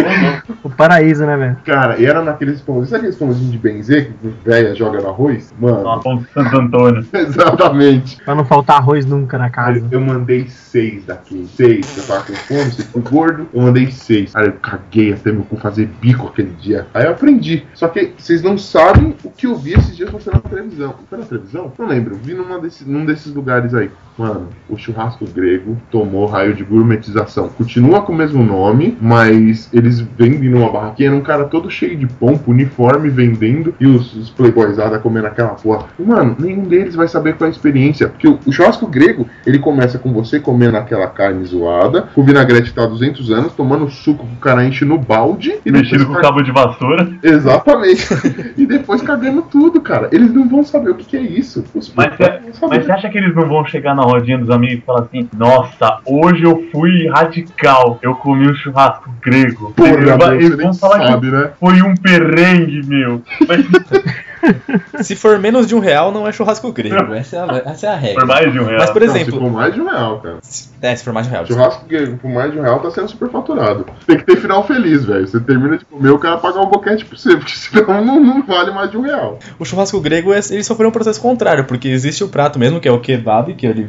O 0.63 0.69
paraíso, 0.69 1.25
né, 1.25 1.37
velho? 1.37 1.57
cara, 1.65 1.99
e 1.99 2.05
era 2.05 2.23
naqueles 2.23 2.61
pãozinhos. 2.61 2.91
Sabe 2.91 3.01
aqueles 3.01 3.17
pãozinhos 3.17 3.51
de 3.51 3.59
benzer 3.59 4.13
que 4.21 4.27
o 4.27 4.35
velha 4.45 4.75
joga 4.75 5.01
no 5.01 5.09
arroz? 5.09 5.53
Mano, 5.59 6.01
ponte 6.01 6.25
de 6.25 6.33
Santo 6.33 6.59
Antônio. 6.59 7.07
exatamente. 7.13 8.23
Pra 8.23 8.35
não 8.35 8.45
faltar 8.45 8.77
arroz 8.77 9.07
nunca 9.07 9.39
na 9.39 9.49
casa. 9.49 9.87
Eu 9.91 10.01
mandei 10.21 10.47
seis 10.49 11.05
daqui. 11.05 11.47
Seis. 11.57 11.97
Eu 11.97 12.07
tava 12.07 12.25
com 12.25 12.35
fome, 12.35 12.71
você 12.71 12.83
ficou 12.83 13.03
gordo. 13.03 13.49
Eu 13.53 13.63
mandei 13.63 13.91
seis. 13.91 14.35
Aí 14.37 14.47
eu 14.47 14.53
caguei 14.55 15.13
até 15.13 15.33
meu 15.33 15.43
cu 15.43 15.57
fazer 15.57 15.87
bico 16.01 16.29
aquele 16.29 16.51
dia. 16.53 16.87
Aí 16.95 17.05
eu 17.05 17.13
aprendi. 17.13 17.67
Só 17.75 17.89
que 17.89 18.13
vocês 18.17 18.43
não 18.43 18.57
sabem 18.57 19.17
o 19.25 19.31
que 19.31 19.47
eu 19.47 19.57
vi 19.57 19.73
esses 19.73 19.97
dias 19.97 20.11
você 20.11 20.31
na 20.31 20.39
televisão. 20.39 20.95
Foi 21.09 21.19
na 21.19 21.25
televisão? 21.25 21.73
Não 21.79 21.87
lembro. 21.87 22.15
Vi 22.17 22.35
numa 22.35 22.61
desse, 22.61 22.89
num 22.89 23.05
desses 23.05 23.33
lugares 23.35 23.75
aí. 23.75 23.91
Mano, 24.21 24.49
o 24.69 24.77
churrasco 24.77 25.25
grego 25.25 25.79
tomou 25.91 26.27
raio 26.27 26.53
de 26.53 26.63
gourmetização. 26.63 27.49
Continua 27.49 28.03
com 28.03 28.13
o 28.13 28.15
mesmo 28.15 28.45
nome, 28.45 28.95
mas 29.01 29.71
eles 29.73 29.99
vendem 29.99 30.51
numa 30.51 30.71
barraquinha. 30.71 31.09
Era 31.09 31.17
um 31.17 31.23
cara 31.23 31.45
todo 31.45 31.71
cheio 31.71 31.97
de 31.97 32.07
pompa, 32.07 32.51
uniforme, 32.51 33.09
vendendo. 33.09 33.75
E 33.81 33.87
os, 33.87 34.15
os 34.15 34.29
playboyzada 34.29 34.99
comendo 34.99 35.27
aquela 35.27 35.55
porra. 35.55 35.87
Mano, 35.99 36.37
nenhum 36.39 36.65
deles 36.65 36.95
vai 36.95 37.09
saber 37.09 37.35
qual 37.37 37.49
é 37.49 37.51
a 37.51 37.55
experiência. 37.55 38.09
Porque 38.09 38.29
o, 38.29 38.39
o 38.45 38.53
churrasco 38.53 38.87
grego, 38.87 39.27
ele 39.47 39.59
começa 39.59 39.99
com 39.99 40.13
você 40.13 40.39
comendo 40.39 40.77
aquela 40.77 41.07
carne 41.07 41.43
zoada, 41.47 42.03
com 42.15 42.21
o 42.21 42.25
vinagrete 42.25 42.75
tá 42.75 42.85
há 42.85 42.87
200 42.87 43.31
anos, 43.31 43.55
tomando 43.55 43.89
suco 43.89 44.27
que 44.27 44.35
o 44.35 44.39
cara 44.39 44.63
enche 44.67 44.85
no 44.85 44.99
balde. 44.99 45.55
E 45.65 45.73
Mexido 45.73 46.01
depois 46.01 46.07
com 46.09 46.15
ca- 46.15 46.21
cabo 46.29 46.43
de 46.43 46.53
vassoura. 46.53 47.11
Exatamente. 47.23 48.07
e 48.59 48.67
depois 48.67 49.01
cagando 49.01 49.41
tudo, 49.41 49.81
cara. 49.81 50.11
Eles 50.13 50.31
não 50.31 50.47
vão 50.47 50.63
saber 50.63 50.91
o 50.91 50.95
que, 50.95 51.07
que 51.07 51.17
é 51.17 51.23
isso. 51.23 51.65
Os 51.75 51.91
Mas 51.95 52.21
é-. 52.21 52.43
Mas 52.69 52.85
você 52.85 52.93
acha 52.93 53.09
que 53.09 53.17
eles 53.17 53.35
não 53.35 53.49
vão 53.49 53.65
chegar 53.65 53.95
na 53.95 54.10
rodinha 54.11 54.39
dos 54.39 54.51
amigos 54.51 54.79
e 54.79 54.81
falar 54.81 55.01
assim: 55.01 55.29
Nossa, 55.37 56.01
hoje 56.07 56.43
eu 56.43 56.69
fui 56.71 57.09
radical, 57.09 57.99
eu 58.03 58.15
comi 58.15 58.49
um 58.49 58.55
churrasco 58.55 59.11
grego. 59.23 59.73
Porra, 59.77 59.97
meu, 59.97 60.19
você 60.19 60.35
eles 60.35 60.57
nem 60.57 60.67
vão 60.67 60.75
falar 60.75 61.07
sabe, 61.07 61.31
que 61.31 61.37
né? 61.37 61.51
foi 61.59 61.83
um 61.83 61.95
perrengue, 61.95 62.87
meu. 62.87 63.23
Mas 63.47 63.67
Se 65.03 65.15
for 65.17 65.39
menos 65.39 65.67
de 65.67 65.75
um 65.75 65.79
real, 65.79 66.13
não 66.13 66.27
é 66.27 66.33
churrasco 66.33 66.71
grego. 66.73 67.13
Essa 67.15 67.37
é 67.37 67.39
a, 67.41 67.63
essa 67.73 67.87
é 67.87 67.91
a 67.91 67.97
regra. 67.97 68.21
por 68.21 68.27
mais 68.27 68.53
de 68.53 68.59
um 68.59 68.65
real. 68.65 68.79
Mas, 68.81 68.91
por 68.91 69.03
Não, 69.03 69.09
se 69.13 69.19
exemplo, 69.21 69.41
for 69.41 69.51
mais 69.51 69.75
de 69.75 69.81
um 69.81 69.85
real, 69.85 70.21
cara. 70.21 70.39
é, 70.83 70.97
se 70.97 71.05
for 71.05 71.13
mais 71.13 71.27
de 71.27 71.31
um 71.31 71.35
real. 71.35 71.47
Churrasco 71.47 71.85
que 71.87 72.07
por 72.17 72.31
mais 72.31 72.53
de 72.53 72.59
um 72.59 72.63
real 72.63 72.81
tá 72.81 72.91
sendo 72.91 73.09
super 73.09 73.31
faturado. 73.31 73.87
Tem 74.07 74.17
que 74.19 74.25
ter 74.25 74.37
final 74.37 74.67
feliz, 74.67 75.05
velho. 75.05 75.27
Você 75.27 75.41
termina 75.41 75.79
de 75.79 75.85
comer, 75.85 76.11
o 76.11 76.19
cara 76.19 76.39
pagar 76.39 76.61
um 76.61 76.67
boquete 76.67 77.05
pra 77.05 77.17
você, 77.19 77.37
porque 77.37 77.53
senão 77.57 78.05
não, 78.05 78.21
não 78.21 78.43
vale 78.47 78.71
mais 78.71 78.91
de 78.91 78.97
um 78.97 79.03
real. 79.03 79.39
O 79.59 79.65
churrasco 79.65 80.01
grego, 80.01 80.33
é- 80.33 80.41
ele 80.51 80.65
sofreu 80.65 80.89
um 80.89 80.93
processo 80.93 81.21
contrário, 81.21 81.65
porque 81.65 81.89
existe 81.89 82.23
o 82.25 82.29
prato 82.29 82.59
mesmo, 82.59 82.81
que 82.81 82.89
é 82.89 82.93
o 82.93 83.01
kebab, 83.01 83.55
que, 83.55 83.67
ele, 83.67 83.89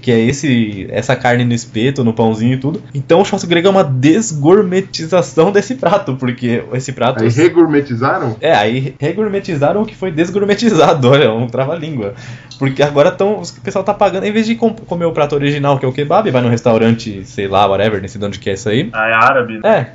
que 0.00 0.10
é 0.12 0.18
esse, 0.20 0.86
essa 0.90 1.14
carne 1.16 1.44
no 1.44 1.52
espeto, 1.52 2.04
no 2.04 2.12
pãozinho 2.12 2.54
e 2.54 2.58
tudo. 2.58 2.82
Então 2.94 3.20
o 3.20 3.24
churrasco 3.24 3.48
grego 3.48 3.68
é 3.68 3.70
uma 3.70 3.84
desgourmetização 3.84 5.50
desse 5.52 5.74
prato, 5.74 6.16
porque 6.16 6.62
esse 6.72 6.92
prato... 6.92 7.22
Aí 7.22 7.28
regourmetizaram? 7.30 8.36
É, 8.40 8.54
aí 8.54 8.94
regourmetizaram 8.98 9.82
o 9.82 9.86
que 9.88 9.96
foi 9.96 10.10
desgourmetizado, 10.10 11.08
olha, 11.10 11.32
um 11.32 11.46
trava-língua. 11.46 12.14
Porque 12.58 12.82
agora 12.82 13.10
tão, 13.10 13.40
o 13.40 13.60
pessoal 13.62 13.84
tá 13.84 13.94
pagando, 13.94 14.24
em 14.24 14.32
vez 14.32 14.46
de 14.46 14.54
com- 14.54 14.74
comer 14.74 15.04
o 15.04 15.12
prato 15.12 15.34
original, 15.34 15.78
que 15.78 15.84
é 15.84 15.88
o 15.88 15.92
kebab, 15.92 16.30
vai 16.30 16.42
no 16.42 16.48
restaurante, 16.48 17.22
sei 17.24 17.46
lá, 17.48 17.66
whatever, 17.66 18.00
nem 18.00 18.08
sei 18.08 18.18
de 18.20 18.26
onde 18.26 18.38
que 18.38 18.50
é 18.50 18.54
isso 18.54 18.68
aí. 18.68 18.90
Ah, 18.92 19.08
é 19.08 19.14
árabe. 19.14 19.60
É, 19.64 19.86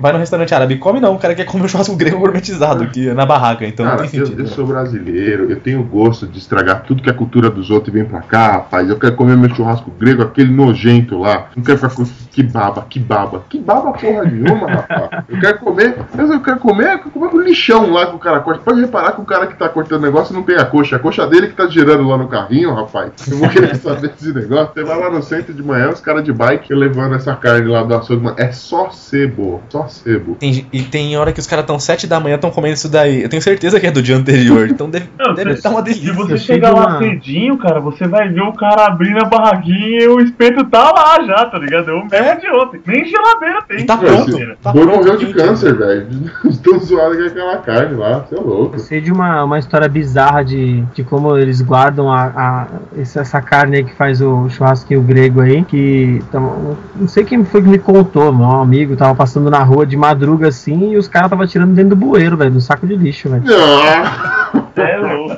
vai 0.00 0.12
no 0.12 0.18
restaurante 0.18 0.54
árabe, 0.54 0.76
come 0.76 1.00
não, 1.00 1.14
o 1.14 1.18
cara 1.18 1.34
quer 1.34 1.44
comer 1.44 1.64
o 1.64 1.68
churrasco 1.68 1.96
grego 1.96 2.18
gourmetizado, 2.18 2.86
que 2.88 3.08
é 3.08 3.14
na 3.14 3.26
barraca, 3.26 3.66
então 3.66 3.84
não 3.84 3.96
Cara, 3.96 4.08
tem 4.08 4.20
eu, 4.20 4.26
sentido. 4.26 4.42
eu 4.42 4.46
sou 4.48 4.66
brasileiro, 4.66 5.50
eu 5.50 5.58
tenho 5.60 5.82
gosto 5.82 6.26
de 6.26 6.38
estragar 6.38 6.82
tudo 6.84 7.02
que 7.02 7.10
é 7.10 7.12
cultura 7.12 7.50
dos 7.50 7.70
outros 7.70 7.92
e 7.94 7.98
vem 7.98 8.04
pra 8.08 8.20
cá, 8.20 8.52
rapaz. 8.52 8.88
Eu 8.88 8.98
quero 8.98 9.14
comer 9.16 9.36
meu 9.36 9.52
churrasco 9.54 9.90
grego, 9.90 10.22
aquele 10.22 10.52
nojento 10.52 11.18
lá. 11.18 11.48
Não 11.56 11.62
quero 11.64 11.78
ficar 11.78 11.94
com 11.94 12.04
que 12.32 12.42
baba, 12.42 12.86
que 12.88 12.98
baba. 12.98 13.42
Que 13.48 13.58
baba 13.58 13.92
porra 13.92 14.24
nenhuma, 14.24 14.66
rapaz. 14.70 15.24
Eu 15.28 15.38
quero 15.40 15.58
comer, 15.58 15.96
mas 16.14 16.30
eu 16.30 16.40
quero 16.40 16.58
comer, 16.58 16.92
eu 16.94 16.98
quero 16.98 17.10
comer 17.10 17.34
o 17.34 17.40
lixão 17.42 17.90
lá 17.90 18.06
que 18.06 18.16
o 18.16 18.18
cara 18.18 18.40
corta. 18.40 18.62
Pode 18.64 18.80
reparar 18.80 19.12
que 19.12 19.20
o 19.20 19.24
cara 19.24 19.46
que 19.46 19.54
tá 19.56 19.68
cortando 19.68 20.00
o 20.00 20.04
negócio 20.04 20.34
não 20.34 20.42
tem 20.42 20.56
a 20.56 20.64
coxa. 20.64 20.96
A 20.96 20.98
coxa 20.98 21.26
dele 21.26 21.48
que 21.48 21.54
tá 21.54 21.66
girando 21.66 22.06
lá 22.08 22.11
no 22.16 22.28
carrinho, 22.28 22.74
rapaz. 22.74 23.12
Eu 23.30 23.38
vou 23.38 23.48
querer 23.48 23.74
saber 23.76 24.08
desse 24.08 24.32
negócio. 24.32 24.72
Você 24.74 24.84
vai 24.84 24.98
lá 24.98 25.10
no 25.10 25.22
centro 25.22 25.52
de 25.52 25.62
manhã, 25.62 25.90
os 25.90 26.00
caras 26.00 26.24
de 26.24 26.32
bike 26.32 26.72
levando 26.74 27.14
essa 27.14 27.34
carne 27.34 27.68
lá 27.68 27.82
do 27.82 27.94
açougue. 27.94 28.22
mano. 28.24 28.36
É 28.38 28.50
só 28.52 28.90
sebo, 28.90 29.60
só 29.68 29.86
sebo. 29.88 30.36
Tem- 30.36 30.66
e 30.72 30.82
tem 30.82 31.16
hora 31.16 31.32
que 31.32 31.40
os 31.40 31.46
caras 31.46 31.62
estão 31.64 31.78
7 31.78 32.06
da 32.06 32.18
manhã 32.20 32.36
estão 32.36 32.50
comendo 32.50 32.74
isso 32.74 32.88
daí. 32.88 33.22
Eu 33.22 33.28
tenho 33.28 33.42
certeza 33.42 33.78
que 33.80 33.86
é 33.86 33.90
do 33.90 34.02
dia 34.02 34.16
anterior, 34.16 34.68
então 34.68 34.88
deve, 34.88 35.08
Não, 35.18 35.34
deve 35.34 35.50
se- 35.52 35.56
estar 35.58 35.70
uma 35.70 35.78
Se 35.80 35.84
delícia. 35.94 36.12
você 36.14 36.32
Eu 36.34 36.38
chegar 36.38 36.72
lá 36.72 36.98
cedinho, 36.98 37.56
cara, 37.58 37.80
você 37.80 38.06
vai 38.06 38.28
ver 38.28 38.42
o 38.42 38.52
cara 38.52 38.86
abrindo 38.86 39.18
a 39.22 39.24
barraquinha 39.24 40.02
e 40.04 40.08
o 40.08 40.20
espeto 40.20 40.64
tá 40.64 40.92
lá 40.92 41.22
já, 41.24 41.46
tá 41.46 41.58
ligado? 41.58 41.90
É 41.90 41.94
o 41.94 42.06
mesmo 42.06 42.40
de 42.40 42.50
ontem. 42.50 42.80
Nem 42.86 43.04
geladeira 43.04 43.62
tem. 43.68 43.80
E 43.80 43.84
tá 43.84 43.96
pronto. 43.96 44.32
Tá 44.62 44.72
Boi 44.72 44.82
pronto, 44.86 44.98
morreu 44.98 45.16
de 45.16 45.26
quente. 45.26 45.38
câncer, 45.38 45.74
velho. 45.76 46.06
Tão 46.62 46.78
zoado 46.80 47.16
que 47.16 47.22
é 47.22 47.26
aquela 47.26 47.56
carne 47.58 47.96
lá. 47.96 48.20
Você 48.20 48.34
é 48.36 48.40
louco. 48.40 48.74
Eu 48.76 48.78
sei 48.78 49.00
de 49.00 49.12
uma, 49.12 49.44
uma 49.44 49.58
história 49.58 49.88
bizarra 49.88 50.42
de, 50.44 50.82
de 50.94 51.02
como 51.04 51.36
eles 51.36 51.60
guardam 51.60 52.01
a, 52.10 52.24
a- 52.34 52.66
esse- 52.96 53.18
essa 53.18 53.40
carne 53.42 53.76
aí 53.76 53.84
que 53.84 53.94
faz 53.94 54.20
o 54.20 54.48
churrasquinho 54.48 55.02
grego 55.02 55.40
aí. 55.40 55.62
Que 55.64 56.22
tava- 56.32 56.76
não 56.96 57.06
sei 57.08 57.24
quem 57.24 57.44
foi 57.44 57.62
que 57.62 57.68
me 57.68 57.78
contou, 57.78 58.32
meu 58.32 58.50
amigo 58.50 58.96
tava 58.96 59.14
passando 59.14 59.50
na 59.50 59.62
rua 59.62 59.84
de 59.86 59.96
madruga 59.96 60.48
assim 60.48 60.92
e 60.92 60.96
os 60.96 61.08
caras 61.08 61.30
tava 61.30 61.46
tirando 61.46 61.74
dentro 61.74 61.90
do 61.90 61.96
bueiro, 61.96 62.36
velho, 62.36 62.50
do 62.52 62.60
saco 62.60 62.86
de 62.86 62.96
lixo, 62.96 63.28
velho. 63.28 63.42
Não, 63.44 64.82
É 64.84 64.96
louco. 64.96 65.36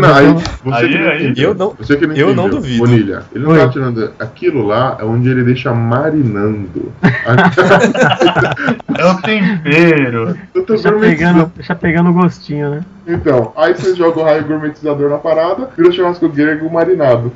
não 0.00 0.14
aí, 0.14 0.34
você 0.64 0.84
Aí- 0.84 0.88
que 0.92 0.98
não 0.98 1.10
aí- 1.10 1.24
entendeu. 1.24 1.48
Eu 1.50 1.54
não- 1.54 1.74
você 1.78 1.96
que 1.96 2.06
não 2.06 2.14
eu 2.14 2.26
não 2.34 2.44
entendeu. 2.44 2.60
duvido. 2.60 2.78
Bonilha, 2.78 3.22
ele 3.34 3.44
não 3.44 3.50
Oi. 3.52 3.58
tá 3.58 3.68
tirando. 3.68 4.10
Aquilo 4.18 4.66
lá 4.66 4.96
é 5.00 5.04
onde 5.04 5.28
ele 5.28 5.42
deixa 5.42 5.72
marinando. 5.74 6.92
É 8.98 9.06
o 9.06 9.14
tempero. 9.22 10.36
Eu 10.54 10.64
tô 10.64 10.76
Já 10.76 10.92
pegando, 10.92 11.50
já 11.60 11.74
pegando 11.74 12.10
o 12.10 12.12
gostinho, 12.12 12.70
né? 12.70 12.80
Então, 13.06 13.52
aí 13.56 13.74
você 13.74 13.94
joga 13.94 14.20
o 14.20 14.22
raio 14.22 14.44
gourmetizador 14.44 15.10
na 15.10 15.18
parada, 15.18 15.68
vira 15.76 15.90
churrasco 15.90 16.28
grego 16.28 16.70
marinado. 16.70 17.32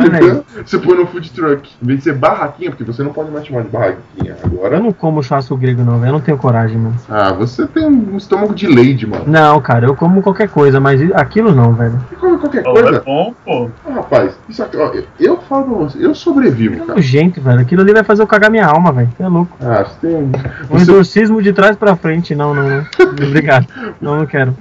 Entendeu? 0.00 0.44
Você 0.64 0.78
põe 0.78 0.96
no 0.96 1.06
food 1.06 1.30
truck. 1.30 1.70
Em 1.82 1.86
vez 1.86 1.98
de 1.98 2.04
ser 2.04 2.14
barraquinha, 2.14 2.70
porque 2.70 2.84
você 2.84 3.02
não 3.02 3.12
pode 3.12 3.30
mais 3.30 3.46
chamar 3.46 3.62
de 3.62 3.68
barraquinha 3.68 4.36
agora. 4.42 4.76
Eu 4.76 4.82
não 4.82 4.92
como 4.92 5.22
churrasco 5.22 5.56
grego, 5.56 5.82
não, 5.82 5.98
velho. 5.98 6.08
Eu 6.08 6.12
não 6.12 6.20
tenho 6.20 6.36
coragem, 6.36 6.76
mano. 6.76 6.96
Ah, 7.08 7.32
você 7.32 7.66
tem 7.66 7.86
um 7.86 8.16
estômago 8.16 8.54
de 8.54 8.66
lady, 8.66 9.06
mano. 9.06 9.24
Não, 9.26 9.60
cara, 9.60 9.86
eu 9.86 9.96
como 9.96 10.22
qualquer 10.22 10.48
coisa, 10.48 10.80
mas 10.80 11.00
aquilo 11.12 11.54
não, 11.54 11.72
velho. 11.72 11.98
Qualquer 12.40 12.60
é 12.60 12.62
coisa. 12.62 13.00
bom, 13.00 13.34
pô. 13.44 13.70
Ah, 13.86 13.92
rapaz, 13.94 14.32
isso 14.48 14.62
aqui, 14.62 14.76
ó, 14.76 14.86
eu- 14.94 15.04
eu 15.18 15.36
falo 15.42 15.64
pra 15.64 15.74
você, 15.74 16.04
eu 16.04 16.14
sobrevivo, 16.14 16.74
É 16.74 16.78
cara. 16.78 16.94
nojento, 16.94 17.40
velho. 17.40 17.60
Aquilo 17.60 17.82
ali 17.82 17.92
vai 17.92 18.02
fazer 18.04 18.22
eu 18.22 18.26
cagar 18.26 18.50
minha 18.50 18.66
alma, 18.66 18.92
velho. 18.92 19.10
Você 19.16 19.22
é 19.22 19.28
louco. 19.28 19.56
Ah, 19.60 19.84
você 19.84 20.06
tem. 20.08 20.16
Um 20.16 20.30
Você, 20.68 20.82
exorcismo 20.82 21.42
de 21.42 21.52
trás 21.52 21.76
pra 21.76 21.94
frente. 21.96 22.34
Não, 22.34 22.54
não, 22.54 22.68
não. 22.68 22.86
Obrigado. 23.28 23.66
Não, 24.00 24.16
não 24.18 24.26
quero. 24.26 24.56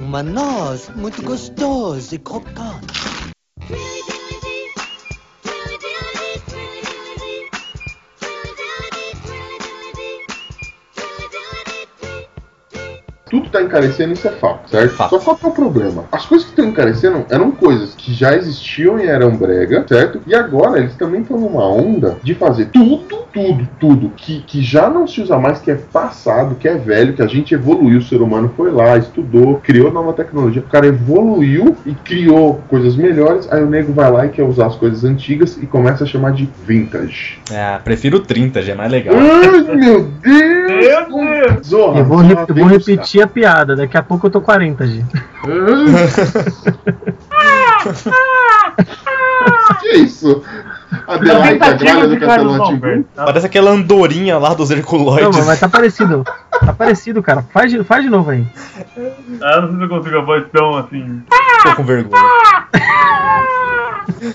Uma 0.00 0.22
noz 0.22 0.90
muito 0.94 1.22
gostosa 1.22 2.14
e 2.14 2.18
crocante. 2.18 3.28
Tudo 13.30 13.48
tá 13.50 13.62
encarecendo, 13.62 14.12
isso 14.12 14.26
é 14.28 14.32
fato, 14.32 14.70
certo? 14.70 14.94
Fato. 14.94 15.10
Só 15.10 15.18
qual 15.18 15.36
que 15.36 15.46
é 15.46 15.48
o 15.48 15.52
problema? 15.52 16.04
As 16.12 16.24
coisas 16.26 16.46
que 16.46 16.52
estão 16.52 16.66
encarecendo 16.66 17.24
eram 17.30 17.50
coisas 17.50 17.94
que 17.94 18.12
já 18.12 18.34
existiam 18.36 18.98
e 18.98 19.06
eram 19.06 19.36
brega, 19.36 19.84
certo? 19.88 20.20
E 20.26 20.34
agora 20.34 20.78
eles 20.78 20.94
também 20.96 21.20
estão 21.22 21.38
numa 21.38 21.66
onda 21.66 22.16
de 22.22 22.34
fazer 22.34 22.66
tudo, 22.66 23.04
tudo, 23.32 23.68
tudo 23.78 24.12
que, 24.16 24.40
que 24.40 24.62
já 24.62 24.88
não 24.88 25.06
se 25.06 25.20
usa 25.20 25.38
mais, 25.38 25.58
que 25.60 25.70
é 25.70 25.74
passado, 25.74 26.54
que 26.56 26.66
é 26.68 26.74
velho, 26.76 27.12
que 27.12 27.22
a 27.22 27.26
gente 27.26 27.54
evoluiu, 27.54 27.98
o 27.98 28.02
ser 28.02 28.20
humano 28.22 28.52
foi 28.56 28.70
lá, 28.70 28.96
estudou, 28.96 29.56
criou 29.62 29.92
nova 29.92 30.12
tecnologia. 30.12 30.62
O 30.62 30.70
cara 30.70 30.86
evoluiu 30.86 31.76
e 31.86 31.92
criou 31.94 32.60
coisas 32.68 32.96
melhores, 32.96 33.50
aí 33.50 33.62
o 33.62 33.66
nego 33.68 33.92
vai 33.92 34.10
lá 34.10 34.26
e 34.26 34.30
quer 34.30 34.42
usar 34.44 34.66
as 34.66 34.76
coisas 34.76 35.04
antigas 35.04 35.56
e 35.60 35.66
começa 35.66 36.04
a 36.04 36.06
chamar 36.06 36.32
de 36.32 36.48
vintage. 36.66 37.38
Ah, 37.52 37.80
prefiro 37.82 38.20
30, 38.20 38.62
já 38.62 38.72
é 38.72 38.76
mais 38.76 38.90
legal. 38.90 39.14
Ai, 39.16 39.50
meu 39.50 39.64
Deus! 39.64 40.08
Meu 40.68 41.08
Deus! 41.08 41.66
Zorra, 41.66 41.98
Eu 42.00 42.04
vou, 42.04 42.18
re- 42.18 42.32
eu 42.48 42.54
vou 42.54 42.68
buscar. 42.68 42.86
A 43.20 43.26
piada. 43.26 43.76
Daqui 43.76 43.96
a 43.96 44.02
pouco 44.02 44.26
eu 44.26 44.30
tô 44.30 44.40
40, 44.40 44.86
G. 44.86 45.04
que 49.80 49.88
isso? 49.98 50.42
Adelaide 51.06 51.62
Agralha 51.62 52.08
do 52.08 52.18
Castelo 52.18 52.64
Antigo. 52.64 53.04
Parece 53.14 53.46
aquela 53.46 53.70
andorinha 53.70 54.38
lá 54.38 54.54
dos 54.54 54.70
Não, 54.70 54.76
Herculoides. 54.76 55.46
mas 55.46 55.60
tá 55.60 55.68
parecido. 55.68 56.24
Tá 56.60 56.72
parecido, 56.72 57.22
cara. 57.22 57.42
Faz 57.52 57.70
de, 57.70 57.84
faz 57.84 58.02
de 58.02 58.10
novo 58.10 58.30
aí. 58.30 58.46
Ah, 59.42 59.60
não 59.60 59.68
sei 59.68 59.76
se 59.78 59.82
eu 59.84 59.88
consigo 59.88 60.18
a 60.18 60.22
voz 60.22 60.44
tão 60.52 60.76
assim. 60.76 61.22
Tô 61.62 61.74
com 61.74 61.84
vergonha. 61.84 62.22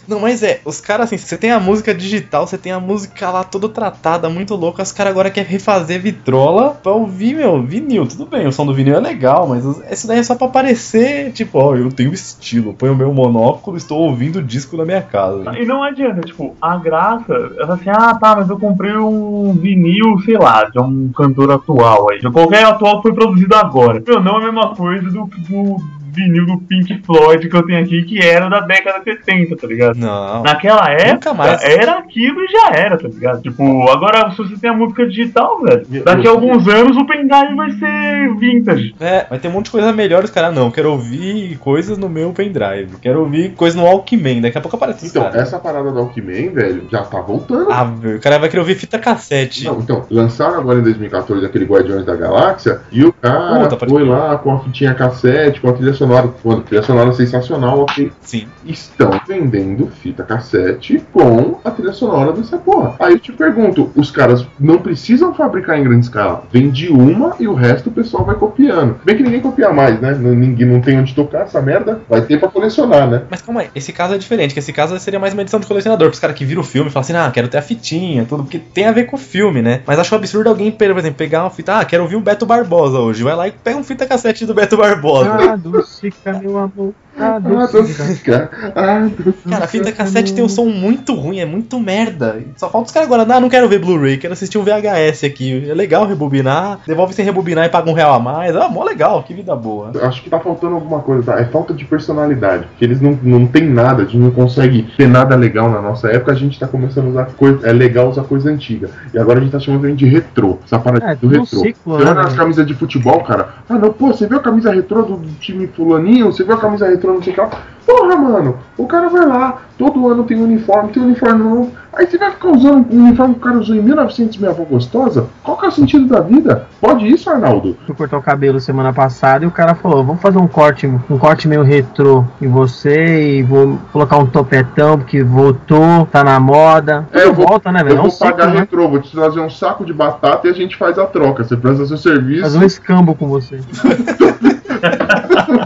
Não, 0.08 0.20
mas 0.20 0.44
é, 0.44 0.62
os 0.66 0.80
caras 0.80 1.08
assim, 1.08 1.18
você 1.18 1.38
tem 1.38 1.52
a 1.52 1.60
música 1.60 1.94
digital, 1.94 2.46
você 2.46 2.58
tem 2.58 2.72
a 2.72 2.80
música 2.80 3.30
lá 3.30 3.44
toda 3.44 3.68
tratada, 3.68 4.30
muito 4.30 4.56
louca, 4.56 4.84
os 4.84 4.92
caras 4.92 5.12
agora 5.12 5.30
querem 5.32 5.50
refazer 5.50 6.00
vitrola 6.00 6.72
pra 6.72 6.92
ouvir, 6.92 7.36
meu, 7.36 7.62
vinil. 7.64 8.06
Tudo 8.08 8.26
bem, 8.26 8.48
o 8.48 8.52
som 8.52 8.66
do 8.66 8.74
vinil 8.74 8.96
é 8.96 9.00
legal, 9.00 9.48
mas 9.48 9.66
isso 9.92 10.08
daí 10.08 10.20
é 10.20 10.24
só 10.24 10.36
pra 10.36 10.48
parecer, 10.48 11.32
tipo, 11.32 11.58
ó, 11.58 11.76
eu 11.76 11.92
tenho 11.92 12.14
estilo, 12.14 12.74
põe 12.74 12.90
o 12.90 12.96
meu 12.96 13.12
monóculo, 13.14 13.76
estou 13.76 14.00
ouvindo 14.00 14.40
o 14.40 14.44
disco 14.44 14.78
na 14.78 14.86
minha 14.86 15.02
casa. 15.02 15.23
E 15.58 15.66
não 15.66 15.84
adianta, 15.84 16.22
tipo, 16.22 16.56
a 16.62 16.78
graça, 16.78 17.34
ela 17.34 17.68
fala 17.68 17.74
assim, 17.74 17.90
ah 17.90 18.16
tá, 18.16 18.36
mas 18.36 18.50
eu 18.50 18.60
comprei 18.60 18.96
um 18.96 19.54
vinil, 19.54 20.20
sei 20.26 20.38
lá, 20.38 20.66
de 20.66 20.80
um 20.80 21.12
cantor 21.12 21.52
atual 21.52 22.12
aí. 22.12 22.20
De 22.20 22.30
qualquer 22.30 22.66
atual 22.66 22.98
que 22.98 23.04
foi 23.04 23.14
produzido 23.14 23.56
agora. 23.56 24.02
Meu, 24.06 24.22
não 24.22 24.36
é 24.36 24.42
a 24.42 24.46
mesma 24.46 24.76
coisa 24.76 25.10
do, 25.10 25.26
do 25.26 25.78
vinil 26.14 26.46
do 26.46 26.58
Pink 26.60 27.02
Floyd 27.06 27.48
que 27.50 27.56
eu 27.56 27.66
tenho 27.66 27.82
aqui, 27.84 28.04
que 28.04 28.20
era 28.20 28.48
da 28.50 28.60
década 28.62 29.00
de 29.00 29.14
70, 29.18 29.56
tá 29.56 29.68
ligado? 29.68 29.96
Não. 29.98 30.44
Naquela 30.44 30.90
época, 30.92 31.34
mais. 31.34 31.64
era 31.64 31.98
aquilo 32.00 32.42
e 32.42 32.48
já 32.48 32.70
era, 32.78 32.98
tá 32.98 33.08
ligado? 33.08 33.42
Tipo, 33.42 33.90
agora 33.90 34.32
se 34.32 34.38
você 34.38 34.58
tem 34.58 34.70
a 34.70 34.74
música 34.74 35.06
digital, 35.08 35.62
velho, 35.62 35.86
daqui 36.04 36.28
a 36.28 36.32
alguns 36.32 36.68
anos 36.68 36.96
o 36.98 37.06
pendrive 37.06 37.56
vai 37.56 37.72
ser 37.72 38.36
vintage. 38.38 38.96
É, 39.00 39.26
vai 39.30 39.40
ter 39.40 39.48
um 39.48 39.52
monte 39.52 39.66
de 39.66 39.72
coisa 39.72 39.92
melhor, 39.92 40.24
os 40.24 40.30
caras 40.30 40.54
não. 40.54 40.72
Quero 40.72 40.92
ouvir 40.92 41.58
coisas 41.58 41.98
no 41.98 42.10
meu 42.10 42.32
pendrive. 42.32 42.98
Quero 43.02 43.22
ouvir 43.22 43.52
coisa 43.52 43.78
no 43.78 43.84
Walkman. 43.86 44.42
Daqui 44.42 44.58
a 44.58 44.62
pouco 44.62 44.76
aparece 44.76 45.08
Então, 45.08 45.24
cara. 45.24 45.42
essa 45.42 45.60
parada 45.60 45.92
do 45.92 45.98
Walkman, 46.00 46.50
velho, 46.50 46.88
já 46.92 47.04
tá 47.04 47.20
voltando. 47.22 47.72
Ah, 47.72 47.84
velho, 47.84 48.18
o 48.18 48.22
cara 48.22 48.38
vai 48.40 48.50
querer 48.50 48.62
ouvir 48.62 48.76
fita 48.76 49.00
cassete. 49.00 49.66
Não, 49.66 49.80
então, 49.80 50.06
lançaram 50.10 50.60
agora 50.60 50.80
em 50.80 50.84
2014 50.84 51.46
aquele 51.46 51.66
Guardiões 51.66 52.06
da 52.06 52.16
Galáxia 52.16 52.82
e 52.92 53.04
o 53.04 53.14
cara 53.14 53.68
Puta, 53.68 53.88
foi 53.88 54.04
lá 54.06 54.38
com 54.38 54.54
a 54.54 54.60
fitinha 54.60 54.94
cassete, 54.94 55.60
com 55.62 55.70
a 55.70 55.74
trilha 55.74 55.94
sonora. 56.04 56.34
Trilha 56.66 56.84
sonora 56.84 57.14
sensacional, 57.14 57.80
ok. 57.80 58.12
Sim. 58.22 58.48
Estão 58.66 59.12
vendendo 59.28 59.88
fita 60.02 60.24
cassete 60.24 61.04
com 61.12 61.60
a 61.64 61.72
trilha 61.72 61.94
sonora 61.94 62.34
dessa 62.34 62.58
porra. 62.58 62.96
Aí 63.00 63.14
eu 63.14 63.20
te 63.20 63.32
pergunto, 63.32 63.92
os 63.96 64.12
caras 64.12 64.46
não 64.60 64.78
precisam 64.78 65.34
fabricar 65.34 65.80
em 65.80 65.84
grande 65.84 66.06
escala. 66.06 66.44
Vende 66.52 66.90
uma 66.90 67.36
e 67.40 67.48
o 67.48 67.54
resto 67.54 67.90
o 67.90 67.92
pessoal 67.92 68.26
vai 68.26 68.36
copiando. 68.36 68.98
Bem 69.04 69.18
que 69.18 69.24
ninguém 69.24 69.42
copia 69.42 69.72
mais, 69.72 70.00
né? 70.00 70.14
Ninguém 70.14 70.68
não 70.68 70.82
tem 70.82 71.00
onde 71.00 71.14
tocar 71.14 71.44
essa 71.44 71.62
merda. 71.62 72.02
Vai 72.10 72.22
ter 72.22 72.40
pra 72.40 72.50
colecionar, 72.50 73.10
né? 73.10 73.24
Mas 73.30 73.42
calma 73.42 73.62
aí, 73.62 73.70
esse 73.76 73.94
caso 73.94 74.14
é 74.14 74.18
diferente, 74.18 74.54
que 74.54 74.60
esse 74.60 74.74
caso 74.74 74.98
seria 75.00 75.20
mais 75.20 75.34
uma 75.34 75.42
edição 75.42 75.60
de 75.60 75.68
colecionador, 75.68 76.10
pros 76.10 76.20
caras 76.20 76.36
que 76.36 76.46
viram 76.46 76.62
o 76.62 76.66
filme 76.66 76.90
e 76.90 76.94
falam 76.94 77.04
assim, 77.04 77.14
ah, 77.14 77.32
quero 77.32 77.48
ter 77.48 77.58
a 77.58 77.62
fitinha, 77.62 78.26
tudo, 78.26 78.44
porque 78.44 78.60
tem 78.60 78.86
a 78.86 78.92
ver 78.92 79.06
com 79.06 79.16
o 79.16 79.20
filme, 79.20 79.62
né? 79.62 79.82
Mas 79.86 80.00
acho 80.00 80.14
absurdo 80.16 80.50
alguém, 80.50 80.72
por 80.72 80.84
exemplo, 80.84 81.14
pegar 81.18 81.44
uma 81.44 81.50
fita, 81.50 81.80
ah, 81.80 81.86
quero 81.86 82.04
ouvir 82.04 82.16
o 82.16 82.22
Beto 82.22 82.46
Barbosa 82.46 83.00
hoje, 83.00 83.24
vai 83.24 83.36
lá 83.36 83.48
e 83.48 83.52
pega 83.52 83.78
um 83.78 83.84
fita 83.84 84.06
cassete 84.06 84.46
do 84.46 84.54
Beto 84.54 84.78
Barbosa. 84.78 85.32
Ah, 85.34 85.58
Dulcica, 86.02 86.34
meu 86.40 86.58
amor. 86.58 86.96
Ah, 87.20 87.36
Ah. 87.36 87.40
Dulcica. 87.40 88.50
Ah, 88.76 89.00
Dulcica. 89.18 89.50
Cara, 89.50 89.66
a 89.66 89.68
fita 89.68 89.92
cassete 89.92 90.34
tem 90.34 90.44
um 90.44 90.50
som 90.50 90.66
muito 90.66 91.14
ruim, 91.14 91.40
é 91.40 91.46
muito 91.46 91.80
merda. 91.80 92.42
Só 92.58 92.70
falta 92.70 92.88
os 92.88 92.92
caras 92.94 93.08
agora, 93.08 93.26
ah, 93.36 93.40
não 93.40 93.50
quero 93.50 93.68
ver 93.70 93.80
Blu-ray, 93.80 94.18
quero 94.18 94.34
assistir 94.34 94.58
um 94.58 94.64
VHS 94.64 95.24
aqui. 95.24 95.70
É 95.70 95.74
legal 95.74 96.06
rebobinar, 96.08 96.80
devolve 96.88 97.14
sem 97.14 97.24
rebobinar 97.26 97.66
e 97.66 97.70
paga 97.70 97.90
um 97.90 97.94
real 97.94 98.14
a 98.16 98.20
mais. 98.20 98.56
Ah, 98.56 98.68
mó 98.70 98.84
legal, 98.84 99.24
que 99.24 99.34
vida 99.34 99.56
boa. 99.56 99.92
Acho 100.04 100.24
que 100.24 100.30
tá 100.30 100.40
faltando 100.40 100.76
alguma 100.76 101.00
coisa, 101.02 101.24
tá? 101.24 101.40
É 101.40 101.46
falta 101.46 101.74
de 101.74 101.86
personalidade. 101.86 102.66
Porque 102.68 102.86
eles 102.86 103.00
não, 103.02 103.18
não 103.22 103.46
tem 103.48 103.64
nada, 103.64 104.04
a 104.04 104.06
gente 104.06 104.18
não 104.18 104.32
consegue 104.32 104.84
ter 104.98 105.08
nada 105.08 105.36
legal 105.36 105.70
na 105.70 105.82
nossa 105.82 106.08
época, 106.10 106.32
a 106.32 106.36
gente 106.36 106.60
tá 106.60 106.68
começando 106.68 107.08
a 107.08 107.10
usar 107.10 107.26
coisa. 107.38 107.68
É 107.68 107.72
legal 107.74 108.10
usar 108.10 108.24
coisa 108.24 108.50
antiga. 108.50 108.90
E 109.14 109.20
agora 109.20 109.40
a 109.40 109.42
gente 109.42 109.52
tá 109.52 109.60
chamando 109.60 109.94
de 109.96 110.06
retrô. 110.06 110.58
Essa 110.66 110.80
parada 110.80 111.12
É, 111.12 111.16
do 111.16 111.28
retrô. 111.28 111.46
ciclo, 111.46 111.98
você 111.98 112.04
né, 112.06 112.12
olha 112.12 112.22
as 112.22 112.28
velho? 112.28 112.38
camisas 112.38 112.66
de 112.68 112.74
futebol, 112.74 113.22
cara. 113.24 113.50
Ah 113.70 113.76
não, 113.76 113.92
pô, 113.94 114.08
você 114.08 114.28
viu 114.28 114.38
a 114.38 114.42
camisa 114.42 114.72
retrô 114.72 115.02
do, 115.04 115.18
do 115.18 115.32
time 115.40 115.68
fulaninho? 115.68 116.28
Você 116.32 116.44
viu 116.44 116.54
a 116.54 116.58
camisa 116.60 116.88
retrô, 116.88 117.03
não 117.08 117.22
sei 117.22 117.34
o 117.34 117.36
que 117.36 117.42
lá. 117.42 117.50
Porra, 117.86 118.16
mano, 118.16 118.60
o 118.78 118.88
cara 118.88 119.10
vai 119.10 119.26
lá, 119.26 119.58
todo 119.78 120.08
ano 120.08 120.24
tem 120.24 120.42
uniforme, 120.42 120.94
tem 120.94 121.04
uniforme 121.04 121.44
novo. 121.44 121.72
Aí 121.92 122.08
você 122.08 122.18
vai 122.18 122.32
ficar 122.32 122.48
usando 122.50 122.88
um 122.90 123.04
uniforme 123.04 123.34
que 123.34 123.40
o 123.42 123.44
cara 123.44 123.58
usou 123.58 123.76
em 123.76 123.82
1900, 123.82 124.38
minha 124.38 124.52
avó 124.52 124.64
gostosa? 124.64 125.28
Qual 125.44 125.58
que 125.58 125.66
é 125.66 125.68
o 125.68 125.72
sentido 125.72 126.08
da 126.08 126.22
vida? 126.22 126.66
Pode 126.80 127.06
isso, 127.06 127.30
Arnaldo? 127.30 127.78
Fui 127.86 127.94
cortar 127.94 128.18
o 128.18 128.22
cabelo 128.22 128.58
semana 128.62 128.94
passada 128.94 129.44
e 129.44 129.48
o 129.48 129.52
cara 129.52 129.76
falou: 129.76 130.02
vamos 130.02 130.22
fazer 130.22 130.38
um 130.38 130.48
corte, 130.48 130.88
um 130.88 131.18
corte 131.18 131.46
meio 131.46 131.62
retrô 131.62 132.24
em 132.42 132.48
você 132.48 133.40
e 133.40 133.44
vou 133.44 133.78
colocar 133.92 134.18
um 134.18 134.26
topetão 134.28 134.98
porque 134.98 135.22
voltou, 135.22 136.06
tá 136.10 136.24
na 136.24 136.40
moda. 136.40 137.06
É, 137.12 137.20
eu 137.20 137.28
Tudo 137.28 137.36
vou- 137.36 137.48
volta, 137.50 137.70
né, 137.70 137.84
velho? 137.84 137.96
Eu 137.96 137.98
É 137.98 138.00
um 138.00 138.10
vou 138.10 138.18
pagar 138.18 138.38
ciclo, 138.44 138.54
né? 138.54 138.60
retrô, 138.62 138.88
vou 138.88 139.00
te 139.02 139.12
trazer 139.12 139.42
um 139.42 139.50
saco 139.50 139.84
de 139.86 139.92
batata 139.94 140.48
e 140.48 140.52
a 140.52 140.54
gente 140.54 140.78
faz 140.78 140.98
a 140.98 141.06
troca. 141.06 141.44
Você 141.44 141.58
presta 141.58 141.86
seu 141.86 141.98
serviço, 141.98 142.44
Fazer 142.44 142.60
um 142.60 142.64
escambo 142.64 143.14
com 143.14 143.28
você. 143.28 143.60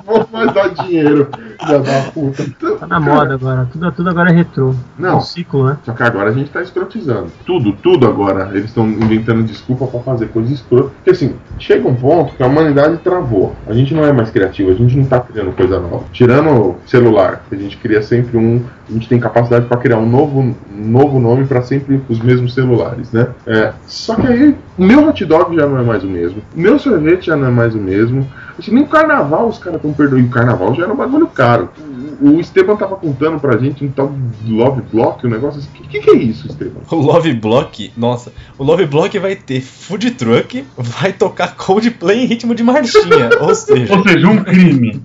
vou 0.06 0.26
mais 0.38 0.54
dar 0.54 0.69
dinheiro. 0.69 1.28
Já 1.67 1.78
da 1.80 2.02
puta. 2.13 2.45
Tá 2.80 2.88
na 2.88 3.00
moda 3.00 3.34
agora. 3.34 3.67
Tudo, 3.71 3.91
tudo 3.91 4.10
agora 4.10 4.30
é 4.30 4.34
retrô. 4.34 4.71
É 4.71 5.02
Não, 5.02 5.17
um 5.17 5.21
ciclo, 5.21 5.65
né? 5.65 5.78
só 5.84 5.91
que 5.93 6.04
agora 6.04 6.30
a 6.30 6.34
gente 6.34 6.50
tá 6.52 6.62
escrotizando. 6.62 7.28
Tudo, 7.45 7.73
tudo 7.73 8.08
agora. 8.08 8.50
Eles 8.52 8.65
estão 8.65 8.88
inventando 8.88 9.43
desculpa 9.43 9.88
pra 9.88 10.00
fazer 10.02 10.28
coisa 10.28 10.54
escrota. 10.54 10.91
Porque 10.97 11.10
assim, 11.12 11.36
chega 11.58 11.88
um 11.88 11.95
ponto 11.95 12.36
que 12.36 12.43
a 12.43 12.47
humanidade 12.47 12.97
travou. 12.97 13.56
A 13.67 13.73
gente 13.73 13.93
não 13.93 14.06
é 14.06 14.13
mais 14.13 14.30
criativo, 14.30 14.71
a 14.71 14.76
gente 14.76 14.95
não 14.95 15.06
tá 15.06 15.19
criando 15.19 15.52
coisa 15.56 15.80
nova. 15.80 16.04
Tirando 16.12 16.50
o 16.50 16.78
celular, 16.86 17.43
a 17.52 17.56
gente 17.56 17.78
cria 17.78 18.02
sempre 18.02 18.38
um. 18.38 18.62
A 18.89 18.93
gente 18.93 19.10
tem 19.10 19.19
capacidade 19.19 19.65
pra 19.65 19.78
criar 19.78 19.97
um 19.97 20.08
novo, 20.08 20.39
um 20.39 20.56
novo 20.71 21.19
nome 21.19 21.45
pra 21.45 21.62
sempre 21.62 22.02
os 22.08 22.19
mesmos 22.19 22.54
celulares, 22.54 23.12
né? 23.12 23.28
É, 23.45 23.73
só 23.86 24.15
que 24.15 24.28
aí, 24.28 24.56
o 24.78 24.84
meu 24.84 25.06
hot 25.08 25.26
dog 25.26 25.54
já 25.56 25.67
não 25.67 25.78
é 25.80 25.84
mais 25.84 26.04
o 26.04 26.08
mesmo. 26.08 26.41
O 26.56 26.60
meu 26.60 26.80
sorvete 26.80 27.26
já 27.26 27.36
não 27.36 27.47
é 27.47 27.52
mais 27.52 27.76
o 27.76 27.80
mesmo. 27.80 28.26
Assim, 28.58 28.71
nem 28.73 28.84
o 28.84 28.88
carnaval 28.88 29.47
os 29.50 29.60
caras 29.60 29.78
estão 29.78 29.91
perdoando. 29.93 30.26
O 30.27 30.29
carnaval 30.29 30.75
já 30.75 30.83
era 30.83 30.93
um 30.93 30.95
bagulho 30.95 31.27
caro. 31.27 31.69
O 32.21 32.39
Esteban 32.39 32.75
tava 32.75 32.95
contando 32.95 33.39
pra 33.39 33.57
gente 33.57 33.85
um 33.85 33.89
tal 33.89 34.11
Love 34.45 34.81
Block, 34.91 35.25
um 35.25 35.29
negócio 35.29 35.59
assim. 35.59 35.69
O 35.79 35.87
que, 35.87 35.99
que 35.99 36.09
é 36.09 36.15
isso, 36.15 36.47
Esteban? 36.47 36.81
O 36.89 36.95
Love 36.95 37.33
Block, 37.33 37.91
nossa, 37.95 38.33
o 38.57 38.63
Love 38.63 38.85
Block 38.85 39.17
vai 39.19 39.35
ter 39.35 39.61
food 39.61 40.11
truck, 40.11 40.65
vai 40.77 41.13
tocar 41.13 41.55
Coldplay 41.55 42.23
em 42.23 42.25
ritmo 42.25 42.53
de 42.53 42.63
marchinha, 42.63 43.29
ou 43.39 43.53
seja, 43.55 43.95
Ou 43.95 44.03
seja, 44.03 44.27
um 44.27 44.43
crime. 44.43 45.01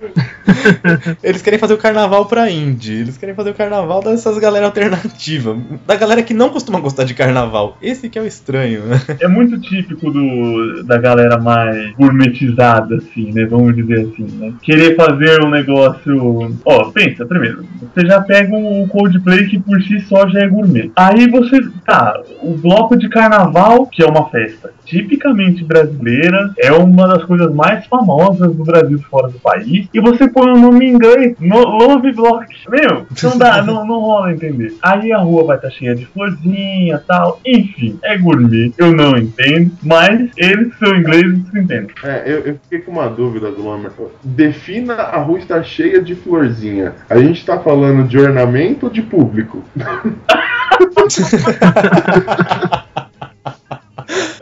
Eles 1.23 1.41
querem 1.41 1.59
fazer 1.59 1.73
o 1.73 1.77
carnaval 1.77 2.25
pra 2.25 2.49
indie. 2.49 3.01
Eles 3.01 3.17
querem 3.17 3.35
fazer 3.35 3.51
o 3.51 3.53
carnaval 3.53 4.01
dessas 4.01 4.37
galera 4.37 4.65
alternativa. 4.65 5.57
Da 5.85 5.95
galera 5.95 6.23
que 6.23 6.33
não 6.33 6.49
costuma 6.49 6.79
gostar 6.79 7.03
de 7.03 7.13
carnaval. 7.13 7.77
Esse 7.81 8.09
que 8.09 8.17
é 8.17 8.21
o 8.21 8.25
estranho, 8.25 8.85
né? 8.85 9.01
É 9.19 9.27
muito 9.27 9.59
típico 9.59 10.11
do, 10.11 10.83
da 10.83 10.97
galera 10.97 11.39
mais 11.39 11.91
gourmetizada, 11.93 12.95
assim, 12.95 13.31
né? 13.31 13.45
Vamos 13.45 13.75
dizer 13.75 14.07
assim, 14.07 14.27
né? 14.37 14.53
Querer 14.61 14.95
fazer 14.95 15.43
um 15.43 15.49
negócio. 15.49 16.55
Ó, 16.65 16.91
pensa, 16.91 17.25
primeiro, 17.25 17.65
você 17.93 18.05
já 18.05 18.21
pega 18.21 18.55
o 18.55 18.87
Coldplay 18.87 19.47
que 19.47 19.59
por 19.59 19.81
si 19.81 19.99
só 20.01 20.27
já 20.27 20.41
é 20.41 20.47
gourmet. 20.47 20.91
Aí 20.95 21.29
você. 21.29 21.61
Tá, 21.85 22.21
o 22.41 22.55
bloco 22.57 22.97
de 22.97 23.09
carnaval, 23.09 23.87
que 23.87 24.03
é 24.03 24.05
uma 24.05 24.29
festa 24.29 24.71
tipicamente 24.85 25.63
brasileira, 25.63 26.53
é 26.57 26.71
uma 26.71 27.07
das 27.07 27.23
coisas 27.25 27.53
mais 27.53 27.85
famosas 27.87 28.53
do 28.53 28.63
Brasil 28.63 28.99
fora 29.09 29.27
do 29.27 29.39
país. 29.39 29.87
E 29.93 29.99
você 29.99 30.27
põe 30.27 30.51
o 30.51 30.59
nome 30.59 30.85
em 30.85 30.93
inglês, 30.93 31.35
no 31.39 31.59
Love 31.59 32.11
Block. 32.11 32.45
Meu, 32.69 33.05
não 33.23 33.37
dá, 33.37 33.61
não, 33.61 33.85
não 33.85 33.99
rola 33.99 34.33
entender. 34.33 34.75
Aí 34.81 35.11
a 35.11 35.19
rua 35.19 35.45
vai 35.45 35.55
estar 35.57 35.71
cheia 35.71 35.95
de 35.95 36.05
florzinha 36.05 37.01
tal. 37.07 37.39
Enfim, 37.45 37.99
é 38.03 38.17
gourmet. 38.17 38.73
Eu 38.77 38.93
não 38.93 39.17
entendo, 39.17 39.71
mas 39.81 40.29
eles 40.37 40.73
que 40.73 40.79
são 40.79 40.95
ingleses 40.95 41.39
entendem. 41.53 41.89
É, 42.03 42.23
eu, 42.25 42.39
eu 42.39 42.59
fiquei 42.63 42.79
com 42.79 42.91
uma 42.91 43.07
dúvida, 43.07 43.51
Glomer. 43.51 43.91
Defina 44.23 44.95
a 44.95 45.19
rua 45.19 45.39
estar 45.39 45.63
cheia 45.63 46.01
de 46.01 46.15
florzinha. 46.15 46.93
A 47.09 47.17
gente 47.17 47.45
tá 47.45 47.59
falando 47.59 48.07
de 48.07 48.17
ornamento 48.17 48.85
ou 48.85 48.91
de 48.91 49.01
público? 49.01 49.63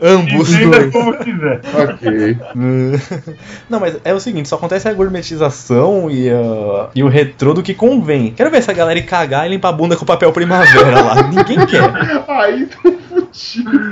Ambos 0.02 0.52
Entenda 0.52 0.78
dois. 0.80 0.92
como 0.92 1.14
quiser. 1.18 1.60
ok. 1.78 2.36
Não, 3.70 3.78
mas 3.78 3.96
é 4.04 4.12
o 4.12 4.18
seguinte, 4.20 4.48
só 4.48 4.56
acontece 4.56 4.88
a 4.88 4.92
gourmetização 4.92 6.10
e, 6.10 6.28
a- 6.28 6.88
e 6.94 7.02
o 7.04 7.08
retrô 7.08 7.54
do 7.54 7.62
que 7.62 7.72
convém. 7.74 8.32
Quero 8.32 8.50
ver 8.50 8.58
essa 8.58 8.72
galera 8.72 8.98
ir 8.98 9.04
cagar 9.04 9.46
e 9.46 9.50
limpar 9.50 9.68
a 9.68 9.72
bunda 9.72 9.96
com 9.96 10.04
papel 10.04 10.32
primavera 10.32 11.00
lá. 11.02 11.22
Ninguém 11.28 11.64
quer. 11.66 11.82
Aí 12.28 12.66
fudido. 12.66 13.01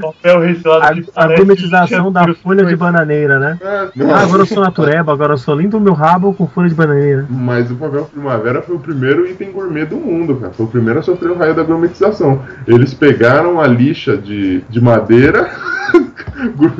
Papel 0.01 0.41
recheado 0.41 1.07
A, 1.17 1.25
a 1.25 1.37
gourmetização 1.37 2.13
da 2.13 2.35
folha 2.35 2.65
de 2.65 2.77
bananeira, 2.77 3.39
né? 3.39 3.59
É, 3.61 3.89
Ah, 4.13 4.21
agora 4.23 4.43
eu 4.43 4.47
sou 4.47 4.63
natureba, 4.63 5.13
agora 5.13 5.33
eu 5.35 5.39
sou 5.39 5.55
lindo 5.55 5.81
meu 5.81 5.95
rabo 5.95 6.35
com 6.35 6.47
folha 6.47 6.69
de 6.69 6.75
bananeira. 6.75 7.27
Mas 7.29 7.71
o 7.71 7.75
papel 7.75 8.05
primavera 8.05 8.63
foi 8.63 8.77
o 8.77 8.81
primeiro 8.81 9.27
item 9.27 9.53
gourmet 9.53 9.87
do 9.87 9.97
mundo, 9.97 10.37
cara. 10.37 10.53
Foi 10.53 10.67
o 10.67 10.69
primeiro 10.69 11.01
a 11.01 11.03
sofrer 11.03 11.31
o 11.31 11.37
raio 11.39 11.55
da 11.55 11.63
gourmetização. 11.63 12.43
Eles 12.67 12.93
pegaram 12.95 13.61
a 13.61 13.67
lixa 13.67 14.17
de, 14.17 14.61
de 14.69 14.81
madeira, 14.81 15.51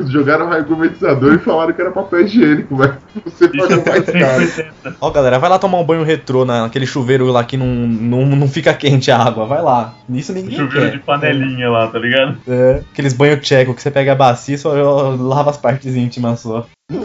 jogaram 0.07 0.45
o 0.45 0.49
raio 0.49 0.65
gourmetizador 0.65 1.33
e 1.35 1.37
falaram 1.39 1.73
que 1.73 1.81
era 1.81 1.91
papel 1.91 2.21
higiênico, 2.21 2.75
mas 2.75 2.91
você 3.25 3.47
pagou 3.47 3.65
é 3.77 3.89
mais 3.89 4.05
caro. 4.05 4.47
180. 4.47 4.95
Ó, 5.01 5.09
galera, 5.11 5.39
vai 5.39 5.49
lá 5.49 5.59
tomar 5.59 5.79
um 5.79 5.83
banho 5.83 6.03
retrô 6.03 6.45
na- 6.45 6.61
naquele 6.63 6.85
chuveiro 6.85 7.25
lá 7.27 7.43
que 7.43 7.57
não, 7.57 7.65
não, 7.67 8.25
não 8.25 8.47
fica 8.47 8.73
quente 8.73 9.11
a 9.11 9.17
água. 9.17 9.45
Vai 9.45 9.61
lá. 9.61 9.93
Nisso 10.09 10.33
ninguém 10.33 10.57
Chuveiro 10.57 10.89
quer. 10.89 10.97
de 10.97 10.99
panelinha 11.03 11.69
lá, 11.69 11.87
tá 11.87 11.99
ligado? 11.99 12.37
É, 12.47 12.81
aqueles 12.91 13.13
banhos 13.13 13.39
tcheco 13.41 13.73
que 13.73 13.81
você 13.81 13.91
pega 13.91 14.11
a 14.11 14.15
bacia 14.15 14.55
e 14.55 14.57
só 14.57 14.71
lava 15.19 15.49
as 15.49 15.57
partes 15.57 15.95
íntimas 15.95 16.39
só. 16.41 16.65
Hum, 16.91 17.03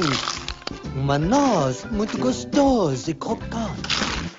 uma 0.96 1.18
noz 1.18 1.86
muito 1.90 2.16
gostosa 2.18 3.10
e 3.10 3.14
crocante. 3.14 4.36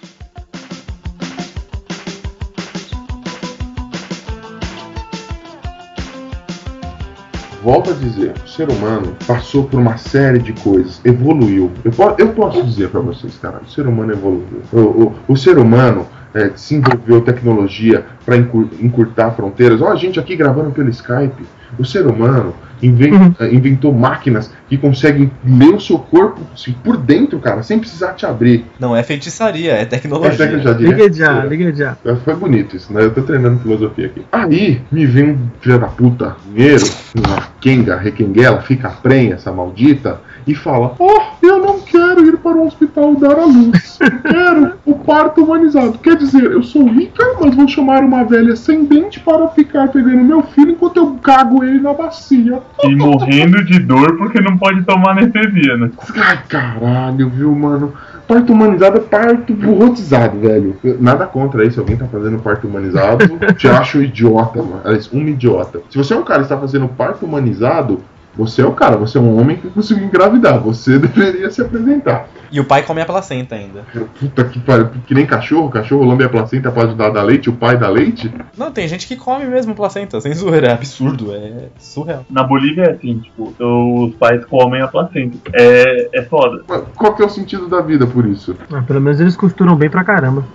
Volto 7.63 7.89
a 7.89 7.93
dizer, 7.93 8.33
o 8.45 8.47
ser 8.47 8.69
humano 8.69 9.15
passou 9.25 9.63
por 9.63 9.79
uma 9.79 9.97
série 9.97 10.37
de 10.39 10.53
coisas, 10.53 11.01
evoluiu. 11.03 11.71
Eu, 11.83 11.91
eu 12.17 12.29
posso 12.29 12.63
dizer 12.63 12.89
pra 12.89 13.01
vocês, 13.01 13.35
cara, 13.41 13.61
o 13.65 13.69
ser 13.69 13.87
humano 13.87 14.11
evoluiu. 14.13 14.61
O, 14.71 14.77
o- 14.79 15.15
o 15.29 15.35
ser 15.35 15.57
humano 15.57 16.05
é, 16.33 16.49
desenvolveu 16.49 17.21
tecnologia 17.21 18.05
para 18.25 18.37
encurtar 18.37 19.31
fronteiras. 19.31 19.81
Ó, 19.81 19.87
a 19.89 19.95
gente 19.95 20.19
aqui 20.19 20.35
gravando 20.35 20.69
pelo 20.71 20.89
Skype. 20.89 21.43
O 21.77 21.83
ser 21.85 22.05
humano 22.07 22.53
inven- 22.81 23.11
Uhum. 23.13 23.35
eh, 23.39 23.53
inventou 23.53 23.91
máquinas 23.91 24.51
que 24.69 24.77
conseguem 24.77 25.31
ler 25.45 25.73
o 25.73 25.79
seu 25.79 25.97
corpo 25.97 26.41
assim, 26.53 26.73
por 26.83 26.95
dentro, 26.97 27.39
cara, 27.39 27.63
sem 27.63 27.79
precisar 27.79 28.13
te 28.13 28.25
abrir. 28.25 28.65
Não 28.79 28.95
é 28.95 29.01
feitiçaria, 29.01 29.71
é 29.73 29.81
É 29.81 29.85
tecnologia. 29.85 30.59
já 30.59 30.73
diria. 30.73 30.93
Liga 30.95 31.13
já, 31.13 31.43
liga 31.45 31.73
já. 31.73 31.97
Foi 32.23 32.35
bonito 32.35 32.75
isso, 32.75 32.93
né? 32.93 33.01
Eu 33.03 33.11
tô 33.11 33.21
treinando 33.23 33.59
filosofia 33.59 34.05
aqui. 34.07 34.23
Aí 34.31 34.81
me 34.91 35.05
vem 35.05 35.31
um 35.31 35.37
filho 35.59 35.79
da 35.79 35.87
puta, 35.87 36.35
dinheiro, 36.53 36.83
uma 37.15 37.47
Kenga, 37.59 37.97
requenguela, 37.97 38.61
fica 38.61 38.89
prenha, 38.89 39.33
essa 39.35 39.51
maldita, 39.51 40.21
e 40.47 40.55
fala: 40.55 40.95
Oh, 40.97 41.21
eu 41.45 41.59
não 41.59 41.79
quero 41.81 42.25
ir 42.25 42.37
para 42.37 42.55
o 42.57 42.65
hospital 42.65 43.15
dar 43.15 43.37
a 43.37 43.45
luz. 43.45 43.99
Quero 44.23 44.73
o 44.85 44.95
parto 44.95 45.43
humanizado. 45.43 45.97
Quer 45.99 46.15
dizer, 46.15 46.43
eu 46.43 46.63
sou 46.63 46.87
rica, 46.87 47.23
mas 47.41 47.53
vou 47.53 47.67
chamar 47.67 48.03
uma 48.03 48.23
velha 48.23 48.55
sem 48.55 48.85
dente 48.85 49.19
para 49.19 49.47
ficar 49.49 49.89
pegando 49.89 50.23
meu 50.23 50.41
filho 50.41 50.71
enquanto 50.71 50.97
eu 50.97 51.15
cago 51.21 51.63
ele 51.63 51.81
na 51.81 51.93
bacia. 51.93 52.61
E 52.83 52.95
morrendo 52.95 53.63
de 53.65 53.79
dor 53.79 54.17
porque 54.17 54.39
não 54.39 54.57
pode 54.57 54.83
tomar 54.83 55.11
anestesia, 55.11 55.77
né? 55.77 55.91
Ai, 56.15 56.39
caralho, 56.47 57.29
viu, 57.29 57.53
mano? 57.53 57.93
Parto 58.27 58.51
humanizado 58.51 58.97
é 58.97 59.01
parto 59.01 59.53
burrotizado, 59.53 60.39
velho. 60.39 60.77
Nada 60.99 61.25
contra 61.25 61.69
se 61.69 61.79
alguém 61.79 61.97
tá 61.97 62.05
fazendo 62.05 62.39
parto 62.39 62.67
humanizado, 62.67 63.25
te 63.57 63.67
acho 63.67 64.01
idiota, 64.01 64.61
mano. 64.61 64.81
Um 65.13 65.27
idiota. 65.27 65.81
Se 65.89 65.97
você 65.97 66.13
é 66.13 66.17
um 66.17 66.23
cara 66.23 66.39
que 66.39 66.45
está 66.45 66.57
fazendo 66.57 66.87
parto 66.87 67.25
humanizado, 67.25 68.01
você 68.37 68.61
é 68.61 68.65
o 68.65 68.73
cara, 68.73 68.95
você 68.95 69.17
é 69.17 69.21
um 69.21 69.39
homem 69.39 69.57
que 69.57 69.69
conseguiu 69.69 70.05
engravidar. 70.05 70.59
Você 70.59 70.99
deveria 70.99 71.49
se 71.49 71.61
apresentar. 71.61 72.27
E 72.51 72.59
o 72.59 72.65
pai 72.65 72.83
come 72.83 73.01
a 73.01 73.05
placenta 73.05 73.55
ainda. 73.55 73.83
Puta 74.19 74.43
que 74.45 74.59
pariu, 74.59 74.89
que 75.05 75.13
nem 75.13 75.25
cachorro, 75.25 75.69
cachorro 75.69 76.05
lambe 76.05 76.23
a 76.23 76.29
placenta 76.29 76.71
pode 76.71 76.95
dar 76.95 77.09
da 77.09 77.21
leite, 77.21 77.49
o 77.49 77.53
pai 77.53 77.77
dá 77.77 77.89
leite. 77.89 78.31
Não, 78.57 78.71
tem 78.71 78.87
gente 78.87 79.05
que 79.05 79.15
come 79.15 79.45
mesmo 79.45 79.75
placenta, 79.75 80.21
sem 80.21 80.33
zoeira. 80.33 80.67
É 80.67 80.71
absurdo, 80.71 81.33
é 81.33 81.67
surreal. 81.77 82.25
Na 82.29 82.43
Bolívia 82.43 82.83
é 82.83 82.91
assim, 82.91 83.19
tipo, 83.19 83.53
os 83.59 84.15
pais 84.15 84.45
comem 84.45 84.81
a 84.81 84.87
placenta. 84.87 85.37
É, 85.53 86.19
é 86.19 86.21
foda. 86.23 86.63
Mas 86.67 86.83
Qual 86.95 87.15
que 87.15 87.21
é 87.21 87.25
o 87.25 87.29
sentido 87.29 87.67
da 87.67 87.81
vida 87.81 88.05
por 88.05 88.25
isso? 88.25 88.55
Ah, 88.77 88.81
pelo 88.81 89.01
menos 89.01 89.19
eles 89.19 89.35
costuram 89.35 89.75
bem 89.75 89.89
pra 89.89 90.03
caramba. 90.03 90.45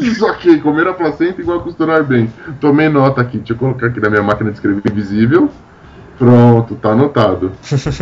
Isso 0.00 0.24
ok, 0.26 0.60
comer 0.60 0.86
a 0.86 0.92
placenta 0.92 1.40
igual 1.40 1.58
a 1.58 1.62
costurar 1.62 2.04
bem. 2.04 2.30
Tomei 2.60 2.88
nota 2.88 3.22
aqui, 3.22 3.38
deixa 3.38 3.54
eu 3.54 3.56
colocar 3.56 3.86
aqui 3.86 3.98
na 3.98 4.10
minha 4.10 4.22
máquina 4.22 4.50
de 4.50 4.56
escrever 4.56 4.82
invisível. 4.90 5.50
Pronto, 6.18 6.76
tá 6.76 6.90
anotado. 6.90 7.52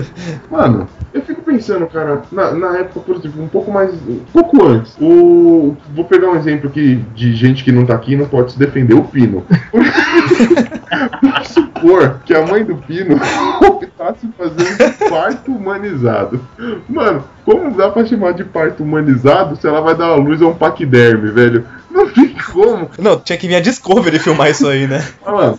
Mano, 0.50 0.86
eu 1.14 1.22
fico 1.22 1.42
pensando, 1.42 1.86
cara, 1.86 2.22
na, 2.30 2.52
na 2.52 2.78
época, 2.78 3.00
por 3.00 3.16
exemplo, 3.16 3.42
um 3.42 3.48
pouco 3.48 3.70
mais. 3.70 3.92
Um 4.06 4.20
pouco 4.32 4.64
antes. 4.64 4.96
O. 5.00 5.76
Vou 5.94 6.04
pegar 6.04 6.28
um 6.28 6.36
exemplo 6.36 6.68
aqui 6.68 7.04
de 7.14 7.34
gente 7.34 7.64
que 7.64 7.72
não 7.72 7.86
tá 7.86 7.94
aqui 7.94 8.12
e 8.12 8.16
não 8.16 8.26
pode 8.26 8.52
se 8.52 8.58
defender, 8.58 8.94
o 8.94 9.04
Pino. 9.04 9.44
Vamos 11.22 11.48
supor 11.48 12.20
que 12.24 12.34
a 12.34 12.46
mãe 12.46 12.64
do 12.64 12.76
Pino 12.76 13.18
optasse 13.66 14.28
fazer 14.36 14.84
um 14.84 15.08
parto 15.08 15.52
humanizado. 15.52 16.40
Mano, 16.88 17.24
como 17.44 17.74
dá 17.76 17.90
pra 17.90 18.04
chamar 18.04 18.32
de 18.32 18.44
parto 18.44 18.82
humanizado 18.82 19.56
se 19.56 19.66
ela 19.66 19.80
vai 19.80 19.94
dar 19.94 20.06
a 20.06 20.16
luz 20.16 20.40
a 20.42 20.46
um 20.46 20.54
paquiderme, 20.54 21.30
velho? 21.30 21.66
Não 21.90 22.08
tem 22.08 22.34
como. 22.52 22.90
Não, 22.98 23.18
tinha 23.18 23.38
que 23.38 23.48
vir 23.48 23.56
a 23.56 23.60
Discovery 23.60 24.18
filmar 24.18 24.50
isso 24.50 24.66
aí, 24.66 24.86
né? 24.86 25.04
Ah, 25.24 25.32
Mano, 25.32 25.58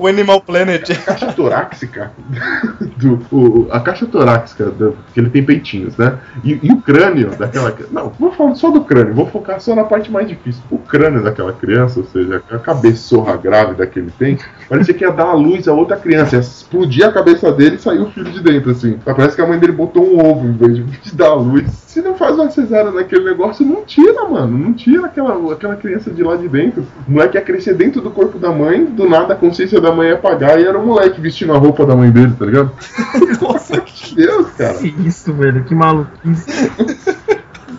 O 0.00 0.06
Animal 0.06 0.40
Planet. 0.40 0.90
a 0.90 0.94
caixa 0.96 1.32
torácica 1.32 2.10
do, 2.96 3.20
o- 3.30 3.68
a 3.70 3.80
caixa 3.80 4.06
torácica 4.06 4.66
do, 4.66 4.96
que 5.12 5.20
ele 5.20 5.30
tem 5.30 5.42
peitinhos, 5.44 5.96
né? 5.96 6.18
E, 6.42 6.58
e 6.62 6.72
o 6.72 6.78
crânio 6.80 7.30
daquela 7.36 7.74
não, 7.90 8.10
vou 8.18 8.32
falar 8.32 8.54
só 8.54 8.70
do 8.70 8.80
crânio, 8.82 9.14
vou 9.14 9.26
focar 9.26 9.60
só 9.60 9.74
na 9.74 9.84
parte 9.84 10.10
mais 10.10 10.26
difícil. 10.26 10.62
O 10.70 10.78
crânio 10.78 11.22
daquela 11.22 11.52
criança, 11.52 12.00
ou 12.00 12.06
seja, 12.06 12.42
a 12.50 12.58
cabeçorra 12.58 13.36
grávida 13.36 13.86
que 13.86 13.98
ele 13.98 14.12
tem, 14.18 14.38
parecia 14.68 14.94
que 14.94 15.04
ia 15.04 15.10
dar 15.12 15.24
a 15.26 15.34
luz 15.34 15.68
a 15.68 15.72
outra 15.72 15.96
criança, 15.96 16.36
ia 16.36 16.40
explodir 16.40 17.06
a 17.06 17.12
cabeça 17.12 17.52
dele 17.52 17.76
e 17.76 17.78
sair 17.78 17.98
o 18.00 18.10
filho 18.10 18.30
de 18.30 18.42
dentro, 18.42 18.70
assim. 18.70 18.98
Mas 19.04 19.16
Parece 19.16 19.36
que 19.36 19.42
a 19.42 19.46
mãe 19.46 19.58
dele 19.58 19.72
botou 19.72 20.02
um 20.02 20.18
ovo 20.24 20.46
em 20.46 20.52
vez 20.52 20.76
de 21.02 21.12
dar 21.14 21.28
a 21.28 21.34
luz. 21.34 21.70
Se 21.90 22.00
não 22.00 22.14
faz 22.14 22.36
uma 22.36 22.48
cesárea 22.50 22.92
naquele 22.92 23.24
negócio, 23.24 23.66
não 23.66 23.82
tira, 23.84 24.24
mano. 24.28 24.56
Não 24.56 24.72
tira 24.72 25.06
aquela, 25.06 25.52
aquela 25.52 25.74
criança 25.74 26.08
de 26.10 26.22
lá 26.22 26.36
de 26.36 26.46
dentro. 26.48 26.86
O 27.06 27.10
moleque 27.12 27.36
ia 27.36 27.42
crescer 27.42 27.74
dentro 27.74 28.00
do 28.00 28.10
corpo 28.12 28.38
da 28.38 28.50
mãe, 28.52 28.84
do 28.84 29.08
nada 29.08 29.34
a 29.34 29.36
consciência 29.36 29.80
da 29.80 29.89
mãe 29.92 30.08
ia 30.08 30.14
apagar 30.14 30.60
e 30.60 30.64
era 30.64 30.78
o 30.78 30.86
moleque 30.86 31.20
vestindo 31.20 31.52
a 31.52 31.58
roupa 31.58 31.84
da 31.86 31.94
mãe 31.96 32.10
dele, 32.10 32.34
tá 32.38 32.44
ligado? 32.46 32.72
Nossa, 33.40 33.80
que 33.80 34.14
Deus, 34.14 34.48
cara. 34.50 34.74
Que 34.74 34.94
isso, 35.06 35.32
velho, 35.32 35.64
que 35.64 35.74
maluquice. 35.74 36.70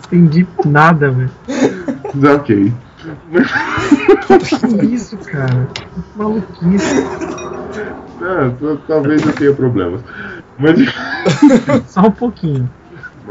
Entendi 0.06 0.46
nada, 0.64 1.10
velho. 1.10 1.30
Mas, 2.14 2.24
Ok. 2.36 2.72
Que 4.78 4.86
isso, 4.86 5.16
cara? 5.18 5.68
Que 5.74 6.18
maluquice. 6.18 7.02
É, 8.22 8.76
talvez 8.86 9.24
eu 9.26 9.32
tenha 9.32 9.52
problemas. 9.52 10.00
Mas, 10.58 10.78
Só 11.86 12.02
um 12.02 12.10
pouquinho. 12.10 12.70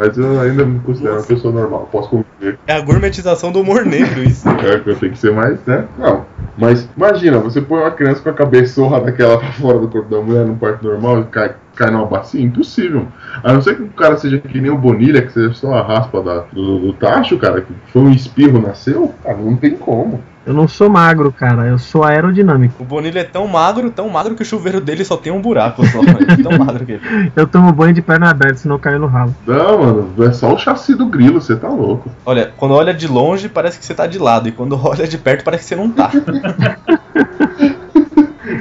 Mas 0.01 0.17
eu 0.17 0.39
ainda 0.41 0.65
me 0.65 0.79
considero 0.79 1.15
uma 1.17 1.23
pessoa 1.23 1.53
normal. 1.53 1.87
Posso 1.91 2.09
conviver. 2.09 2.57
É 2.65 2.73
a 2.73 2.81
gourmetização 2.81 3.51
do 3.51 3.61
humor 3.61 3.85
negro, 3.85 4.23
isso. 4.23 4.47
É 4.49 4.79
que 4.79 4.89
eu 4.89 4.95
tenho 4.95 5.11
que 5.11 5.19
ser 5.19 5.31
mais, 5.31 5.63
né? 5.65 5.85
Não. 5.97 6.25
Mas 6.57 6.87
imagina, 6.97 7.37
você 7.39 7.61
põe 7.61 7.79
uma 7.79 7.91
criança 7.91 8.21
com 8.21 8.29
a 8.29 8.33
cabeçorra 8.33 8.99
daquela 8.99 9.37
pra 9.37 9.51
fora 9.53 9.79
do 9.79 9.87
corpo 9.87 10.09
da 10.09 10.21
mulher 10.21 10.45
num 10.45 10.57
parto 10.57 10.85
normal 10.85 11.21
e 11.21 11.23
cai, 11.25 11.55
cai 11.75 11.89
numa 11.91 12.05
bacia, 12.05 12.41
impossível. 12.41 13.07
A 13.43 13.53
não 13.53 13.61
ser 13.61 13.75
que 13.75 13.83
o 13.83 13.87
cara 13.89 14.17
seja 14.17 14.37
que 14.39 14.59
nem 14.59 14.69
o 14.71 14.77
Bonilha, 14.77 15.21
que 15.21 15.31
seja 15.31 15.53
só 15.53 15.73
a 15.73 15.81
raspa 15.81 16.21
da- 16.21 16.45
do, 16.51 16.79
do 16.79 16.93
tacho, 16.93 17.37
cara, 17.37 17.61
que 17.61 17.73
foi 17.91 18.01
um 18.01 18.11
espirro, 18.11 18.59
nasceu, 18.61 19.13
cara, 19.23 19.37
não 19.37 19.55
tem 19.55 19.75
como. 19.77 20.21
Eu 20.45 20.53
não 20.53 20.67
sou 20.67 20.89
magro, 20.89 21.31
cara. 21.31 21.67
Eu 21.67 21.77
sou 21.77 22.03
aerodinâmico. 22.03 22.81
O 22.81 22.85
Bonilha 22.85 23.19
é 23.19 23.23
tão 23.23 23.47
magro, 23.47 23.91
tão 23.91 24.09
magro 24.09 24.35
que 24.35 24.41
o 24.41 24.45
chuveiro 24.45 24.81
dele 24.81 25.05
só 25.05 25.15
tem 25.15 25.31
um 25.31 25.41
buraco 25.41 25.85
só. 25.87 26.01
É 26.31 26.37
tão 26.37 26.57
magro 26.57 26.85
que 26.85 26.93
ele. 26.93 27.31
Eu 27.35 27.47
tomo 27.47 27.71
banho 27.71 27.93
de 27.93 28.01
perna 28.01 28.29
aberta, 28.29 28.57
senão 28.57 28.75
eu 28.75 28.79
caio 28.79 28.99
no 28.99 29.07
ralo. 29.07 29.35
Não, 29.45 29.77
mano, 29.79 30.23
é 30.23 30.31
só 30.31 30.53
o 30.53 30.57
chassi 30.57 30.95
do 30.95 31.05
grilo, 31.05 31.41
você 31.41 31.55
tá 31.55 31.67
louco. 31.67 32.09
Olha, 32.25 32.51
quando 32.57 32.73
olha 32.73 32.93
de 32.93 33.07
longe 33.07 33.49
parece 33.49 33.79
que 33.79 33.85
você 33.85 33.93
tá 33.93 34.07
de 34.07 34.17
lado, 34.19 34.47
e 34.47 34.51
quando 34.51 34.79
olha 34.83 35.07
de 35.07 35.17
perto 35.17 35.43
parece 35.43 35.63
que 35.63 35.69
você 35.69 35.75
não 35.75 35.89
tá. 35.89 36.11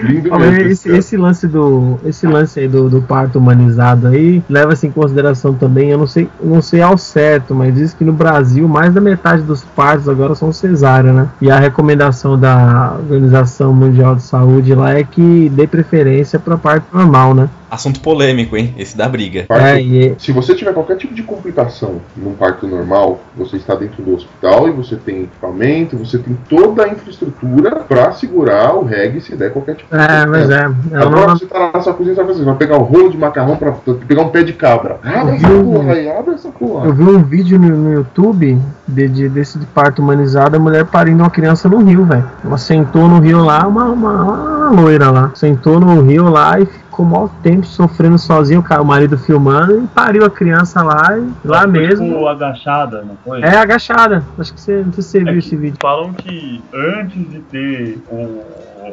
Lindo 0.02 0.38
mesmo. 0.38 0.68
esse, 0.68 0.88
esse 0.90 1.16
lance 1.16 1.46
do 1.46 1.98
esse 2.04 2.26
lance 2.26 2.60
aí 2.60 2.68
do, 2.68 2.88
do 2.88 3.02
parto 3.02 3.38
humanizado 3.38 4.06
aí 4.06 4.42
leva-se 4.48 4.86
em 4.86 4.90
consideração 4.90 5.54
também, 5.54 5.90
eu 5.90 5.98
não 5.98 6.06
sei, 6.06 6.28
não 6.42 6.62
sei 6.62 6.80
ao 6.80 6.96
certo, 6.96 7.54
mas 7.54 7.74
diz 7.74 7.92
que 7.92 8.04
no 8.04 8.12
Brasil 8.12 8.66
mais 8.68 8.92
da 8.92 9.00
metade 9.00 9.42
dos 9.42 9.64
partos 9.64 10.08
agora 10.08 10.34
são 10.34 10.52
cesárea, 10.52 11.12
né? 11.12 11.28
E 11.40 11.50
a 11.50 11.58
recomendação 11.58 12.38
da 12.38 12.96
Organização 12.98 13.72
Mundial 13.74 14.16
de 14.16 14.22
Saúde 14.22 14.74
lá 14.74 14.92
é 14.94 15.04
que 15.04 15.48
dê 15.50 15.66
preferência 15.66 16.38
para 16.38 16.56
parto 16.56 16.86
normal, 16.92 17.34
né? 17.34 17.48
Assunto 17.70 18.00
polêmico, 18.00 18.56
hein? 18.56 18.74
Esse 18.76 18.96
dá 18.96 19.09
briga. 19.09 19.44
Parto- 19.48 19.64
É, 19.64 19.80
e 19.80 20.14
Se 20.18 20.33
você 20.33 20.54
tiver 20.54 20.72
qualquer 20.74 20.96
tipo 20.96 21.14
de 21.14 21.22
complicação 21.22 22.00
num 22.16 22.33
parto 22.33 22.66
normal, 22.66 23.20
você 23.37 23.56
está 23.56 23.74
dentro 23.74 24.02
do 24.02 24.14
hospital 24.14 24.68
e 24.68 24.72
você 24.72 24.96
tem 24.96 25.22
equipamento, 25.24 25.96
você 25.96 26.18
tem 26.18 26.37
toda 26.48 26.85
a 26.85 26.88
infraestrutura 26.88 27.76
pra 27.88 28.12
segurar 28.12 28.74
o 28.74 28.85
reggae 28.85 29.20
se 29.20 29.37
der 29.37 29.52
qualquer 29.52 29.76
tipo 29.76 29.94
de 29.94 30.02
é, 30.02 30.26
mas 30.26 30.50
é, 30.50 30.62
ela 30.92 31.06
Agora 31.06 31.26
não, 31.28 31.37
você 31.38 31.46
tá 31.46 31.70
na 31.72 31.80
sua 31.80 31.94
cozinha, 31.94 32.14
você 32.14 32.22
vai 32.22 32.33
fazer, 32.33 32.44
vai 32.44 32.54
pegar 32.56 32.76
um 32.78 32.83
rolo 32.83 33.11
de 33.11 33.16
macarrão 33.18 33.56
pra 33.56 33.72
pegar 34.06 34.22
um 34.22 34.28
pé 34.30 34.42
de 34.42 34.52
cabra. 34.52 34.98
Abre 35.04 35.37
essa 35.37 35.48
Uhum. 35.48 35.72
porra 35.74 35.92
aí, 35.92 36.11
abre 36.11 36.35
essa 36.35 36.48
porra. 36.50 36.87
Eu 36.87 36.92
vi 36.92 37.02
um 37.04 37.22
vídeo 37.22 37.59
no, 37.59 37.68
no 37.68 37.92
YouTube 37.92 38.59
de, 38.88 39.09
de- 39.09 39.28
desse 39.28 39.59
de 39.59 39.66
parto 39.66 40.02
humanizado, 40.02 40.56
a 40.56 40.59
mulher 40.59 40.85
parindo 40.87 41.22
uma 41.22 41.30
criança 41.30 41.68
no 41.68 41.78
rio, 41.78 42.04
velho. 42.04 42.24
Ela 42.44 42.59
sentou 42.59 43.06
no 43.09 43.20
rio 43.20 43.44
lá, 43.44 43.66
uma, 43.66 43.85
uma, 43.85 44.22
uma 44.22 44.70
loira 44.83 45.11
lá. 45.11 45.30
Sentou 45.35 45.78
no 45.78 46.00
rio 46.02 46.28
lá 46.28 46.59
e 46.61 46.66
ficou 47.00 47.04
mal 47.04 47.30
tempo 47.42 47.66
sofrendo 47.66 48.18
sozinho, 48.18 48.62
o, 48.62 48.84
marido 48.84 49.16
filmando, 49.16 49.84
e 49.84 49.86
pariu 49.88 50.24
a 50.24 50.30
criança 50.30 50.82
lá, 50.82 51.18
e 51.18 51.46
lá 51.46 51.62
foi, 51.62 51.70
mesmo. 51.70 52.06
Tipo, 52.06 52.26
agachada, 52.26 53.02
não 53.02 53.16
foi? 53.24 53.42
É 53.42 53.56
agachada. 53.56 54.24
Acho 54.38 54.52
que 54.52 54.60
você, 54.60 54.82
não 54.84 54.92
sei 54.92 55.02
se 55.02 55.10
você 55.10 55.18
É 55.18 55.24
viu 55.24 55.38
esse 55.38 55.56
vídeo. 55.56 55.78
Falam 55.80 56.12
que 56.12 56.62
antes 56.74 57.30
de 57.30 57.40
ter 57.40 57.98
o, 58.10 58.42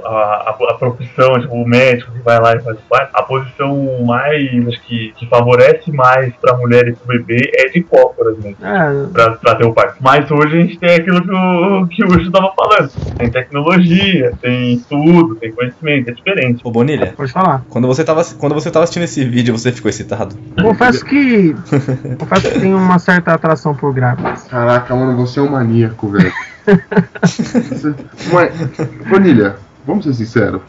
a, 0.06 0.10
a, 0.10 0.56
a 0.70 0.74
profissão, 0.74 1.40
tipo, 1.40 1.56
o 1.56 1.68
médico 1.68 2.12
que 2.12 2.20
vai 2.20 2.40
lá 2.40 2.56
e 2.56 2.60
faz 2.62 2.78
o 2.78 2.82
parto, 2.90 3.10
a 3.14 3.24
posição 3.24 4.04
mais, 4.06 4.68
acho 4.68 4.82
que, 4.84 5.14
que 5.18 5.26
favorece 5.28 5.92
mais 5.92 6.34
pra 6.36 6.56
mulher 6.58 6.88
e 6.88 6.94
pro 6.94 7.08
bebê 7.18 7.52
é 7.56 7.70
de 7.70 7.82
cócoras 7.84 8.38
mesmo. 8.38 8.58
É, 8.66 9.08
Pra, 9.12 9.32
pra 9.32 9.56
ter 9.56 9.66
o 9.66 9.74
parto. 9.74 9.96
Mas 10.02 10.30
hoje 10.30 10.58
a 10.58 10.62
gente 10.62 10.78
tem 10.80 10.96
aquilo 10.96 11.22
que 11.22 11.32
o, 11.32 11.88
que 11.88 12.04
o 12.04 12.08
Ucho 12.18 12.32
tava 12.32 12.52
falando. 12.56 12.90
Tem 13.18 13.30
tecnologia, 13.30 14.34
tem 14.42 14.74
estudo, 14.74 15.36
tem 15.36 15.52
conhecimento, 15.52 16.10
é 16.10 16.14
diferente. 16.14 16.62
Ô 16.64 16.72
Bonilha, 16.72 17.14
pode 17.16 17.32
falar. 17.32 17.64
quando 17.70 17.88
você, 17.88 18.04
tava, 18.04 18.24
quando 18.38 18.54
você 18.54 18.70
tava 18.72 18.84
assistindo 18.84 19.04
esse 19.04 19.24
vídeo, 19.26 19.58
você 19.58 19.72
ficou 19.72 19.90
excitado? 19.90 20.36
Confesso 20.62 21.04
que. 21.06 21.56
confesso 22.20 22.52
que 22.52 22.60
tem 22.60 22.74
uma 22.74 23.00
certa 23.00 23.34
atração 23.34 23.76
por 23.76 23.94
grávidas. 23.94 24.44
Caraca, 24.44 24.96
mano, 24.96 25.16
você 25.18 25.40
é 25.40 25.44
um 25.44 25.52
maníaco, 25.52 26.10
velho. 26.10 26.32
Vanilha, 29.10 29.56
vamos 29.88 30.04
ser 30.06 30.14
sinceros. 30.14 30.62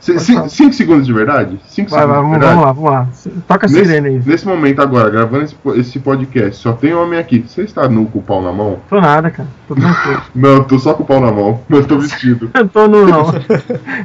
Cin- 0.00 0.48
Cinco 0.48 0.72
segundos 0.74 1.06
de 1.06 1.12
verdade? 1.12 1.58
Cinco 1.66 1.90
Vai, 1.90 2.06
vai, 2.06 2.16
segundos 2.16 2.38
de 2.38 2.46
vamos, 2.46 2.46
verdade? 2.46 2.54
vamos 2.54 2.64
lá, 2.64 2.72
vamos 2.72 3.32
lá. 3.34 3.42
Toca 3.48 3.66
a 3.66 3.70
Nesse, 3.70 3.84
sirene 3.86 4.08
aí. 4.08 4.22
nesse 4.24 4.46
momento 4.46 4.80
agora, 4.82 5.10
gravando 5.10 5.44
esse, 5.44 5.56
esse 5.76 5.98
podcast, 5.98 6.62
só 6.62 6.72
tem 6.74 6.94
homem 6.94 7.18
aqui. 7.18 7.40
Você 7.48 7.62
está 7.62 7.88
nu 7.88 8.06
com 8.06 8.18
o 8.18 8.22
pau 8.22 8.40
na 8.42 8.52
mão? 8.52 8.78
Tô 8.88 9.00
nada, 9.00 9.30
cara. 9.30 9.48
Tô 9.66 9.74
tranquilo. 9.74 10.22
Não, 10.34 10.48
eu 10.50 10.64
tô 10.64 10.78
só 10.78 10.94
com 10.94 11.02
o 11.02 11.06
pau 11.06 11.20
na 11.20 11.32
mão. 11.32 11.60
Eu 11.70 11.84
tô 11.86 11.98
vestido. 11.98 12.50
Eu 12.54 12.68
tô 12.68 12.86
nu, 12.86 13.06
não. 13.06 13.26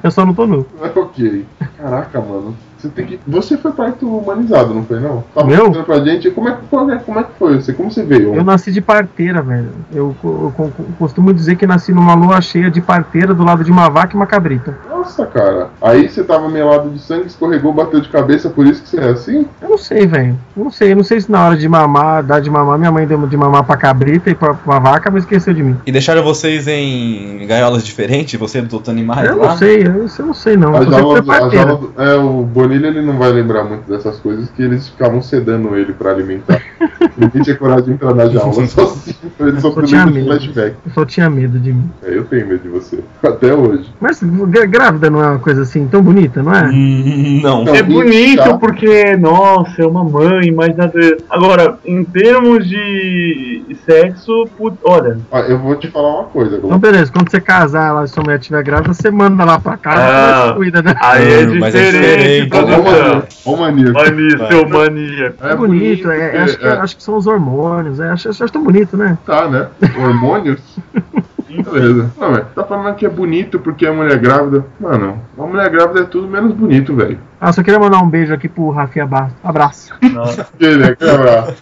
Eu 0.04 0.12
só 0.12 0.26
não 0.26 0.34
tô 0.34 0.45
nu. 0.47 0.65
ok. 0.95 1.45
Caraca, 1.78 2.19
mano. 2.21 2.56
Você 2.83 2.89
tem 2.89 3.05
que. 3.05 3.19
Você 3.25 3.57
foi 3.57 3.71
parto 3.71 4.05
humanizado, 4.05 4.73
não 4.73 4.83
foi 4.83 4.99
não? 4.99 5.23
Tava 5.33 5.47
Meu? 5.47 5.67
mostrando 5.67 5.85
pra 5.85 5.99
gente 6.03 6.29
como 6.31 6.49
é, 6.49 6.51
que- 6.51 6.67
como 6.69 6.91
é, 6.91 6.97
como 6.97 7.19
é 7.19 7.23
que 7.23 7.29
foi? 7.39 7.55
Você, 7.61 7.71
como 7.71 7.89
você 7.89 8.03
veio? 8.03 8.35
Eu 8.35 8.43
nasci 8.43 8.73
de 8.73 8.81
parteira, 8.81 9.41
velho. 9.41 9.69
Eu, 9.93 10.13
eu 10.21 10.53
co- 10.57 10.69
costumo 10.99 11.33
dizer 11.33 11.55
que 11.55 11.65
nasci 11.65 11.93
numa 11.93 12.13
lua 12.13 12.41
cheia 12.41 12.69
de 12.69 12.81
parteira 12.81 13.33
do 13.33 13.41
lado 13.45 13.63
de 13.63 13.71
uma 13.71 13.89
vaca 13.89 14.13
e 14.13 14.17
uma 14.17 14.27
cabrita. 14.27 14.77
Nossa, 14.89 15.25
cara. 15.25 15.69
Aí 15.81 16.09
você 16.09 16.23
tava 16.25 16.49
melado 16.49 16.89
de 16.89 16.99
sangue, 16.99 17.27
escorregou, 17.27 17.73
bateu 17.73 18.01
de 18.01 18.09
cabeça, 18.09 18.49
por 18.49 18.65
isso 18.67 18.81
que 18.83 18.89
você 18.89 18.97
é 18.99 19.09
assim? 19.11 19.47
Eu 19.61 19.69
não 19.69 19.77
sei, 19.77 20.05
velho. 20.05 20.37
Eu 20.57 20.63
não 20.65 20.71
sei. 20.71 20.91
Eu 20.91 20.97
não 20.97 21.03
sei 21.05 21.21
se 21.21 21.31
na 21.31 21.45
hora 21.47 21.55
de 21.57 21.69
mamar, 21.69 22.21
dar 22.21 22.41
de 22.41 22.49
mamar, 22.49 22.77
minha 22.77 22.91
mãe 22.91 23.07
deu 23.07 23.25
de 23.25 23.37
mamar 23.37 23.63
pra 23.63 23.77
cabrita 23.77 24.29
e 24.29 24.35
pra, 24.35 24.53
pra 24.53 24.79
vaca, 24.79 25.09
mas 25.09 25.23
esqueceu 25.23 25.53
de 25.53 25.63
mim. 25.63 25.77
E 25.85 25.91
deixaram 25.91 26.21
vocês 26.21 26.67
em 26.67 27.45
gaiolas 27.47 27.83
diferentes? 27.85 28.37
Você 28.37 28.61
dos 28.61 28.73
outros 28.73 28.89
animais 28.89 29.29
Eu 29.29 29.37
lá? 29.37 29.47
não 29.51 29.57
sei, 29.57 29.87
eu, 29.87 30.05
isso 30.05 30.21
eu 30.21 30.25
não 30.25 30.33
sei 30.33 30.57
não. 30.57 30.73
A 30.75 30.79
Eu 30.79 30.91
jaula, 30.91 31.19
a 31.19 31.49
jaula 31.49 31.75
do- 31.77 31.93
é, 31.97 32.15
o 32.15 32.43
Ele 32.75 33.01
não 33.01 33.17
vai 33.17 33.31
lembrar 33.31 33.63
muito 33.63 33.89
dessas 33.89 34.17
coisas, 34.19 34.49
que 34.51 34.62
eles 34.63 34.89
ficavam 34.89 35.21
sedando 35.21 35.75
ele 35.77 35.93
pra 35.93 36.12
alimentar. 36.12 36.62
Ninguém 37.17 37.41
tinha 37.43 37.55
coragem 37.55 37.86
de 37.86 37.91
entrar 37.91 38.13
na 38.15 38.27
jaula 38.27 38.53
sozinho. 38.67 39.15
Ele 39.39 39.59
só 39.62 39.69
Eu 39.69 39.83
tinha 39.83 40.05
medo. 40.05 40.25
flashback. 40.27 40.75
Eu 40.86 40.91
só 40.93 41.05
tinha 41.05 41.29
medo 41.29 41.59
de 41.59 41.71
mim. 41.73 41.89
É, 42.03 42.17
eu 42.17 42.23
tenho 42.25 42.47
medo 42.47 42.62
de 42.63 42.69
você. 42.69 42.99
Até 43.23 43.53
hoje. 43.53 43.89
Mas 43.99 44.21
grávida 44.69 45.09
não 45.09 45.23
é 45.23 45.27
uma 45.27 45.39
coisa 45.39 45.62
assim 45.62 45.88
tão 45.88 46.01
bonita, 46.01 46.41
não 46.41 46.53
é? 46.53 46.63
Hum, 46.69 47.39
Não. 47.43 47.63
Não. 47.65 47.75
É 47.75 47.83
bonito 47.83 48.43
Tá. 48.43 48.57
porque, 48.57 49.15
nossa, 49.17 49.81
é 49.81 49.86
uma 49.86 50.03
mãe, 50.03 50.51
mas 50.51 50.75
nada. 50.75 50.93
Agora, 51.29 51.77
em 51.86 52.03
termos 52.03 52.67
de 52.67 53.63
sexo, 53.86 54.47
put... 54.57 54.75
olha. 54.83 55.17
Ó, 55.31 55.39
eu 55.39 55.57
vou 55.59 55.75
te 55.75 55.89
falar 55.89 56.13
uma 56.21 56.23
coisa, 56.25 56.55
Então, 56.57 56.69
Globo. 56.69 56.79
beleza, 56.79 57.12
quando 57.12 57.29
você 57.29 57.39
casar 57.39 57.91
lá 57.93 58.03
e 58.03 58.07
sua 58.07 58.23
mulher 58.23 58.39
estiver 58.39 58.63
grávida, 58.63 58.93
você 58.93 59.12
manda 59.12 59.43
lá 59.43 59.59
pra 59.59 59.77
casa 59.77 60.01
Ah. 60.03 60.47
se 60.49 60.53
cuida, 60.55 60.81
né? 60.81 60.95
Aí 60.99 61.33
é 61.33 61.45
Hum, 61.47 61.57
mas 61.59 61.75
é 61.75 61.91
diferente, 61.91 62.49
produção. 62.65 62.93
mania- 63.04 63.28
ó, 63.45 63.56
maníaco. 63.58 63.93
Mania, 63.93 64.47
seu 64.47 64.69
mania. 64.69 65.36
É, 65.41 65.56
bonito, 65.56 66.12
é, 66.12 66.38
acho, 66.39 66.58
que, 66.60 66.65
é, 66.65 66.69
acho 66.71 66.97
que 66.97 67.04
são 67.04 67.15
os 67.17 67.28
hormônios, 67.28 67.99
é, 67.99 68.10
acho, 68.10 68.30
acho 68.30 68.47
tão 68.49 68.63
bonito, 68.63 68.95
né? 68.97 69.17
Tá, 69.26 69.47
né? 69.49 69.67
Hormônios? 69.97 70.60
Beleza. 71.54 72.12
Não, 72.19 72.34
tá 72.56 72.63
falando 72.63 72.95
que 72.95 73.06
é 73.06 73.10
bonito 73.10 73.60
porque 73.60 73.86
é 73.86 73.91
mulher 73.91 74.17
grávida. 74.17 74.65
Mano, 74.80 75.21
uma 75.38 75.45
mulher 75.45 75.69
grávida 75.69 75.99
é 75.99 76.04
tudo 76.04 76.28
menos 76.28 76.52
bonito, 76.52 76.95
velho. 76.95 77.19
Ah, 77.39 77.52
só 77.54 77.62
queria 77.62 77.80
mandar 77.80 77.99
um 78.02 78.10
beijo 78.10 78.34
aqui 78.34 78.49
pro 78.49 78.71
Rafinha 78.71 79.06
Bastos. 79.06 79.38
Abraço. 79.43 79.93
Nossa. 80.13 80.47
Ele 80.60 80.84
é 80.84 80.95
quebrar. 80.95 81.54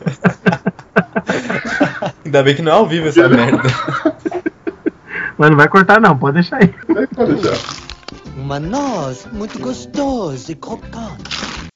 Ainda 2.26 2.44
bem 2.44 2.56
que 2.56 2.62
não 2.62 2.72
é 2.72 2.76
ao 2.76 2.88
vivo 2.88 3.08
essa 3.10 3.28
merda. 3.28 3.60
Mas 5.38 5.50
não 5.50 5.58
vai 5.58 5.68
cortar 5.68 6.00
não, 6.00 6.18
pode 6.18 6.36
deixar 6.36 6.58
aí. 6.62 6.74
Pode 7.16 7.34
deixar. 7.36 7.91
Uma 8.52 8.60
noz 8.60 9.26
muito 9.32 9.58
gostosa 9.60 10.52
e 10.52 10.56
crocante. 10.56 11.71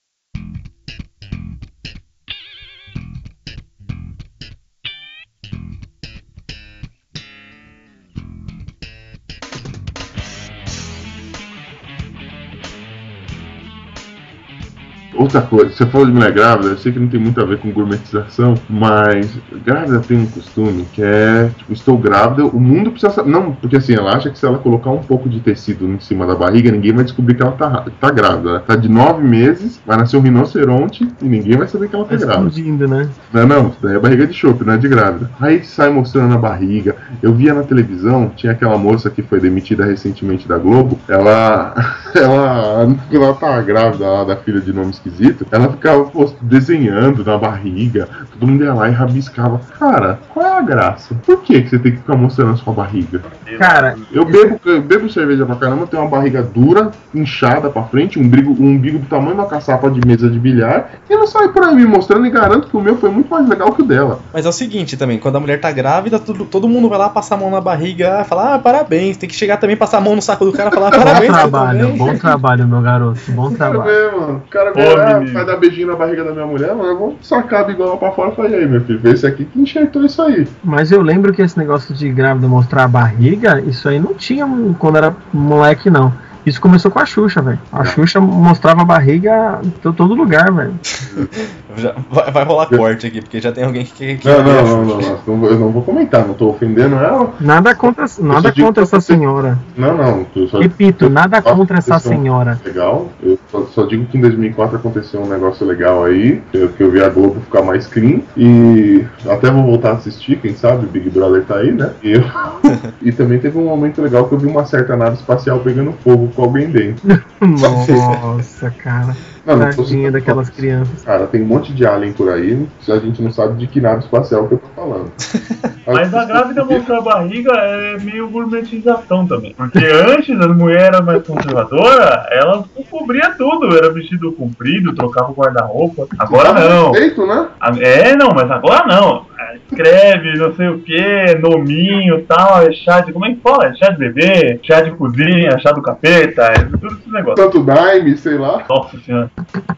Outra 15.16 15.42
coisa, 15.42 15.72
você 15.74 15.86
falou 15.86 16.06
de 16.08 16.14
mulher 16.14 16.32
grávida, 16.32 16.70
eu 16.70 16.78
sei 16.78 16.92
que 16.92 17.00
não 17.00 17.08
tem 17.08 17.20
muito 17.20 17.40
a 17.42 17.46
ver 17.46 17.58
com 17.60 17.72
gourmetização, 17.72 18.56
mas 18.70 19.30
grávida 19.66 20.00
tem 20.00 20.18
um 20.20 20.26
costume 20.26 20.86
que 20.94 21.02
é, 21.02 21.50
tipo, 21.58 21.72
estou 21.74 21.98
grávida, 21.98 22.46
o 22.46 22.60
mundo 22.60 22.92
precisa 22.92 23.12
saber. 23.14 23.30
Não, 23.32 23.52
porque 23.54 23.78
assim, 23.78 23.94
ela 23.94 24.16
acha 24.16 24.30
que 24.30 24.38
se 24.38 24.46
ela 24.46 24.58
colocar 24.58 24.90
um 24.92 25.00
pouco 25.00 25.30
de 25.30 25.40
tecido 25.40 25.86
em 25.88 26.00
cima 26.00 26.26
da 26.26 26.36
barriga, 26.36 26.72
ninguém 26.72 26.92
vai 26.94 27.04
descobrir 27.04 27.36
que 27.36 27.42
ela 27.42 27.52
tá, 27.54 27.86
tá 28.00 28.12
grávida. 28.12 28.50
Ela 28.50 28.60
tá 28.60 28.76
de 28.76 28.90
nove 28.90 29.24
meses, 29.24 29.80
vai 29.86 29.98
nascer 29.98 30.18
um 30.18 30.22
rinoceronte 30.22 31.08
e 31.22 31.26
ninguém 31.26 31.58
vai 31.58 31.68
saber 31.68 31.88
que 31.90 31.96
ela 31.96 32.06
tá 32.06 32.16
Tá 32.16 32.26
grávida. 32.26 32.48
explodindo, 32.50 32.88
né? 32.88 33.10
Não, 33.34 33.48
não, 33.48 33.68
isso 33.70 33.78
daí 33.82 33.96
é 33.96 34.00
barriga 34.00 34.28
de 34.28 34.34
chope, 34.34 34.64
não 34.66 34.74
é 34.74 34.78
de 34.78 34.88
grávida. 34.88 35.30
Aí 35.40 35.64
sai 35.64 35.90
mostrando 35.90 36.34
a 36.34 36.38
barriga. 36.38 36.96
Eu 37.22 37.34
via 37.34 37.54
na 37.54 37.64
televisão, 37.64 38.32
tinha 38.36 38.52
aquela 38.54 38.78
moça 38.78 39.10
que 39.10 39.22
foi 39.22 39.40
demitida 39.40 39.86
recentemente 39.86 40.48
da 40.48 40.58
Globo. 40.58 41.00
Ela. 41.08 41.74
Ela. 42.16 42.88
Ela 43.12 43.34
tava 43.34 43.62
grávida 43.62 44.06
lá 44.08 44.24
da 44.24 44.36
filha 44.38 44.62
de 44.62 44.72
nome 44.74 44.92
esquisito. 45.10 45.46
ela 45.52 45.70
ficava 45.70 46.04
pô, 46.06 46.30
desenhando 46.42 47.24
na 47.24 47.38
barriga, 47.38 48.08
todo 48.32 48.48
mundo 48.50 48.64
ia 48.64 48.74
lá 48.74 48.90
e 48.90 48.92
rabiscava. 48.92 49.60
Cara, 49.78 50.20
qual 50.34 50.46
é 50.46 50.58
a 50.58 50.62
graça? 50.62 51.16
Por 51.26 51.42
que, 51.42 51.62
que 51.62 51.70
você 51.70 51.80
tem 51.80 51.92
que 51.94 51.98
ficar 52.00 52.16
mostrando 52.16 52.54
a 52.54 52.56
sua 52.58 52.74
barriga? 52.74 53.22
Cara, 53.60 53.96
Eu 54.12 54.26
bebo, 54.26 54.60
eu 54.66 54.82
bebo 54.82 55.10
cerveja 55.10 55.46
pra 55.46 55.56
caramba, 55.56 55.88
tenho 55.88 56.02
uma 56.04 56.10
barriga 56.10 56.42
dura, 56.42 56.92
inchada 57.14 57.70
pra 57.70 57.84
frente, 57.84 58.20
um 58.20 58.24
umbigo, 58.24 58.56
um 58.60 58.70
umbigo 58.72 59.00
do 59.00 59.06
tamanho 59.08 59.34
de 59.36 59.42
uma 59.42 59.48
caçapa 59.48 59.90
de 59.90 60.06
mesa 60.06 60.30
de 60.30 60.40
bilhar, 60.40 60.90
e 61.10 61.16
não 61.16 61.28
sai 61.28 61.50
por 61.50 61.64
aí 61.64 61.76
me 61.76 61.86
mostrando 61.86 62.26
e 62.26 62.30
garanto 62.30 62.68
que 62.68 62.76
o 62.76 62.82
meu 62.82 62.98
foi 62.98 63.10
muito 63.10 63.30
mais 63.30 63.48
legal 63.48 63.72
que 63.72 63.82
o 63.82 63.86
dela. 63.86 64.20
Mas 64.34 64.46
é 64.46 64.50
o 64.50 64.52
seguinte 64.52 64.98
também, 64.98 65.18
quando 65.20 65.36
a 65.38 65.40
mulher 65.40 65.60
tá 65.60 65.72
grávida, 65.72 66.20
tudo- 66.20 66.46
todo 66.46 66.68
mundo 66.68 66.90
vai 66.90 66.98
lá 66.98 67.10
passar 67.10 67.36
a 67.36 67.38
mão 67.38 67.50
na 67.52 67.62
barriga, 67.62 68.24
falar, 68.26 68.56
ah, 68.56 68.60
parabéns. 68.60 69.18
Tem 69.18 69.30
que 69.30 69.36
chegar 69.36 69.58
também, 69.58 69.76
passar 69.78 69.98
a 70.00 70.02
mão 70.02 70.16
no 70.16 70.22
saco 70.22 70.44
do 70.46 70.52
cara 70.52 70.70
e 70.70 70.74
falar, 70.74 70.92
bom 70.92 70.98
parabéns. 70.98 71.32
você 71.32 71.40
trabalho, 71.40 71.80
também." 71.80 71.98
bom 71.98 72.16
trabalho, 72.18 72.68
meu 72.68 72.82
garoto. 72.82 73.20
Bom 73.30 73.52
trabalho. 73.52 73.84
ver, 73.84 74.12
mano. 74.16 74.42
O 74.46 74.50
cara 74.50 74.72
Ô, 74.72 74.74
menino. 74.98 75.34
vai 75.34 75.46
dar 75.46 75.58
beijinho 75.58 75.88
na 75.88 75.96
barriga 75.96 76.24
da 76.24 76.32
minha 76.32 76.46
mulher, 76.46 76.76
mano. 76.76 76.90
Eu 76.90 76.98
vou 76.98 77.18
sacar 77.22 77.62
a 77.62 77.64
bigola 77.66 77.98
pra 77.98 78.12
fora 78.12 78.32
e 78.32 78.36
falar, 78.36 78.50
e 78.50 78.56
aí, 78.56 78.68
meu 78.68 78.82
filho, 78.82 79.00
vê 79.00 79.12
esse 79.12 79.26
aqui 79.26 79.46
que 79.46 79.60
enxertou 79.60 80.04
isso 80.06 80.22
aí. 80.22 80.48
Mas 80.64 80.92
eu 80.92 81.02
lembro 81.02 81.34
que 81.34 81.42
esse 81.42 81.58
negócio 81.58 81.94
de 81.94 82.10
grávida 82.10 82.48
mostrar 82.48 82.84
a 82.84 82.88
barriga, 82.88 83.62
isso 83.62 83.88
aí 83.88 84.00
não 84.00 84.14
tinha 84.14 84.48
quando 84.80 84.98
era 84.98 85.16
moleque, 85.34 85.90
não. 85.90 86.14
Isso 86.46 86.62
começou 86.62 86.92
com 86.92 87.00
a 87.00 87.06
Xuxa, 87.06 87.42
velho. 87.42 87.60
A 87.72 87.84
Xuxa 87.84 88.20
mostrava 88.22 88.82
a 88.82 88.86
barriga 88.86 89.60
em 89.64 89.70
to- 89.70 89.94
todo 89.94 90.14
lugar, 90.14 90.52
velho. 90.52 90.74
Vai, 92.10 92.32
vai 92.32 92.46
rolar 92.46 92.68
corte 92.68 93.06
aqui, 93.08 93.20
porque 93.20 93.42
já 93.42 93.52
tem 93.52 93.66
alguém 93.66 93.84
que. 93.84 94.16
que 94.16 94.26
Não, 94.30 94.42
não, 94.42 94.64
não, 94.64 94.86
não, 94.86 95.38
não, 95.38 95.46
Eu 95.50 95.60
não 95.60 95.72
vou 95.72 95.82
comentar, 95.84 96.26
não 96.26 96.34
tô 96.34 96.48
ofendendo 96.48 96.96
ela. 96.96 97.34
Nada 97.38 97.76
contra, 97.76 98.06
nada 98.22 98.54
contra 98.54 98.84
essa 98.84 99.02
você- 99.02 99.14
senhora. 99.14 99.60
Não, 99.76 99.98
não. 99.98 100.26
Só, 100.48 100.60
Repito, 100.60 101.10
nada 101.10 101.42
contra 101.42 101.80
essa 101.80 102.00
senhora. 102.00 102.58
legal. 102.64 103.10
Eu 103.22 103.38
só, 103.52 103.66
só 103.66 103.86
digo 103.86 104.06
que 104.06 104.18
em 104.18 104.22
2004 104.22 104.78
aconteceu 104.78 105.22
um 105.22 105.28
negócio 105.28 105.68
legal 105.68 106.06
aí, 106.06 106.42
que 106.50 106.58
eu, 106.58 106.70
que 106.70 106.82
eu 106.82 106.90
vi 106.92 107.04
a 107.04 107.10
Globo 107.10 107.42
ficar 107.42 107.62
mais 107.62 107.86
clean. 107.88 108.22
E 108.38 109.04
até 109.28 109.52
vou 109.52 109.64
voltar 109.66 109.90
a 109.90 109.94
assistir, 109.96 110.38
quem 110.38 110.56
sabe, 110.56 110.86
Big 110.86 111.10
Brother 111.10 111.44
tá 111.44 111.58
aí, 111.58 111.74
né? 111.74 111.92
E, 112.02 112.14
eu- 112.14 112.24
e 113.04 113.12
também 113.12 113.38
teve 113.38 113.58
um 113.58 113.66
momento 113.66 114.02
legal 114.02 114.30
que 114.30 114.34
eu 114.34 114.40
vi 114.40 114.48
uma 114.48 114.66
certa 114.66 114.96
nave 114.96 115.16
espacial 115.18 115.60
pegando 115.60 115.92
fogo 116.02 116.30
com 116.36 116.44
alguém 116.44 116.70
dentro. 116.70 117.08
Nossa, 117.42 118.70
cara. 118.72 119.16
Não, 119.46 119.58
não 119.58 119.70
Tadinha 119.70 120.12
daquelas 120.12 120.50
crianças. 120.50 121.04
Cara, 121.04 121.28
tem 121.28 121.44
um 121.44 121.46
monte 121.46 121.72
de 121.72 121.86
alien 121.86 122.14
por 122.14 122.30
aí, 122.30 122.68
a 122.88 122.98
gente 122.98 123.22
não 123.22 123.32
sabe 123.32 123.56
de 123.58 123.68
que 123.68 123.80
nave 123.80 124.00
espacial 124.00 124.48
que 124.48 124.56
eu 124.56 124.58
tô 124.58 124.68
falando. 124.76 125.12
Mas 125.86 126.12
a 126.16 126.26
grávida 126.26 126.66
mostrar 126.66 126.98
a 126.98 127.02
barriga 127.02 127.52
é 127.54 128.00
meio 128.00 128.28
gourmetização 128.30 129.28
também. 129.28 129.54
Porque 129.54 129.78
antes 129.78 130.40
as 130.40 130.58
mulheres 130.58 130.88
eram 130.88 131.06
mais 131.06 131.26
conservadoras, 131.28 132.26
elas 132.32 132.66
cobriam 132.90 133.32
tudo. 133.38 133.78
Era 133.78 133.94
vestido 133.94 134.32
comprido, 134.32 134.96
trocava 134.96 135.32
o 135.32 135.36
guarda-roupa. 135.36 136.08
Agora 136.18 136.54
não. 136.54 136.92
Feito, 136.92 137.28
né? 137.28 137.48
É, 137.80 138.16
não, 138.16 138.30
mas 138.30 138.50
agora 138.50 138.88
não. 138.88 139.28
Escreve, 139.72 140.38
não 140.38 140.56
sei 140.56 140.68
o 140.68 140.80
que, 140.80 141.36
nominho 141.42 142.20
e 142.20 142.22
tal, 142.24 142.62
é 142.62 142.72
chá 142.72 143.02
de. 143.02 143.14
Como 143.14 143.26
é 143.26 143.34
que 143.34 143.42
fala? 143.42 143.68
É 143.68 143.76
chá 143.76 143.90
de 143.90 143.98
bebê, 143.98 144.60
chá 144.64 144.82
de 144.82 144.92
cozinha, 144.92 145.58
chá 145.60 145.72
do 145.72 145.82
capeta, 145.82 146.44
é 146.44 146.64
tudo 146.64 146.88
esse 146.88 147.12
negócio. 147.12 147.36
Tanto 147.36 147.64
Daime, 147.64 148.18
sei 148.18 148.38
lá. 148.38 148.64
Nossa 148.70 148.98
senhora. 149.00 149.30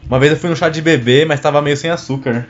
Uma 0.08 0.18
vez 0.18 0.32
eu 0.32 0.38
fui 0.38 0.50
no 0.50 0.56
chá 0.56 0.68
de 0.68 0.80
bebê, 0.80 1.24
mas 1.24 1.40
tava 1.40 1.60
meio 1.60 1.76
sem 1.76 1.90
açúcar. 1.90 2.46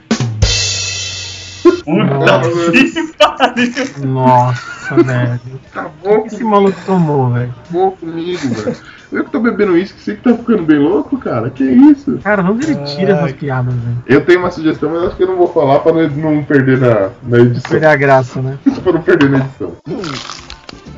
Puta 1.89 2.41
que 2.41 3.12
pariu. 3.16 4.07
Nossa, 4.07 4.95
velho. 5.03 5.41
Acabou, 5.70 6.18
O 6.18 6.22
que 6.22 6.34
esse 6.34 6.45
maluco 6.45 6.78
tomou, 6.84 7.32
velho? 7.32 7.55
acabou 7.64 7.93
comigo, 7.93 8.49
velho. 8.55 8.76
Eu 9.11 9.24
que 9.24 9.30
tô 9.30 9.41
bebendo 9.41 9.72
uísque, 9.72 9.99
você 9.99 10.14
que 10.16 10.22
tá 10.22 10.34
ficando 10.36 10.64
bem 10.64 10.78
louco, 10.78 11.16
cara? 11.16 11.49
Que 11.49 11.64
isso? 11.64 12.18
Cara, 12.18 12.43
onde 12.43 12.66
ele 12.70 12.84
tira 12.84 13.14
essas 13.14 13.32
piadas, 13.32 13.72
velho? 13.72 14.03
Eu 14.07 14.22
tenho 14.22 14.41
uma 14.41 14.51
sugestão, 14.51 14.91
mas 14.91 15.05
acho 15.05 15.16
que 15.16 15.22
eu 15.22 15.28
não 15.28 15.36
vou 15.39 15.49
falar 15.51 15.78
pra 15.78 15.93
não, 15.95 16.09
não 16.11 16.45
perder 16.45 16.78
na, 16.78 17.11
na 17.22 17.39
edição. 17.39 17.70
Pegar 17.70 17.93
a 17.93 17.97
graça, 17.97 18.43
né? 18.43 18.59
pra 18.84 18.93
não 18.93 19.01
perder 19.03 19.30
na 19.30 19.39
edição. 19.39 19.72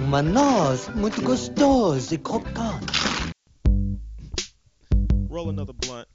Uma 0.01 0.23
noz 0.23 0.91
muito 0.97 1.23
gostosa 1.23 2.13
e 2.13 2.19
crocante. 2.19 3.31
Roll 5.31 5.51
another 5.51 5.75
blunt. 5.87 6.07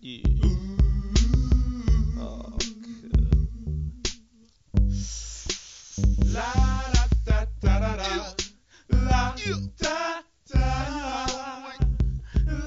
Yeah. 0.00 0.83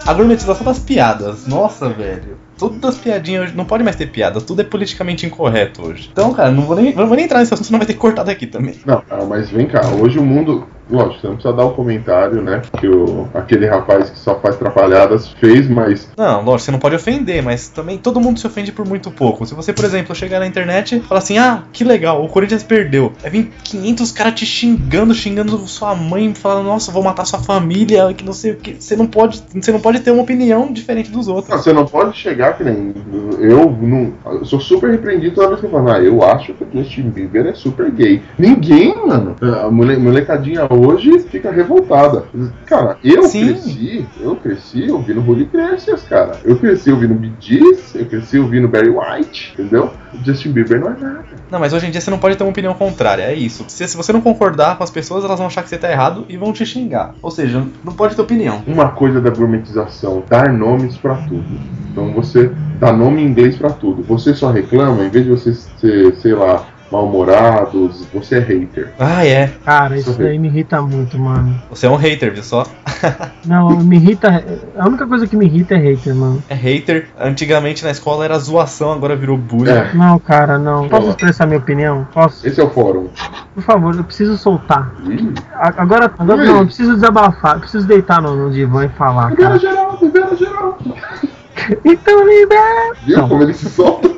A 0.05 0.13
gourmetização 0.13 0.65
das 0.65 0.79
piadas. 0.79 1.45
Nossa, 1.47 1.89
velho. 1.89 2.37
Todas 2.57 2.95
as 2.95 2.97
piadinhas 2.97 3.43
hoje. 3.43 3.57
Não 3.57 3.65
pode 3.65 3.83
mais 3.83 3.97
ter 3.97 4.07
piada. 4.07 4.39
Tudo 4.39 4.61
é 4.61 4.63
politicamente 4.63 5.25
incorreto 5.25 5.85
hoje. 5.85 6.09
Então, 6.09 6.33
cara, 6.33 6.49
não 6.49 6.63
vou 6.63 6.77
nem, 6.77 6.95
não 6.95 7.07
vou 7.07 7.17
nem 7.17 7.25
entrar 7.25 7.39
nesse 7.39 7.53
assunto, 7.53 7.65
senão 7.65 7.79
vai 7.79 7.85
ter 7.85 7.93
que 7.93 7.99
cortar 7.99 8.23
daqui 8.23 8.47
também. 8.47 8.73
Não, 8.85 9.03
ah, 9.09 9.25
mas 9.25 9.49
vem 9.49 9.67
cá, 9.67 9.85
hoje 9.87 10.17
o 10.17 10.23
mundo. 10.23 10.65
Lógico, 10.89 11.21
você 11.21 11.27
não 11.27 11.33
precisa 11.35 11.53
dar 11.53 11.65
o 11.65 11.71
comentário, 11.71 12.41
né? 12.41 12.61
Que 12.79 12.87
o, 12.87 13.27
aquele 13.33 13.65
rapaz 13.67 14.09
que 14.09 14.17
só 14.19 14.35
faz 14.39 14.55
trapalhadas 14.55 15.27
fez, 15.29 15.67
mas. 15.69 16.09
Não, 16.17 16.37
lógico, 16.43 16.59
você 16.65 16.71
não 16.71 16.79
pode 16.79 16.95
ofender, 16.95 17.43
mas 17.43 17.67
também 17.69 17.97
todo 17.97 18.19
mundo 18.19 18.39
se 18.39 18.47
ofende 18.47 18.71
por 18.71 18.87
muito 18.87 19.11
pouco. 19.11 19.45
Se 19.45 19.53
você, 19.53 19.73
por 19.73 19.85
exemplo, 19.85 20.15
chegar 20.15 20.39
na 20.39 20.47
internet 20.47 20.95
e 20.95 20.99
falar 21.01 21.19
assim, 21.19 21.37
ah, 21.37 21.63
que 21.73 21.83
legal, 21.83 22.23
o 22.23 22.29
Corinthians 22.29 22.63
perdeu. 22.63 23.11
Aí 23.23 23.29
vem 23.29 23.49
500 23.63 24.11
caras 24.11 24.33
te 24.35 24.45
xingando, 24.45 25.13
xingando 25.13 25.57
sua 25.67 25.93
mãe, 25.95 26.33
falando, 26.33 26.65
nossa, 26.67 26.91
vou 26.91 27.03
matar 27.03 27.25
sua 27.25 27.39
família, 27.39 28.13
que 28.13 28.23
não 28.23 28.33
sei 28.33 28.51
o 28.51 28.55
que. 28.55 28.75
Você 28.79 28.95
não 28.95 29.07
pode, 29.07 29.43
você 29.53 29.71
não 29.71 29.79
pode 29.79 29.99
ter 29.99 30.11
uma 30.11 30.23
opinião 30.23 30.71
diferente 30.71 31.11
dos 31.11 31.27
Não, 31.27 31.35
outros. 31.35 31.61
você 31.61 31.73
não 31.73 31.85
pode 31.85 32.17
chegar 32.17 32.57
que 32.57 32.63
nem. 32.63 32.93
Eu 33.39 33.75
não. 33.81 34.13
Eu 34.25 34.45
sou 34.45 34.59
super 34.59 34.89
repreendido 34.89 35.35
toda 35.35 35.49
vez 35.49 35.59
que 35.59 35.65
eu 35.65 35.71
falo, 35.71 35.91
ah, 35.91 35.99
eu 35.99 36.23
acho 36.23 36.53
que 36.53 36.63
o 36.63 36.67
Justin 36.83 37.09
Bieber 37.09 37.45
é 37.47 37.53
super 37.53 37.91
gay. 37.91 38.21
Ninguém, 38.37 38.95
mano. 39.05 39.35
A 39.63 39.69
mole- 39.69 39.97
molecadinha 39.97 40.65
hoje 40.79 41.19
fica 41.19 41.51
revoltada. 41.51 42.25
Cara, 42.65 42.97
eu 43.03 43.23
Sim. 43.23 43.47
cresci, 43.47 44.07
eu 44.19 44.35
cresci 44.35 44.91
ouvindo 44.91 45.27
Holy 45.27 45.45
Gracias, 45.45 46.03
cara. 46.03 46.39
Eu 46.43 46.57
cresci 46.57 46.91
ouvindo 46.91 47.13
Bee 47.13 47.33
Gees, 47.39 47.95
eu 47.95 48.05
cresci 48.05 48.37
ouvindo 48.39 48.67
Barry 48.67 48.89
White, 48.89 49.53
entendeu? 49.53 49.91
Justin 50.23 50.51
Bieber 50.51 50.79
não 50.79 50.87
é 50.87 50.97
nada. 50.97 51.25
Não, 51.49 51.59
mas 51.59 51.73
hoje 51.73 51.87
em 51.87 51.91
dia 51.91 52.01
você 52.01 52.09
não 52.09 52.19
pode 52.19 52.35
ter 52.35 52.43
uma 52.43 52.49
opinião 52.49 52.73
contrária, 52.73 53.23
é 53.23 53.33
isso. 53.33 53.65
Se, 53.67 53.87
se 53.87 53.95
você 53.95 54.11
não 54.11 54.21
concordar 54.21 54.77
com 54.77 54.83
as 54.83 54.89
pessoas, 54.89 55.23
elas 55.23 55.37
vão 55.37 55.47
achar 55.47 55.63
que 55.63 55.69
você 55.69 55.77
tá 55.77 55.91
errado 55.91 56.25
e 56.27 56.37
vão 56.37 56.51
te 56.51 56.65
xingar. 56.65 57.15
Ou 57.21 57.31
seja, 57.31 57.65
não 57.83 57.93
pode 57.93 58.15
ter 58.15 58.21
opinião. 58.21 58.63
Uma 58.67 58.89
coisa 58.89 59.21
da 59.21 59.29
gourmetização, 59.29 60.23
dar 60.27 60.51
nomes 60.51 60.97
pra 60.97 61.15
tudo. 61.15 61.59
Então 61.91 62.13
você 62.13 62.51
dá 62.79 62.93
nome 62.93 63.21
em 63.21 63.25
inglês 63.25 63.57
pra 63.57 63.69
tudo. 63.69 64.03
Você 64.03 64.33
só 64.33 64.51
reclama, 64.51 65.03
em 65.03 65.09
vez 65.09 65.25
de 65.25 65.31
você 65.31 65.53
ser, 65.53 66.15
sei 66.17 66.33
lá, 66.33 66.65
mal-humorados, 66.91 68.05
você 68.13 68.37
é 68.37 68.39
hater. 68.39 68.93
Ah, 68.99 69.25
é. 69.25 69.51
Cara, 69.65 69.97
isso 69.97 70.13
daí 70.17 70.37
me 70.39 70.47
irrita 70.47 70.81
muito, 70.81 71.17
mano. 71.19 71.61
Você 71.69 71.85
é 71.85 71.89
um 71.89 71.95
hater, 71.95 72.33
viu 72.33 72.43
só? 72.43 72.65
Não, 73.45 73.77
me 73.79 73.97
irrita. 73.97 74.43
A 74.77 74.87
única 74.87 75.05
coisa 75.05 75.27
que 75.27 75.35
me 75.35 75.45
irrita 75.45 75.75
é 75.75 75.77
hater, 75.77 76.15
mano. 76.15 76.43
É 76.49 76.55
hater. 76.55 77.07
Antigamente 77.19 77.83
na 77.83 77.91
escola 77.91 78.25
era 78.25 78.37
zoação, 78.39 78.91
agora 78.93 79.15
virou 79.15 79.37
bullying. 79.37 79.71
É, 79.71 79.93
Não, 79.93 80.17
cara, 80.19 80.57
não. 80.57 80.87
Posso 80.89 81.09
expressar 81.09 81.45
minha 81.45 81.59
opinião? 81.59 82.07
Posso? 82.13 82.47
esse 82.47 82.59
é 82.59 82.63
o 82.63 82.69
fórum. 82.69 83.07
Por 83.53 83.63
favor, 83.63 83.95
eu 83.95 84.03
preciso 84.03 84.37
soltar. 84.37 84.91
Agora, 85.53 86.11
agora 86.17 86.43
não, 86.45 86.59
eu 86.59 86.65
preciso 86.65 86.93
desabafar. 86.95 87.55
Eu 87.55 87.59
preciso 87.61 87.87
deitar 87.87 88.21
no, 88.21 88.35
no 88.35 88.51
divã 88.51 88.85
e 88.85 88.89
falar, 88.89 89.29
Libera 89.31 89.49
cara. 89.49 89.59
geral, 89.59 89.97
libera 90.01 90.35
geral. 90.35 90.77
Então 91.83 92.25
libera! 92.25 92.93
Viu 93.05 93.17
Não. 93.17 93.27
como 93.27 93.43
ele 93.43 93.53
se 93.53 93.67
solta? 93.69 94.09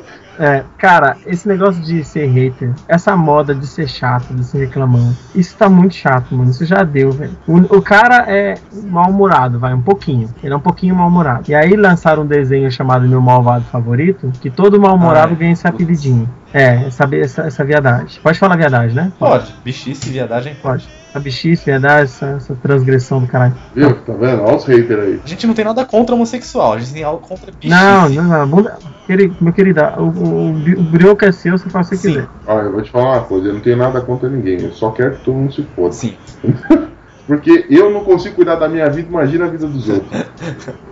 É, 0.42 0.64
cara, 0.78 1.18
esse 1.26 1.46
negócio 1.46 1.82
de 1.82 2.02
ser 2.02 2.24
hater, 2.24 2.72
essa 2.88 3.14
moda 3.14 3.54
de 3.54 3.66
ser 3.66 3.86
chato, 3.86 4.32
de 4.32 4.42
ser 4.42 4.60
reclamando, 4.60 5.14
isso 5.34 5.54
tá 5.54 5.68
muito 5.68 5.94
chato, 5.94 6.34
mano. 6.34 6.50
Isso 6.50 6.64
já 6.64 6.82
deu, 6.82 7.12
velho. 7.12 7.36
O, 7.46 7.58
o 7.76 7.82
cara 7.82 8.24
é 8.26 8.54
mal-humorado, 8.84 9.58
vai, 9.58 9.74
um 9.74 9.82
pouquinho. 9.82 10.30
Ele 10.42 10.54
é 10.54 10.56
um 10.56 10.60
pouquinho 10.60 10.94
mal-humorado. 10.94 11.44
E 11.50 11.54
aí 11.54 11.76
lançaram 11.76 12.22
um 12.22 12.26
desenho 12.26 12.72
chamado 12.72 13.06
Meu 13.06 13.20
Malvado 13.20 13.66
Favorito, 13.66 14.32
que 14.40 14.48
todo 14.48 14.80
mal-humorado 14.80 15.32
Ah, 15.32 15.36
é. 15.36 15.36
ganha 15.36 15.52
esse 15.52 15.68
apelidinho. 15.68 16.26
É, 16.54 16.86
essa, 16.86 17.06
essa, 17.14 17.42
essa 17.42 17.64
viadagem. 17.64 18.18
Pode 18.22 18.38
falar 18.38 18.56
viadagem, 18.56 18.96
né? 18.96 19.12
Pode. 19.18 19.54
Bichice, 19.62 20.08
viadagem. 20.10 20.54
Pode. 20.62 20.88
A 21.12 21.18
bichice, 21.18 21.64
viadagem, 21.66 22.04
essa, 22.04 22.26
essa 22.36 22.54
transgressão 22.54 23.20
do 23.20 23.26
caralho. 23.26 23.54
Viu? 23.74 23.94
Tá 24.02 24.12
vendo? 24.12 24.42
Olha 24.42 24.56
os 24.56 24.64
haters 24.64 25.00
aí. 25.00 25.20
A 25.24 25.28
gente 25.28 25.46
não 25.46 25.54
tem 25.54 25.64
nada 25.64 25.84
contra 25.84 26.14
homossexual, 26.14 26.74
a 26.74 26.78
gente 26.78 26.92
tem 26.92 27.02
algo 27.02 27.26
contra 27.26 27.50
bichice. 27.50 27.68
Não, 27.68 28.08
não, 28.08 28.46
não. 28.46 28.70
Querido, 29.06 29.36
meu 29.40 29.52
querido, 29.52 29.80
o, 29.98 30.02
o, 30.02 30.50
o 30.50 30.82
brioco 30.84 31.24
é 31.24 31.32
seu, 31.32 31.58
você 31.58 31.68
faz 31.68 31.88
o 31.88 31.90
que 31.90 31.98
quiser. 31.98 32.28
Olha, 32.46 32.66
eu 32.66 32.72
vou 32.72 32.82
te 32.82 32.90
falar 32.92 33.16
uma 33.18 33.22
coisa, 33.22 33.48
eu 33.48 33.54
não 33.54 33.60
tenho 33.60 33.76
nada 33.76 34.00
contra 34.00 34.28
ninguém, 34.28 34.60
eu 34.62 34.72
só 34.72 34.90
quero 34.92 35.16
que 35.16 35.24
todo 35.24 35.34
mundo 35.34 35.52
se 35.52 35.66
foda. 35.74 35.92
Sim. 35.92 36.14
Porque 37.26 37.64
eu 37.70 37.90
não 37.92 38.00
consigo 38.02 38.34
cuidar 38.34 38.56
da 38.56 38.68
minha 38.68 38.90
vida, 38.90 39.08
imagina 39.08 39.44
a 39.44 39.48
vida 39.48 39.64
dos 39.64 39.88
outros. 39.88 40.24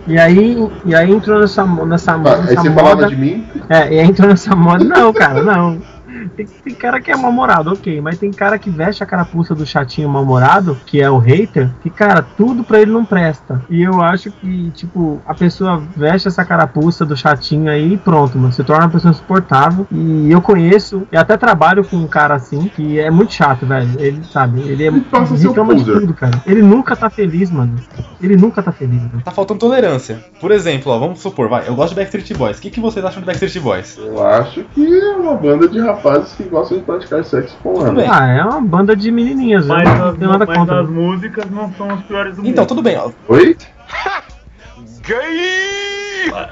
E 0.07 0.17
aí, 0.17 0.55
e 0.85 0.95
aí 0.95 1.11
entrou 1.11 1.37
nessa, 1.37 1.65
nessa, 1.65 2.17
Tá, 2.17 2.35
aí 2.35 2.41
nessa 2.41 2.61
você 2.61 2.71
falava 2.71 2.95
moda. 2.95 3.07
de 3.09 3.15
mim, 3.17 3.45
É, 3.67 3.93
e 3.93 3.99
aí 3.99 4.07
entrou 4.07 4.29
nessa 4.29 4.55
moda. 4.55 4.83
Não, 4.85 5.11
cara, 5.11 5.43
não. 5.43 5.81
Tem, 6.27 6.45
tem 6.45 6.75
cara 6.75 6.99
que 6.99 7.11
é 7.11 7.15
mal-humorado, 7.15 7.71
ok, 7.71 8.01
mas 8.01 8.17
tem 8.17 8.31
cara 8.31 8.57
que 8.57 8.69
veste 8.69 9.03
a 9.03 9.05
carapuça 9.05 9.55
do 9.55 9.65
chatinho 9.65 10.09
mal-humorado, 10.09 10.77
que 10.85 11.01
é 11.01 11.09
o 11.09 11.17
hater, 11.17 11.69
que, 11.81 11.89
cara, 11.89 12.21
tudo 12.21 12.63
pra 12.63 12.81
ele 12.81 12.91
não 12.91 13.05
presta. 13.05 13.61
E 13.69 13.81
eu 13.81 14.01
acho 14.01 14.31
que, 14.31 14.71
tipo, 14.71 15.21
a 15.25 15.33
pessoa 15.33 15.81
veste 15.95 16.27
essa 16.27 16.43
carapuça 16.43 17.05
do 17.05 17.15
chatinho 17.15 17.69
aí 17.71 17.93
e 17.93 17.97
pronto, 17.97 18.37
mano. 18.37 18.51
Se 18.53 18.63
torna 18.63 18.85
uma 18.85 18.91
pessoa 18.91 19.11
insuportável. 19.11 19.87
E 19.91 20.31
eu 20.31 20.41
conheço, 20.41 21.07
e 21.11 21.17
até 21.17 21.37
trabalho 21.37 21.83
com 21.83 21.97
um 21.97 22.07
cara 22.07 22.35
assim, 22.35 22.69
que 22.75 22.99
é 22.99 23.09
muito 23.09 23.33
chato, 23.33 23.65
velho. 23.65 23.89
Ele, 23.99 24.23
sabe, 24.23 24.61
ele 24.61 24.83
é 24.83 24.87
Ele 24.87 25.01
passa 25.01 25.35
reclama 25.35 25.75
de 25.75 25.85
tudo, 25.85 26.13
cara. 26.13 26.41
Ele 26.45 26.61
nunca 26.61 26.95
tá 26.95 27.09
feliz, 27.09 27.49
mano. 27.49 27.75
Ele 28.21 28.35
nunca 28.35 28.61
tá 28.61 28.71
feliz, 28.71 29.01
mano. 29.01 29.21
Tá 29.23 29.31
faltando 29.31 29.59
tolerância. 29.59 30.23
Por 30.39 30.51
exemplo, 30.51 30.91
ó, 30.91 30.99
vamos 30.99 31.19
supor, 31.19 31.49
vai, 31.49 31.67
eu 31.67 31.75
gosto 31.75 31.89
de 31.89 31.95
Backstreet 31.95 32.37
Boys. 32.37 32.57
O 32.57 32.61
que, 32.61 32.69
que 32.69 32.79
vocês 32.79 33.03
acham 33.03 33.21
de 33.21 33.25
Backstreet 33.25 33.59
Boys? 33.59 33.97
Eu 33.97 34.25
acho 34.25 34.63
que 34.63 34.99
é 34.99 35.15
uma 35.15 35.35
banda 35.35 35.67
de 35.67 35.79
rapazes 36.09 36.33
que 36.33 36.43
gostam 36.43 36.77
de 36.79 36.83
praticar 36.83 37.23
sexo 37.23 37.55
com 37.61 37.73
Tudo 37.73 37.85
ela. 37.85 37.95
bem. 37.95 38.09
Ah, 38.09 38.27
é 38.27 38.43
uma 38.43 38.61
banda 38.61 38.95
de 38.95 39.11
menininhas, 39.11 39.67
Mas, 39.67 39.83
não 40.17 40.31
as, 40.31 40.47
mas 40.47 40.57
contra. 40.57 40.81
as 40.81 40.89
músicas 40.89 41.49
não 41.51 41.71
são 41.73 41.89
as 41.91 42.01
piores 42.01 42.35
do 42.35 42.41
mundo. 42.41 42.49
Então, 42.51 42.65
tudo 42.65 42.81
bem, 42.81 42.97
ó. 42.97 43.11
Oi? 43.27 43.55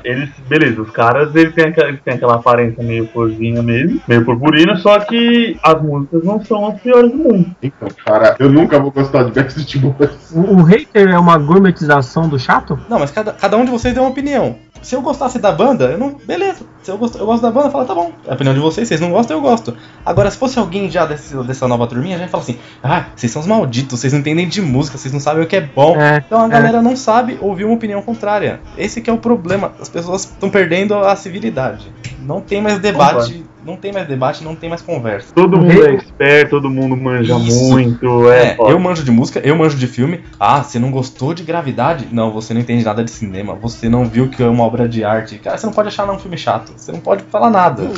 Eles, 0.04 0.30
beleza, 0.48 0.82
os 0.82 0.90
caras 0.90 1.36
eles 1.36 1.54
têm, 1.54 1.66
aquela, 1.66 1.90
eles 1.90 2.02
têm 2.02 2.14
aquela 2.16 2.36
aparência 2.36 2.84
meio 2.84 3.06
porzinha 3.08 3.62
mesmo, 3.62 4.02
meio 4.08 4.26
purpurina, 4.26 4.76
só 4.78 5.00
que 5.00 5.58
as 5.62 5.82
músicas 5.82 6.24
não 6.24 6.44
são 6.44 6.68
as 6.68 6.82
piores 6.82 7.12
do 7.12 7.18
mundo. 7.18 7.56
Então, 7.62 7.88
cara, 8.04 8.36
eu 8.40 8.50
nunca 8.50 8.80
vou 8.80 8.90
gostar 8.92 9.24
de 9.24 9.32
Backstreet 9.32 9.78
Boys. 9.78 10.32
O, 10.34 10.40
o 10.40 10.64
hater 10.64 11.10
é 11.10 11.20
uma 11.20 11.38
gourmetização 11.38 12.28
do 12.28 12.40
chato? 12.40 12.80
Não, 12.90 12.98
mas 13.00 13.12
cada, 13.12 13.34
cada 13.34 13.58
um 13.58 13.66
de 13.66 13.72
vocês 13.72 13.94
deu 13.94 14.04
uma 14.04 14.10
opinião. 14.10 14.56
Se 14.82 14.96
eu 14.96 15.02
gostasse 15.02 15.40
da 15.40 15.52
banda, 15.52 15.86
eu 15.86 15.98
não. 15.98 16.16
Beleza. 16.26 16.66
Se 16.84 16.92
eu 16.92 16.98
gosto, 16.98 17.18
eu 17.18 17.26
gosto 17.26 17.42
da 17.42 17.52
banda, 17.52 17.70
fala, 17.70 17.86
tá 17.86 17.94
bom. 17.94 18.12
É 18.26 18.32
a 18.32 18.34
opinião 18.34 18.54
de 18.54 18.60
vocês, 18.60 18.88
vocês 18.88 19.02
não 19.02 19.12
gostam, 19.12 19.38
eu 19.38 19.42
gosto. 19.42 19.76
Agora, 20.06 20.30
se 20.32 20.38
fosse 20.38 20.58
alguém 20.58 20.90
já 20.90 21.06
desse, 21.06 21.36
dessa 21.44 21.68
nova 21.68 21.88
turminha, 21.88 22.18
já 22.18 22.28
fala 22.28 22.44
assim: 22.44 22.58
ah, 22.84 23.06
vocês 23.16 23.32
são 23.32 23.42
os 23.42 23.48
malditos, 23.48 24.00
vocês 24.00 24.14
não 24.14 24.20
entendem 24.20 24.48
de 24.48 24.62
música, 24.62 24.98
vocês 24.98 25.14
não 25.14 25.20
sabem 25.20 25.44
o 25.44 25.48
que 25.48 25.56
é 25.56 25.62
bom. 25.62 26.00
É, 26.00 26.24
Então 26.26 26.42
a 26.42 26.46
é. 26.46 26.50
galera 26.50 26.82
não 26.82 26.96
sabe 26.96 27.38
ouvir 27.42 27.66
uma 27.66 27.76
opinião 27.76 28.02
contrária. 28.02 28.62
Esse 28.78 29.02
que 29.02 29.10
é 29.10 29.14
o 29.14 29.18
problema. 29.18 29.74
As 29.80 29.90
pessoas 29.90 30.24
estão 30.24 30.50
perdendo 30.50 30.96
a 30.96 31.16
civilidade. 31.16 31.92
Não 32.20 32.42
tem 32.42 32.62
mais 32.62 32.80
debate, 32.80 33.46
não 33.68 33.76
tem 33.76 33.92
mais 33.92 34.08
debate, 34.08 34.44
não 34.46 34.56
tem 34.56 34.70
mais 34.70 34.82
conversa. 34.82 35.34
Todo 35.36 35.58
mundo 35.58 35.86
é 35.86 35.96
expert, 35.96 36.50
todo 36.50 36.70
mundo 36.70 36.96
manja 36.96 37.38
Isso. 37.38 37.70
muito, 37.70 38.32
é, 38.32 38.52
É, 38.52 38.58
eu 38.60 38.80
manjo 38.80 39.04
de 39.04 39.12
música, 39.12 39.42
eu 39.44 39.58
manjo 39.58 39.78
de 39.78 39.88
filme. 39.88 40.24
Ah, 40.40 40.64
você 40.64 40.80
não 40.80 40.90
gostou 40.90 41.34
de 41.34 41.44
gravidade? 41.44 42.08
Não, 42.10 42.32
você 42.32 42.54
não 42.54 42.62
entende 42.62 42.86
nada 42.86 43.04
de 43.04 43.12
cinema. 43.12 43.56
Você 43.56 43.90
não 43.90 44.06
viu 44.06 44.30
que 44.30 44.42
é 44.42 44.48
uma 44.48 44.64
obra 44.64 44.88
de 44.88 45.04
arte. 45.04 45.38
Cara, 45.38 45.58
você 45.58 45.66
não 45.66 45.74
pode 45.74 45.90
achar 45.90 46.08
não 46.08 46.16
um 46.16 46.20
filme 46.20 46.38
chato. 46.38 46.72
Você 46.78 46.94
não 46.94 47.02
pode 47.02 47.24
falar 47.24 47.50
nada. 47.50 47.92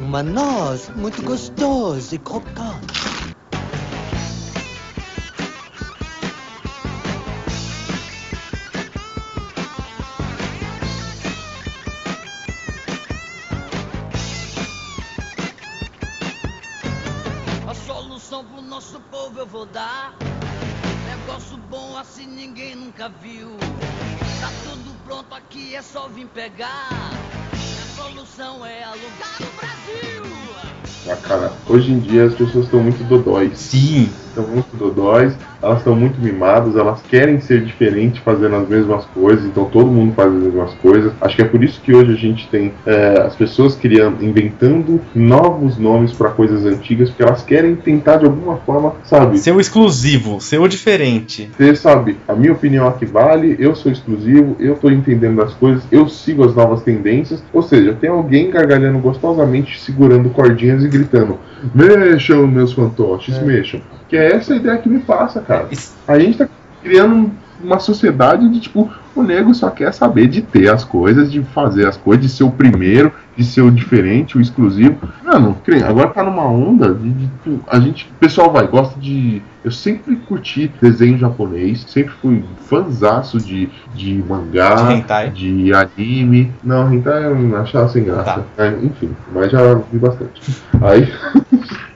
Uma 0.00 0.22
noz 0.22 0.92
muito 0.94 1.20
gostosa 1.22 2.14
e 2.14 2.18
crocante. 2.18 3.17
Ninguém 22.38 22.76
nunca 22.76 23.08
viu. 23.08 23.56
Tá 24.40 24.48
tudo 24.62 24.94
pronto 25.04 25.34
aqui, 25.34 25.74
é 25.74 25.82
só 25.82 26.06
vir 26.08 26.28
pegar. 26.28 26.88
A 27.52 27.96
solução 27.96 28.64
é 28.64 28.84
alugar 28.84 29.42
o 29.42 29.56
Brasil. 29.56 30.37
Ah, 31.06 31.16
cara, 31.16 31.52
hoje 31.68 31.92
em 31.92 31.98
dia 31.98 32.24
as 32.24 32.34
pessoas 32.34 32.64
estão 32.64 32.80
muito 32.80 33.02
dodóis. 33.04 33.58
Sim. 33.58 34.08
Estão 34.28 34.46
muito 34.46 34.76
dodóis, 34.76 35.34
elas 35.60 35.78
estão 35.78 35.96
muito 35.96 36.20
mimadas, 36.20 36.76
elas 36.76 37.00
querem 37.08 37.40
ser 37.40 37.64
diferentes 37.64 38.22
fazendo 38.22 38.54
as 38.54 38.68
mesmas 38.68 39.04
coisas, 39.06 39.44
então 39.44 39.64
todo 39.64 39.90
mundo 39.90 40.12
faz 40.14 40.32
as 40.32 40.40
mesmas 40.40 40.74
coisas. 40.74 41.12
Acho 41.20 41.34
que 41.34 41.42
é 41.42 41.44
por 41.44 41.64
isso 41.64 41.80
que 41.80 41.92
hoje 41.92 42.12
a 42.12 42.16
gente 42.16 42.46
tem 42.48 42.72
é, 42.86 43.22
as 43.26 43.34
pessoas 43.34 43.74
criando, 43.74 44.24
inventando 44.24 45.00
novos 45.12 45.76
nomes 45.76 46.12
para 46.12 46.28
coisas 46.30 46.64
antigas, 46.64 47.08
porque 47.08 47.22
elas 47.22 47.42
querem 47.42 47.74
tentar 47.74 48.18
de 48.18 48.26
alguma 48.26 48.58
forma, 48.58 48.94
sabe? 49.04 49.38
Seu 49.38 49.58
exclusivo, 49.58 50.40
seu 50.40 50.68
diferente. 50.68 51.50
Você 51.56 51.74
sabe, 51.74 52.16
a 52.28 52.34
minha 52.34 52.52
opinião 52.52 52.86
aqui 52.86 53.06
vale, 53.06 53.56
eu 53.58 53.74
sou 53.74 53.90
exclusivo, 53.90 54.56
eu 54.60 54.76
tô 54.76 54.88
entendendo 54.90 55.42
as 55.42 55.52
coisas, 55.54 55.82
eu 55.90 56.08
sigo 56.08 56.44
as 56.44 56.54
novas 56.54 56.82
tendências. 56.82 57.42
Ou 57.52 57.62
seja, 57.62 57.92
tem 57.94 58.10
alguém 58.10 58.50
gargalhando 58.50 58.98
gostosamente, 58.98 59.80
segurando 59.80 60.30
cordinhas 60.30 60.84
e 60.88 60.98
gritando: 60.98 61.38
Mexam, 61.74 62.46
meus 62.46 62.72
fantoches, 62.72 63.36
É. 63.36 63.42
mexam. 63.42 63.80
Que 64.08 64.16
é 64.16 64.34
essa 64.34 64.54
a 64.54 64.56
ideia 64.56 64.78
que 64.78 64.88
me 64.88 65.00
passa, 65.00 65.40
cara. 65.40 65.66
Isso- 65.70 65.94
A 66.06 66.18
gente 66.18 66.38
tá 66.38 66.48
criando 66.82 67.14
um- 67.14 67.30
uma 67.62 67.78
sociedade 67.78 68.48
de 68.48 68.60
tipo, 68.60 68.90
o 69.14 69.22
nego 69.22 69.54
só 69.54 69.68
quer 69.70 69.92
saber 69.92 70.28
de 70.28 70.42
ter 70.42 70.68
as 70.68 70.84
coisas, 70.84 71.30
de 71.30 71.42
fazer 71.42 71.86
as 71.86 71.96
coisas, 71.96 72.24
de 72.24 72.30
ser 72.30 72.44
o 72.44 72.50
primeiro, 72.50 73.12
de 73.36 73.44
ser 73.44 73.62
o 73.62 73.70
diferente, 73.70 74.36
o 74.38 74.40
exclusivo. 74.40 74.96
Mano, 75.24 75.56
agora 75.88 76.08
tá 76.08 76.22
numa 76.22 76.44
onda 76.46 76.94
de, 76.94 77.10
de- 77.10 77.30
a 77.68 77.78
gente, 77.80 78.04
o 78.10 78.18
pessoal 78.18 78.52
vai, 78.52 78.66
gosta 78.66 78.98
de. 78.98 79.42
Eu 79.64 79.72
sempre 79.72 80.16
curti 80.16 80.70
desenho 80.80 81.18
japonês, 81.18 81.84
sempre 81.88 82.12
fui 82.22 82.44
fãzaço 82.68 83.38
de, 83.38 83.68
de 83.94 84.22
mangá, 84.28 84.74
De 84.84 84.92
de 85.30 85.74
anime. 85.74 86.52
Não, 86.62 86.92
hentai 86.92 87.24
eu 87.26 87.56
achava 87.56 87.88
sem 87.88 88.04
graça. 88.04 88.44
É, 88.56 88.68
enfim, 88.82 89.10
mas 89.34 89.50
já 89.50 89.74
vi 89.74 89.98
bastante. 89.98 90.40
Aí. 90.80 91.12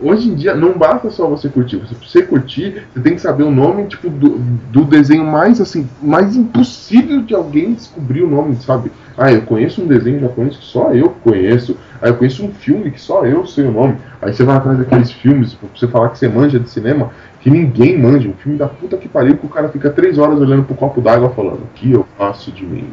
Hoje 0.00 0.28
em 0.28 0.34
dia, 0.34 0.54
não 0.54 0.78
basta 0.78 1.10
só 1.10 1.26
você 1.26 1.48
curtir. 1.48 1.76
Você, 1.78 1.94
você 1.94 2.22
curtir, 2.22 2.86
você 2.94 3.00
tem 3.00 3.14
que 3.14 3.20
saber 3.20 3.42
o 3.42 3.50
nome, 3.50 3.86
tipo, 3.86 4.08
do, 4.08 4.38
do 4.70 4.84
desenho 4.84 5.24
mais, 5.24 5.60
assim, 5.60 5.88
mais 6.00 6.36
impossível 6.36 7.20
de 7.20 7.34
alguém 7.34 7.74
descobrir 7.74 8.22
o 8.22 8.30
nome, 8.30 8.54
sabe? 8.56 8.92
Ah, 9.16 9.32
eu 9.32 9.42
conheço 9.42 9.82
um 9.82 9.88
desenho 9.88 10.20
japonês 10.20 10.56
que 10.56 10.64
só 10.64 10.92
eu 10.94 11.10
conheço. 11.24 11.76
Ah, 12.00 12.06
eu 12.06 12.14
conheço 12.14 12.44
um 12.44 12.52
filme 12.52 12.92
que 12.92 13.00
só 13.00 13.26
eu 13.26 13.44
sei 13.44 13.64
o 13.64 13.72
nome. 13.72 13.96
Aí 14.22 14.32
você 14.32 14.44
vai 14.44 14.56
atrás 14.56 14.78
daqueles 14.78 15.10
filmes, 15.10 15.54
pra 15.54 15.68
você 15.74 15.88
falar 15.88 16.10
que 16.10 16.18
você 16.18 16.28
manja 16.28 16.60
de 16.60 16.70
cinema, 16.70 17.10
que 17.40 17.50
ninguém 17.50 17.98
manja. 17.98 18.28
Um 18.28 18.34
filme 18.34 18.56
da 18.56 18.68
puta 18.68 18.96
que 18.96 19.08
pariu, 19.08 19.36
que 19.36 19.46
o 19.46 19.48
cara 19.48 19.68
fica 19.68 19.90
três 19.90 20.16
horas 20.16 20.40
olhando 20.40 20.62
pro 20.62 20.76
copo 20.76 21.00
d'água 21.00 21.30
falando, 21.30 21.62
o 21.62 21.68
que 21.74 21.90
eu 21.90 22.06
faço 22.16 22.52
de 22.52 22.64
mim? 22.64 22.88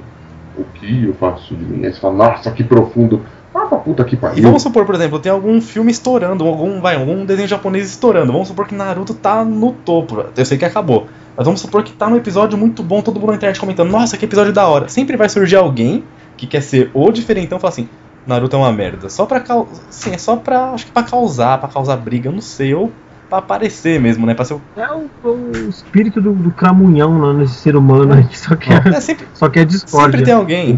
O 0.58 0.64
que 0.64 1.06
eu 1.06 1.14
faço 1.14 1.53
de 1.53 1.64
mim? 1.64 1.86
Aí 1.86 1.93
você 1.93 1.99
fala, 1.99 2.16
nossa, 2.16 2.49
que 2.49 2.64
profundo. 2.64 3.22
Puta 3.68 4.03
que 4.03 4.16
E 4.16 4.18
pariu. 4.18 4.43
vamos 4.43 4.61
supor, 4.63 4.86
por 4.86 4.95
exemplo, 4.95 5.20
tem 5.20 5.32
algum 5.32 5.61
filme 5.61 5.91
estourando, 5.91 6.45
algum, 6.45 6.82
vai, 6.82 6.95
algum 6.95 7.26
desenho 7.26 7.47
japonês 7.47 7.89
estourando. 7.89 8.32
Vamos 8.32 8.47
supor 8.47 8.68
que 8.68 8.76
Naruto 8.76 9.13
tá 9.13 9.43
no 9.43 9.72
topo. 9.72 10.26
Eu 10.36 10.45
sei 10.45 10.57
que 10.57 10.66
acabou. 10.66 11.07
Mas 11.36 11.45
vamos 11.45 11.61
supor 11.61 11.84
que 11.84 11.91
tá 11.91 12.09
num 12.09 12.16
episódio 12.16 12.57
muito 12.57 12.82
bom, 12.82 13.01
todo 13.01 13.20
mundo 13.20 13.30
na 13.32 13.36
internet 13.36 13.59
comentando, 13.59 13.89
nossa, 13.91 14.18
que 14.18 14.26
episódio 14.26 14.53
da 14.53 14.68
hora. 14.68 14.88
Sempre 14.88 15.18
vai 15.18 15.28
surgir 15.28 15.57
alguém 15.57 16.03
que 16.38 16.47
quer 16.47 16.61
ser 16.61 16.89
o 16.93 17.11
diferentão 17.11 17.57
e 17.57 17.61
falar 17.61 17.72
assim, 17.72 17.89
Naruto 18.26 18.55
é 18.55 18.59
uma 18.59 18.72
merda. 18.72 19.09
Só 19.09 19.26
pra 19.26 19.39
causar. 19.39 19.84
Sim, 19.89 20.13
é 20.13 20.18
só 20.18 20.36
pra. 20.36 20.72
Acho 20.72 20.86
que 20.86 20.91
pra 20.91 21.03
causar, 21.03 21.59
pra 21.59 21.70
causar 21.70 21.97
briga, 21.97 22.30
eu 22.30 22.34
não 22.34 22.41
sei. 22.41 22.74
Ou 22.74 22.91
pra 23.30 23.40
aparecer 23.40 24.00
mesmo, 24.00 24.26
né? 24.26 24.34
Pra 24.34 24.46
ser 24.46 24.54
o. 24.56 24.62
É 24.78 24.88
o, 24.92 25.10
o 25.28 25.52
espírito 25.70 26.22
do, 26.22 26.32
do 26.34 26.52
cramunhão 26.52 27.20
lá 27.20 27.34
nesse 27.34 27.56
ser 27.56 27.76
humano 27.76 28.14
aí 28.14 28.24
que 28.24 28.38
só 28.38 28.56
quer, 28.56 28.86
É, 28.88 29.00
sempre, 29.00 29.28
só 29.34 29.50
quer 29.50 29.66
discórdia. 29.66 30.12
sempre 30.20 30.26
tem 30.26 30.34
alguém. 30.34 30.76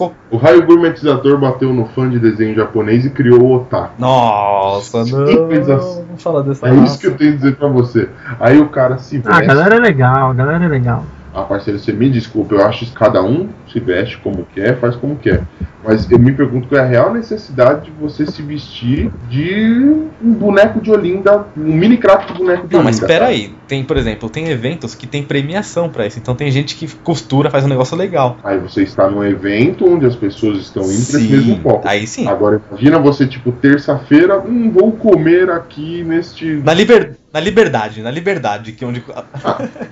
O 0.00 0.12
O 0.30 0.36
raio 0.36 0.64
gourmetizador 0.66 1.38
bateu 1.38 1.72
no 1.72 1.86
fã 1.86 2.08
de 2.08 2.18
desenho 2.18 2.54
japonês 2.54 3.04
e 3.04 3.10
criou 3.10 3.42
o 3.42 3.54
otaku. 3.56 3.94
Nossa, 3.98 4.98
não. 5.04 5.26
Simples 5.26 5.68
assim. 5.70 6.04
Vamos 6.06 6.22
falar 6.22 6.42
dessa 6.42 6.66
É 6.66 6.70
raça. 6.70 6.84
isso 6.84 6.98
que 6.98 7.06
eu 7.06 7.16
tenho 7.16 7.32
a 7.32 7.36
dizer 7.36 7.56
pra 7.56 7.68
você. 7.68 8.08
Aí 8.40 8.58
o 8.60 8.68
cara 8.68 8.98
se 8.98 9.22
Ah, 9.24 9.28
a 9.28 9.32
veste. 9.40 9.46
galera 9.46 9.76
é 9.76 9.78
legal, 9.78 10.30
a 10.30 10.34
galera 10.34 10.64
é 10.64 10.68
legal. 10.68 11.04
Ah, 11.34 11.42
parceiro, 11.42 11.80
você 11.80 11.92
me 11.92 12.08
desculpa, 12.08 12.54
eu 12.54 12.64
acho 12.64 12.86
que 12.86 12.92
cada 12.92 13.20
um 13.20 13.48
se 13.72 13.80
veste 13.80 14.18
como 14.18 14.46
quer, 14.54 14.78
faz 14.78 14.94
como 14.94 15.16
quer. 15.16 15.42
Mas 15.82 16.08
eu 16.10 16.18
me 16.18 16.32
pergunto 16.32 16.68
qual 16.68 16.80
é 16.80 16.84
a 16.84 16.86
real 16.86 17.12
necessidade 17.12 17.86
de 17.86 17.90
você 17.90 18.24
se 18.24 18.40
vestir 18.40 19.10
de 19.28 19.74
um 20.22 20.32
boneco 20.32 20.80
de 20.80 20.92
Olinda, 20.92 21.44
um 21.56 21.74
mini 21.74 21.96
craft 21.96 22.32
de 22.32 22.38
boneco 22.38 22.68
de 22.68 22.72
Não, 22.72 22.80
Olinda. 22.80 22.82
mas 22.84 22.98
espera 23.00 23.26
aí. 23.26 23.52
Tem, 23.66 23.84
por 23.84 23.96
exemplo, 23.96 24.30
tem 24.30 24.48
eventos 24.48 24.94
que 24.94 25.08
tem 25.08 25.24
premiação 25.24 25.88
pra 25.88 26.06
isso. 26.06 26.18
Então 26.20 26.36
tem 26.36 26.50
gente 26.52 26.76
que 26.76 26.86
costura, 27.02 27.50
faz 27.50 27.64
um 27.64 27.68
negócio 27.68 27.96
legal. 27.96 28.38
Aí 28.44 28.58
você 28.58 28.84
está 28.84 29.10
num 29.10 29.24
evento 29.24 29.92
onde 29.92 30.06
as 30.06 30.14
pessoas 30.14 30.58
estão 30.58 30.84
indo 30.84 31.06
pra 31.10 31.20
esse 31.20 31.28
mesmo 31.28 31.58
foco. 31.60 31.88
Aí 31.88 32.06
sim. 32.06 32.28
Agora 32.28 32.62
imagina 32.70 32.98
você, 33.00 33.26
tipo, 33.26 33.50
terça-feira, 33.50 34.38
hum, 34.40 34.70
vou 34.70 34.92
comer 34.92 35.50
aqui 35.50 36.04
neste. 36.04 36.62
Na, 36.64 36.72
liber... 36.72 37.16
na 37.34 37.40
liberdade, 37.40 38.00
na 38.00 38.12
liberdade, 38.12 38.70
que 38.70 38.84
é 38.84 38.86
onde. 38.86 39.04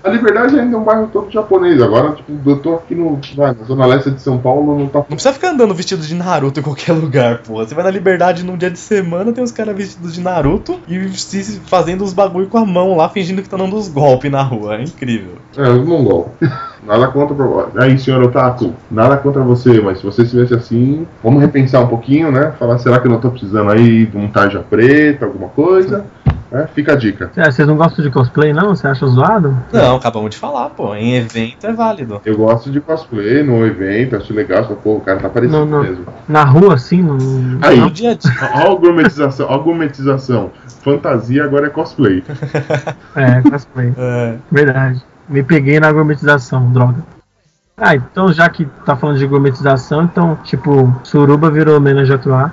A 0.05 0.09
Liberdade 0.09 0.61
ainda 0.61 0.77
é 0.77 0.79
um 0.79 0.85
bairro 0.85 1.11
todo 1.13 1.29
japonês. 1.29 1.83
Agora, 1.83 2.13
tipo, 2.13 2.33
eu 2.49 2.61
tô 2.61 2.77
aqui 2.77 2.95
no, 2.95 3.19
na 3.37 3.53
Zona 3.65 3.85
Leste 3.85 4.13
de 4.13 4.23
São 4.23 4.39
Paulo, 4.39 4.79
não 4.79 4.87
tá. 4.87 5.01
Não 5.01 5.17
precisa 5.17 5.33
ficar 5.33 5.51
andando 5.51 5.75
vestido 5.75 6.03
de 6.03 6.15
Naruto 6.15 6.61
em 6.61 6.63
qualquer 6.63 6.93
lugar, 6.95 7.39
porra. 7.39 7.67
Você 7.67 7.75
vai 7.75 7.83
na 7.83 7.91
liberdade 7.91 8.45
num 8.45 8.57
dia 8.57 8.71
de 8.71 8.79
semana, 8.79 9.33
tem 9.33 9.43
os 9.43 9.51
caras 9.51 9.77
vestidos 9.77 10.15
de 10.15 10.21
Naruto 10.21 10.79
e 10.87 11.09
se 11.15 11.59
fazendo 11.67 12.05
os 12.05 12.13
bagulho 12.13 12.47
com 12.47 12.59
a 12.59 12.65
mão 12.65 12.97
lá, 12.97 13.09
fingindo 13.09 13.43
que 13.43 13.49
tá 13.49 13.57
dando 13.57 13.75
os 13.75 13.89
golpes 13.89 14.31
na 14.31 14.43
rua. 14.43 14.77
É 14.77 14.83
incrível. 14.85 15.35
É, 15.57 15.69
os 15.69 15.85
mongol. 15.85 16.33
Nada 16.87 17.09
contra. 17.09 17.37
Aí, 17.77 17.97
senhor 17.97 18.23
Otaku, 18.25 18.73
nada 18.91 19.17
contra 19.17 19.41
você, 19.41 19.81
mas 19.81 19.99
se 19.99 20.05
você 20.05 20.23
estivesse 20.23 20.53
assim, 20.53 21.07
vamos 21.23 21.41
repensar 21.41 21.81
um 21.81 21.87
pouquinho, 21.87 22.33
né? 22.33 22.53
Falar, 22.59 22.79
será 22.79 22.99
que 22.99 23.07
eu 23.07 23.11
não 23.11 23.21
tô 23.21 23.31
precisando 23.31 23.71
aí 23.71 24.05
de 24.05 24.17
um 24.17 24.29
tarja 24.29 24.65
preta, 24.69 25.27
alguma 25.27 25.49
coisa? 25.49 26.05
É, 26.53 26.67
fica 26.67 26.93
a 26.93 26.97
dica. 26.97 27.31
É, 27.35 27.51
Vocês 27.51 27.67
não 27.67 27.77
gostam 27.77 28.05
de 28.05 28.11
cosplay, 28.11 28.53
não? 28.53 28.75
Você 28.75 28.87
acha 28.87 29.07
zoado? 29.07 29.57
Não, 29.73 29.97
acabamos 29.97 30.31
de 30.31 30.37
falar, 30.37 30.69
pô. 30.71 30.95
Em 30.95 31.15
evento 31.17 31.67
é 31.67 31.73
válido. 31.73 32.21
Eu 32.25 32.37
gosto 32.37 32.71
de 32.71 32.81
cosplay 32.81 33.43
no 33.43 33.67
evento, 33.67 34.17
acho 34.17 34.35
legal, 34.35 34.65
só 34.67 34.75
pô, 34.75 34.97
o 34.97 35.01
cara 35.01 35.19
tá 35.21 35.41
não. 35.41 35.83
mesmo. 35.83 36.05
Na 36.29 36.45
rua, 36.45 36.75
assim? 36.75 37.03
Não... 37.03 37.17
Aí, 37.63 37.81
No 37.81 37.91
dia 37.91 38.11
a 38.11 38.15
dia. 38.15 38.33
Ó 38.67 38.73
a 38.73 38.75
gourmetização, 38.75 39.47
ó 39.49 39.55
a 39.55 39.59
gourmetização. 39.59 40.51
Fantasia 40.83 41.45
agora 41.45 41.69
é 41.69 41.71
cosplay. 41.71 42.23
É, 43.17 43.41
cosplay. 43.43 43.93
É. 44.03 44.37
Verdade. 44.51 45.03
Me 45.29 45.43
peguei 45.43 45.79
na 45.81 45.93
gourmetização, 45.93 46.71
droga. 46.73 47.03
Ah, 47.85 47.97
então 47.97 48.33
já 48.33 48.49
que 48.49 48.65
tá 48.87 48.95
falando 48.97 49.19
de 49.19 49.27
gourmetização, 49.27 50.05
então, 50.05 50.39
tipo, 50.45 50.95
Suruba 51.03 51.51
virou 51.51 51.81
Menage 51.81 52.13
à 52.13 52.19
Trois. 52.19 52.51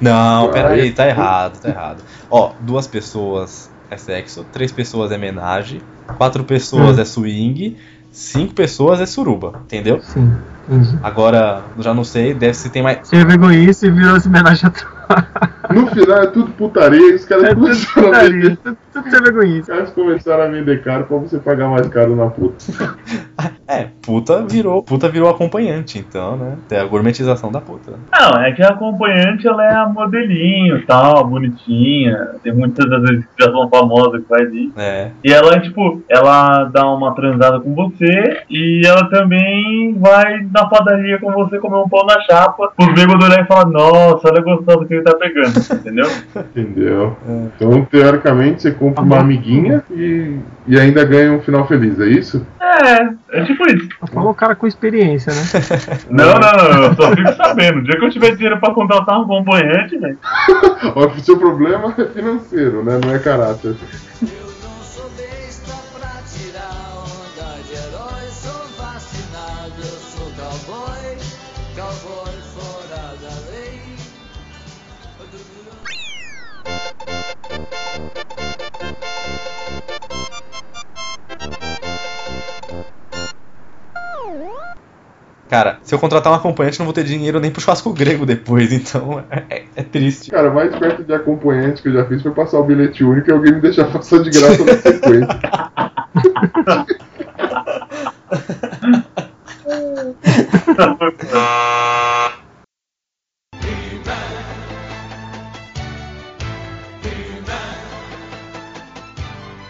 Não, 0.00 0.50
peraí, 0.52 0.80
Aí- 0.82 0.92
tá 0.92 1.06
errado, 1.08 1.58
tá 1.60 1.68
errado. 1.68 1.98
Ó, 2.30 2.52
duas 2.60 2.86
pessoas 2.86 3.68
é 3.90 3.96
sexo, 3.96 4.44
três 4.52 4.70
pessoas 4.70 5.10
é 5.10 5.18
menage, 5.18 5.82
quatro 6.16 6.44
pessoas 6.44 6.96
Hum. 6.96 7.00
é 7.00 7.04
swing, 7.04 7.76
cinco 8.12 8.54
pessoas 8.54 9.00
é 9.00 9.06
suruba, 9.06 9.60
entendeu? 9.64 10.00
Sim, 10.02 10.32
entendi. 10.68 10.96
Agora, 11.02 11.62
já 11.80 11.92
não 11.92 12.04
sei, 12.04 12.32
deve 12.32 12.54
se 12.54 12.70
tem 12.70 12.82
mais. 12.82 12.98
Você 13.02 13.24
vergonha 13.24 13.58
isso 13.58 13.84
e 13.84 13.90
virou 13.90 14.16
esse 14.16 14.28
Menage 14.28 14.64
à 14.64 14.70
Trois. 14.70 14.86
No 15.70 15.86
final 15.88 16.18
é 16.22 16.26
tudo 16.28 16.50
putaria, 16.52 17.14
os 17.14 17.24
caras 17.24 17.44
É 17.44 17.48
tudo 17.48 17.60
começaram 17.60 18.08
a 18.08 18.18
vender. 18.20 18.56
putaria, 18.56 18.58
tudo, 18.62 18.76
tudo 18.92 19.10
sem 19.10 19.22
vergonha 19.22 19.60
Os 19.60 19.66
caras 19.66 19.90
começaram 19.90 20.42
a 20.42 20.46
vender 20.46 20.82
caro 20.82 21.04
pra 21.04 21.16
você 21.18 21.38
pagar 21.38 21.68
mais 21.68 21.86
caro 21.88 22.16
na 22.16 22.26
puta. 22.28 22.64
É, 23.68 23.88
puta 24.00 24.46
virou, 24.46 24.80
puta 24.80 25.08
virou 25.08 25.28
acompanhante, 25.28 25.98
então, 25.98 26.36
né? 26.36 26.56
Tem 26.68 26.78
a 26.78 26.84
gourmetização 26.84 27.50
da 27.50 27.60
puta. 27.60 27.94
Não, 28.12 28.40
é 28.40 28.52
que 28.52 28.62
a 28.62 28.68
acompanhante 28.68 29.46
ela 29.46 29.64
é 29.64 29.74
a 29.74 29.88
modelinho 29.88 30.86
tal, 30.86 31.26
bonitinha. 31.26 32.28
Tem 32.44 32.54
muitas 32.54 32.88
das 32.88 33.02
vezes 33.02 33.24
que 33.24 33.44
já 33.44 33.50
são 33.50 33.68
famosas 33.68 34.22
que 34.22 34.28
faz 34.28 34.52
isso. 34.52 34.72
É. 34.76 35.10
E 35.24 35.32
ela, 35.32 35.58
tipo, 35.58 36.00
ela 36.08 36.64
dá 36.64 36.88
uma 36.88 37.12
transada 37.16 37.58
com 37.58 37.74
você 37.74 38.42
e 38.48 38.82
ela 38.86 39.10
também 39.10 39.98
vai 39.98 40.46
na 40.54 40.64
padaria 40.66 41.18
com 41.18 41.32
você 41.32 41.58
comer 41.58 41.78
um 41.78 41.88
pão 41.88 42.06
na 42.06 42.20
chapa. 42.20 42.70
Os 42.78 42.86
bêbados 42.94 43.26
olhar 43.28 43.42
e 43.42 43.46
falar, 43.46 43.66
nossa, 43.66 44.28
olha 44.30 44.42
gostoso 44.42 44.86
que 44.86 44.94
ele 44.94 45.02
tá 45.02 45.16
pegando, 45.16 45.55
entendeu? 45.74 46.10
Entendeu? 46.36 47.16
Então, 47.26 47.84
teoricamente, 47.84 48.62
você 48.62 48.70
compra 48.70 49.02
uma 49.02 49.18
amiguinha 49.20 49.82
e, 49.90 50.36
e 50.66 50.78
ainda 50.78 51.04
ganha 51.04 51.32
um 51.32 51.40
final 51.40 51.66
feliz, 51.66 51.98
é 52.00 52.06
isso? 52.06 52.46
É, 52.60 53.40
é 53.40 53.44
tipo 53.44 53.64
isso. 53.70 53.88
Falou 54.12 54.30
o 54.30 54.34
cara 54.34 54.54
com 54.54 54.66
experiência, 54.66 55.32
né? 55.32 55.42
Não, 56.10 56.38
não, 56.38 56.52
não, 56.52 56.82
eu 56.84 56.94
só 56.94 57.14
fico 57.14 57.32
sabendo. 57.34 57.78
O 57.78 57.82
dia 57.82 57.98
que 57.98 58.04
eu 58.04 58.10
tiver 58.10 58.34
dinheiro 58.34 58.58
pra 58.58 58.72
contratar 58.72 59.18
um 59.18 59.22
acompanhante, 59.22 59.98
velho. 59.98 60.18
O 60.94 61.20
seu 61.20 61.38
problema 61.38 61.94
é 61.98 62.04
financeiro, 62.04 62.84
né? 62.84 63.00
Não 63.02 63.14
é 63.14 63.18
caráter. 63.18 63.74
Cara, 85.48 85.78
se 85.82 85.94
eu 85.94 85.98
contratar 85.98 86.32
um 86.32 86.36
acompanhante, 86.36 86.78
não 86.78 86.86
vou 86.86 86.92
ter 86.92 87.04
dinheiro 87.04 87.38
nem 87.38 87.50
pro 87.52 87.60
churrasco 87.60 87.92
grego 87.92 88.26
depois, 88.26 88.72
então 88.72 89.22
é, 89.30 89.42
é- 89.48 89.64
é 89.76 89.82
triste. 89.82 90.30
Cara, 90.30 90.50
mais 90.50 90.74
perto 90.76 91.04
de 91.04 91.14
acompanhante 91.14 91.82
que 91.82 91.88
eu 91.88 91.92
já 91.92 92.04
fiz 92.04 92.20
foi 92.22 92.32
passar 92.32 92.58
o 92.58 92.64
bilhete 92.64 93.04
único 93.04 93.30
e 93.30 93.32
alguém 93.32 93.52
me 93.54 93.60
deixar 93.60 93.84
passar 93.86 94.18
de 94.22 94.30
graça 94.30 94.64
na 94.64 94.76
sequência. 94.76 95.28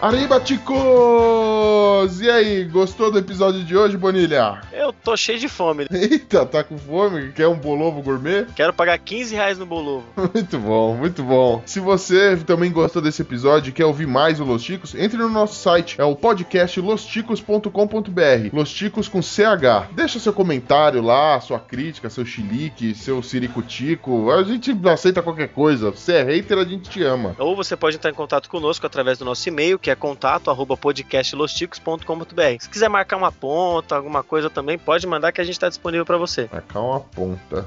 Arriba, 0.07 0.41
chicos! 0.41 2.21
E 2.21 2.31
aí, 2.31 2.63
gostou 2.63 3.11
do 3.11 3.19
episódio 3.19 3.61
de 3.61 3.75
hoje, 3.75 3.97
Bonilha? 3.97 4.61
Eu 4.71 4.93
tô 4.93 5.17
cheio 5.17 5.37
de 5.37 5.49
fome. 5.49 5.85
Eita, 5.91 6.45
tá 6.45 6.63
com 6.63 6.77
fome? 6.77 7.33
Quer 7.33 7.49
um 7.49 7.57
bolovo 7.57 8.01
gourmet? 8.01 8.45
Quero 8.55 8.71
pagar 8.71 8.97
15 8.99 9.35
reais 9.35 9.57
no 9.57 9.65
bolovo. 9.65 10.05
Muito 10.33 10.57
bom, 10.59 10.95
muito 10.95 11.21
bom. 11.21 11.61
Se 11.65 11.81
você 11.81 12.37
também 12.37 12.71
gostou 12.71 13.01
desse 13.01 13.21
episódio 13.21 13.69
e 13.69 13.73
quer 13.73 13.83
ouvir 13.83 14.07
mais 14.07 14.39
o 14.39 14.45
Los 14.45 14.63
Ticos, 14.63 14.95
entre 14.95 15.17
no 15.17 15.27
nosso 15.27 15.55
site, 15.55 15.99
é 15.99 16.05
o 16.05 16.15
podcast 16.15 16.79
losticos.com.br. 16.79 17.69
Los 18.53 18.71
Ticos 18.71 19.09
com 19.09 19.21
CH. 19.21 19.91
Deixa 19.91 20.19
seu 20.19 20.31
comentário 20.31 21.01
lá, 21.01 21.37
sua 21.41 21.59
crítica, 21.59 22.09
seu 22.09 22.25
chilique, 22.25 22.95
seu 22.95 23.21
ciricutico. 23.21 24.31
A 24.31 24.41
gente 24.43 24.73
aceita 24.85 25.21
qualquer 25.21 25.49
coisa. 25.49 25.91
Se 25.97 26.13
é 26.13 26.23
hater, 26.23 26.59
a 26.59 26.63
gente 26.63 26.89
te 26.89 27.03
ama. 27.03 27.35
Ou 27.37 27.57
você 27.57 27.75
pode 27.75 27.97
entrar 27.97 28.09
em 28.09 28.13
contato 28.13 28.49
conosco 28.49 28.85
através 28.85 29.17
do 29.17 29.25
nosso 29.25 29.49
e-mail, 29.49 29.77
que 29.77 29.91
é 29.91 29.96
contato 29.97 30.49
arroba 30.49 30.77
podcastlosticos.com.br. 30.77 32.57
Se 32.59 32.69
quiser 32.69 32.89
marcar 32.89 33.17
uma 33.17 33.31
ponta, 33.31 33.95
alguma 33.95 34.23
coisa 34.23 34.49
também, 34.49 34.77
pode 34.77 35.05
mandar 35.07 35.31
que 35.31 35.41
a 35.41 35.43
gente 35.43 35.59
tá 35.59 35.67
disponível 35.67 36.05
pra 36.05 36.17
você. 36.17 36.49
Marcar 36.51 36.81
uma 36.81 36.99
ponta. 36.99 37.65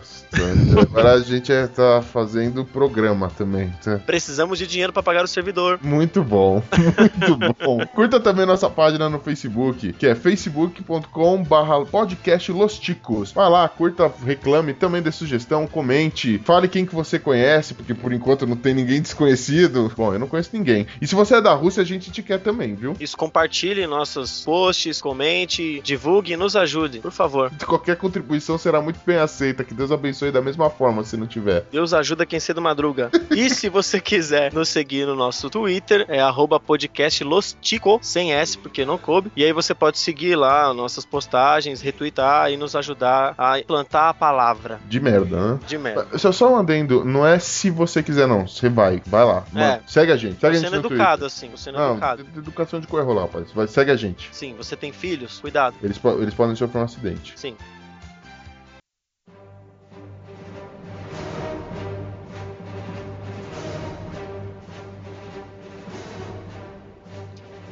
Agora 0.81 1.12
a 1.14 1.20
gente 1.20 1.53
é, 1.53 1.66
tá 1.66 2.03
fazendo 2.03 2.64
programa 2.64 3.31
também. 3.37 3.72
tá? 3.83 3.99
Precisamos 3.99 4.59
de 4.59 4.66
dinheiro 4.66 4.93
pra 4.93 5.03
pagar 5.03 5.24
o 5.24 5.28
servidor. 5.28 5.78
Muito 5.83 6.22
bom, 6.22 6.62
muito 6.99 7.55
bom. 7.64 7.87
Curta 7.95 8.20
também 8.20 8.47
nossa 8.47 8.70
página 8.70 9.09
no 9.09 9.18
Facebook, 9.18 9.93
que 9.95 10.07
é 10.07 10.14
facebook.com 10.14 11.43
barra 11.43 11.85
podcast 11.85 12.53
Los 12.53 12.78
Ticos. 12.78 13.33
Vai 13.33 13.49
lá, 13.49 13.68
curta, 13.68 14.12
reclame, 14.24 14.74
também 14.74 15.03
dê 15.03 15.11
sugestão, 15.11 15.66
comente, 15.66 16.41
fale 16.45 16.68
quem 16.68 16.87
que 16.87 16.95
você 16.95 17.18
conhece, 17.18 17.74
porque 17.74 17.95
por 17.95 18.12
enquanto 18.12 18.47
não 18.47 18.57
tem 18.57 18.74
ninguém 18.74 19.01
desconhecido. 19.01 19.93
Bom, 19.97 20.12
eu 20.12 20.18
não 20.18 20.26
conheço 20.26 20.51
ninguém. 20.53 20.87
E 21.01 21.07
se 21.07 21.14
você 21.14 21.37
é 21.37 21.41
da 21.41 21.53
Rússia, 21.53 21.83
a 21.83 21.87
gente 21.87 22.09
te 22.11 22.22
quer 22.22 22.38
também, 22.40 22.74
viu? 22.74 22.96
Isso, 23.00 23.16
compartilhe 23.16 23.86
nossos 23.86 24.42
posts, 24.44 25.00
comente, 25.00 25.80
divulgue 25.82 26.32
e 26.32 26.36
nos 26.36 26.56
ajude, 26.56 27.00
por 27.00 27.12
favor. 27.12 27.50
Qualquer 27.66 27.96
contribuição 27.96 28.58
será 28.58 28.80
muito 28.80 29.00
bem 29.06 29.16
aceita. 29.16 29.64
Que 29.64 29.74
Deus 29.74 29.92
abençoe 29.92 30.30
da 30.32 30.40
mesma 30.40 30.68
forma, 30.70 31.04
se 31.04 31.16
não 31.16 31.26
tiver. 31.26 31.64
Deus 31.70 31.94
ajuda 31.94 32.26
quem 32.26 32.40
cedo 32.40 32.61
madruga. 32.61 33.11
E 33.30 33.48
se 33.48 33.68
você 33.68 34.00
quiser 34.00 34.52
nos 34.52 34.68
seguir 34.68 35.06
no 35.06 35.14
nosso 35.14 35.48
Twitter, 35.48 36.04
é 36.08 36.20
arroba 36.20 36.58
podcast 36.58 37.22
Lostico, 37.22 37.98
sem 38.02 38.32
S, 38.32 38.58
porque 38.58 38.84
não 38.84 38.98
coube. 38.98 39.30
E 39.36 39.44
aí 39.44 39.52
você 39.52 39.72
pode 39.72 39.98
seguir 39.98 40.34
lá 40.34 40.74
nossas 40.74 41.04
postagens, 41.04 41.80
retweetar 41.80 42.50
e 42.50 42.56
nos 42.56 42.74
ajudar 42.74 43.34
a 43.38 43.62
plantar 43.66 44.08
a 44.11 44.14
palavra 44.14 44.80
De 44.88 44.98
merda, 45.00 45.52
né? 45.54 45.61
de 45.66 45.78
merda. 45.78 46.18
Só, 46.18 46.32
só 46.32 46.52
um 46.52 46.56
adendo, 46.56 47.04
não 47.04 47.26
é 47.26 47.38
se 47.38 47.70
você 47.70 48.02
quiser, 48.02 48.26
não. 48.26 48.46
Você 48.46 48.68
vai, 48.68 49.00
vai 49.06 49.24
lá. 49.24 49.44
Mano, 49.52 49.82
Segue 49.86 50.12
a 50.12 50.16
gente. 50.16 50.40
Segue 50.40 50.56
a 50.56 50.58
gente 50.58 50.70
sendo 50.70 50.82
no 50.82 50.86
educado, 50.88 51.24
assim, 51.24 51.48
tô 51.50 51.56
sendo 51.56 51.76
Twitter. 51.76 51.94
Não, 51.94 51.99
de- 52.16 52.24
de 52.24 52.38
educação 52.38 52.80
de 52.80 52.86
cor 52.86 53.05
rolar, 53.05 53.22
rapaz. 53.22 53.53
Vai, 53.53 53.66
segue 53.66 53.90
a 53.90 53.96
gente. 53.96 54.28
Sim, 54.32 54.55
você 54.57 54.76
tem 54.76 54.92
filhos? 54.92 55.38
Cuidado. 55.40 55.76
Eles, 55.82 56.01
eles 56.20 56.34
podem 56.34 56.57
sofrer 56.57 56.80
um 56.80 56.84
acidente. 56.84 57.32
Sim. 57.38 57.57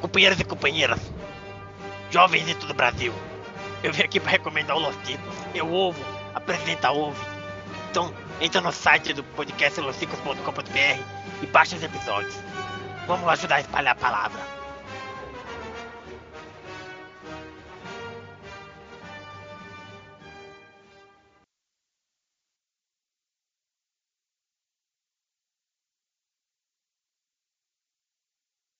Companheiros 0.00 0.38
e 0.40 0.44
companheiras, 0.44 1.00
jovens 2.10 2.46
de 2.46 2.54
todo 2.54 2.70
o 2.70 2.74
Brasil, 2.74 3.12
eu 3.82 3.92
vim 3.92 4.02
aqui 4.02 4.20
para 4.20 4.30
recomendar 4.32 4.76
o 4.76 4.80
Los 4.80 4.96
Ticos. 5.04 5.34
Eu 5.54 5.72
ovo, 5.72 5.98
apresenta 6.34 6.90
ouve. 6.90 7.20
Então, 7.90 8.12
entra 8.40 8.60
no 8.60 8.72
site 8.72 9.12
do 9.12 9.24
podcast 9.24 9.80
losticos.com.br 9.80 11.02
e 11.42 11.46
baixa 11.46 11.76
os 11.76 11.82
episódios. 11.82 12.34
Vamos 13.08 13.26
ajudar 13.32 13.56
a 13.56 13.60
espalhar 13.60 13.92
a 13.92 13.94
palavra. 13.94 14.57